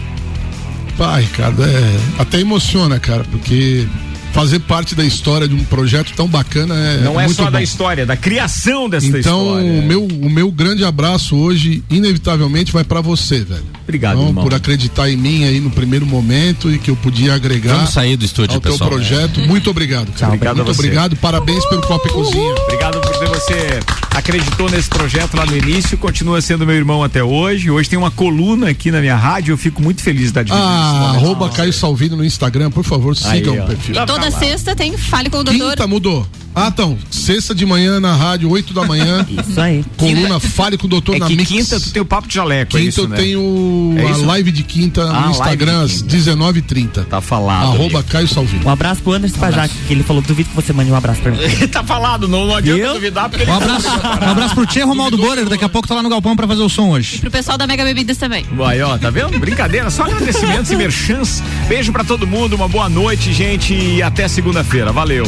Pai, 0.97 1.22
Ricardo, 1.22 1.64
é, 1.64 1.97
até 2.18 2.40
emociona, 2.40 2.99
cara, 3.01 3.24
porque 3.30 3.86
fazer 4.32 4.61
parte 4.61 4.95
da 4.95 5.05
história 5.05 5.47
de 5.47 5.55
um 5.55 5.62
projeto 5.64 6.12
tão 6.16 6.26
bacana 6.26 6.74
é 6.74 6.99
Não 7.05 7.20
é 7.20 7.24
muito 7.24 7.36
só 7.36 7.45
bom. 7.47 7.51
da 7.51 7.62
história, 7.62 8.07
da 8.07 8.16
criação 8.16 8.88
dessa 8.88 9.07
Então, 9.07 9.18
história. 9.59 9.66
o 9.72 9.82
meu, 9.82 10.05
o 10.07 10.30
meu 10.30 10.51
grande 10.51 10.84
abraço 10.84 11.36
hoje, 11.36 11.82
inevitavelmente, 11.90 12.72
vai 12.72 12.82
pra 12.84 13.01
você, 13.03 13.40
velho. 13.45 13.62
Obrigado, 13.82 14.14
Então, 14.16 14.28
irmão. 14.28 14.45
por 14.45 14.55
acreditar 14.55 15.11
em 15.11 15.16
mim 15.18 15.45
aí 15.45 15.61
no 15.61 15.70
primeiro 15.70 16.07
momento 16.07 16.70
e 16.72 16.78
que 16.78 16.90
eu 16.90 16.97
podia 16.97 17.34
agregar 17.34 17.74
Vamos 17.74 17.90
sair 17.90 18.16
do 18.16 18.24
estúdio, 18.24 18.55
ao 18.55 18.61
teu 18.61 18.72
pessoal. 18.72 18.88
projeto. 18.90 19.40
Muito 19.40 19.68
obrigado, 19.70 20.11
cara. 20.12 20.32
Obrigado 20.32 20.61
a 20.61 20.64
Muito 20.64 20.74
você. 20.76 20.80
obrigado, 20.80 21.16
parabéns 21.16 21.64
pelo 21.66 21.82
Copa 21.82 22.09
e 22.09 22.12
Cozinha. 22.12 22.55
Obrigado 22.64 23.01
você 23.29 23.81
acreditou 24.16 24.68
nesse 24.70 24.89
projeto 24.89 25.37
lá 25.37 25.47
no 25.47 25.57
início, 25.57 25.97
continua 25.99 26.41
sendo 26.41 26.66
meu 26.66 26.75
irmão 26.77 27.03
até 27.03 27.23
hoje. 27.23 27.70
Hoje 27.70 27.89
tem 27.89 27.99
uma 27.99 28.11
coluna 28.11 28.68
aqui 28.70 28.91
na 28.91 29.01
minha 29.01 29.16
rádio, 29.16 29.53
eu 29.53 29.59
fico 29.59 29.81
muito 29.83 30.03
feliz 30.03 30.31
dividir 30.33 30.53
esse 30.53 30.62
Ah, 30.62 31.12
arroba 31.14 31.49
Caio 31.51 31.73
Salvino 31.73 32.16
no 32.16 32.25
Instagram, 32.25 32.70
por 32.70 32.85
favor, 32.85 33.16
sigam 33.16 33.55
o 33.59 33.66
perfil. 33.66 33.95
Tá 33.95 34.07
Toda 34.07 34.31
sexta 34.31 34.75
tem 34.77 34.97
Fale 34.97 35.31
com 35.31 35.39
o 35.39 35.45
Doutor. 35.45 35.70
Quinta 35.70 35.87
mudou. 35.87 36.27
Ah, 36.55 36.68
então, 36.70 36.99
sexta 37.11 37.55
de 37.55 37.64
manhã 37.64 37.99
na 37.99 38.14
rádio, 38.14 38.51
8 38.51 38.75
da 38.75 38.85
manhã. 38.85 39.25
Isso 39.49 39.59
aí. 39.59 39.83
Coluna 39.97 40.39
Fale 40.39 40.77
com 40.77 40.87
o 40.87 40.91
Doutor 40.91 41.16
É 41.16 41.18
na 41.18 41.27
que 41.27 41.35
Mix. 41.35 41.49
quinta 41.49 41.81
tu 41.81 41.91
tem 41.91 42.03
o 42.03 42.05
papo 42.05 42.29
de 42.29 42.35
jaleco, 42.35 42.77
é 42.77 42.81
Quinta 42.81 42.91
isso, 42.91 43.01
eu 43.01 43.09
né? 43.09 43.16
tenho 43.16 43.95
É 43.97 44.07
a 44.12 44.16
live 44.27 44.53
de 44.53 44.62
quinta 44.62 45.03
Ah, 45.03 45.23
no 45.23 45.31
Instagram 45.31 45.83
às 45.85 46.03
de 46.03 46.05
quinta. 46.05 46.33
19h30. 46.35 47.05
Tá 47.07 47.23
falado. 47.23 47.68
Arroba 47.73 48.03
Caio 48.03 48.29
Salvino. 48.29 48.66
Um 48.66 48.70
abraço 48.70 49.01
pro 49.01 49.12
Anderson 49.12 49.39
Pajac, 49.39 49.73
que 49.87 49.93
ele 49.95 50.03
falou, 50.03 50.20
duvido 50.20 50.51
que 50.51 50.55
você 50.57 50.75
mande 50.75 50.91
um 50.91 50.95
abraço 50.95 51.23
pra 51.23 51.33
mim. 51.33 51.39
tá 51.73 51.83
falado, 51.83 52.29
não, 52.29 52.45
não 52.47 52.55
adianta 52.55 52.99
Viu? 52.99 53.11
Duvidar 53.12 53.28
porque 53.28 53.44
ele 53.44 53.50
Um 53.50 53.54
abraço, 53.54 53.88
um 53.88 54.30
abraço 54.30 54.54
pro 54.54 54.66
Tchê 54.66 54.82
Romaldo 54.82 55.16
Borer, 55.16 55.48
daqui 55.48 55.64
a 55.64 55.68
pouco 55.68 55.86
tá 55.86 55.94
lá 55.94 56.02
no 56.02 56.08
Galpão 56.08 56.34
pra 56.34 56.48
fazer 56.48 56.62
o 56.62 56.68
som 56.68 56.90
hoje. 56.90 57.18
Pro 57.18 57.30
pessoal 57.30 57.58
da 57.58 57.66
Mega 57.66 57.84
Bebidas 57.84 58.16
também. 58.16 58.44
Vai, 58.52 58.80
ó, 58.82 58.96
tá 58.98 59.10
vendo? 59.10 59.38
Brincadeira, 59.38 59.90
só 59.90 60.04
agradecimentos 60.04 60.70
e 60.70 60.76
merchans. 60.76 61.42
Beijo 61.68 61.92
pra 61.92 62.02
todo 62.02 62.26
mundo, 62.26 62.56
uma 62.56 62.68
boa 62.68 62.88
noite, 62.88 63.32
gente, 63.32 63.74
e 63.74 64.02
até 64.02 64.26
segunda-feira. 64.26 64.92
Valeu. 64.92 65.24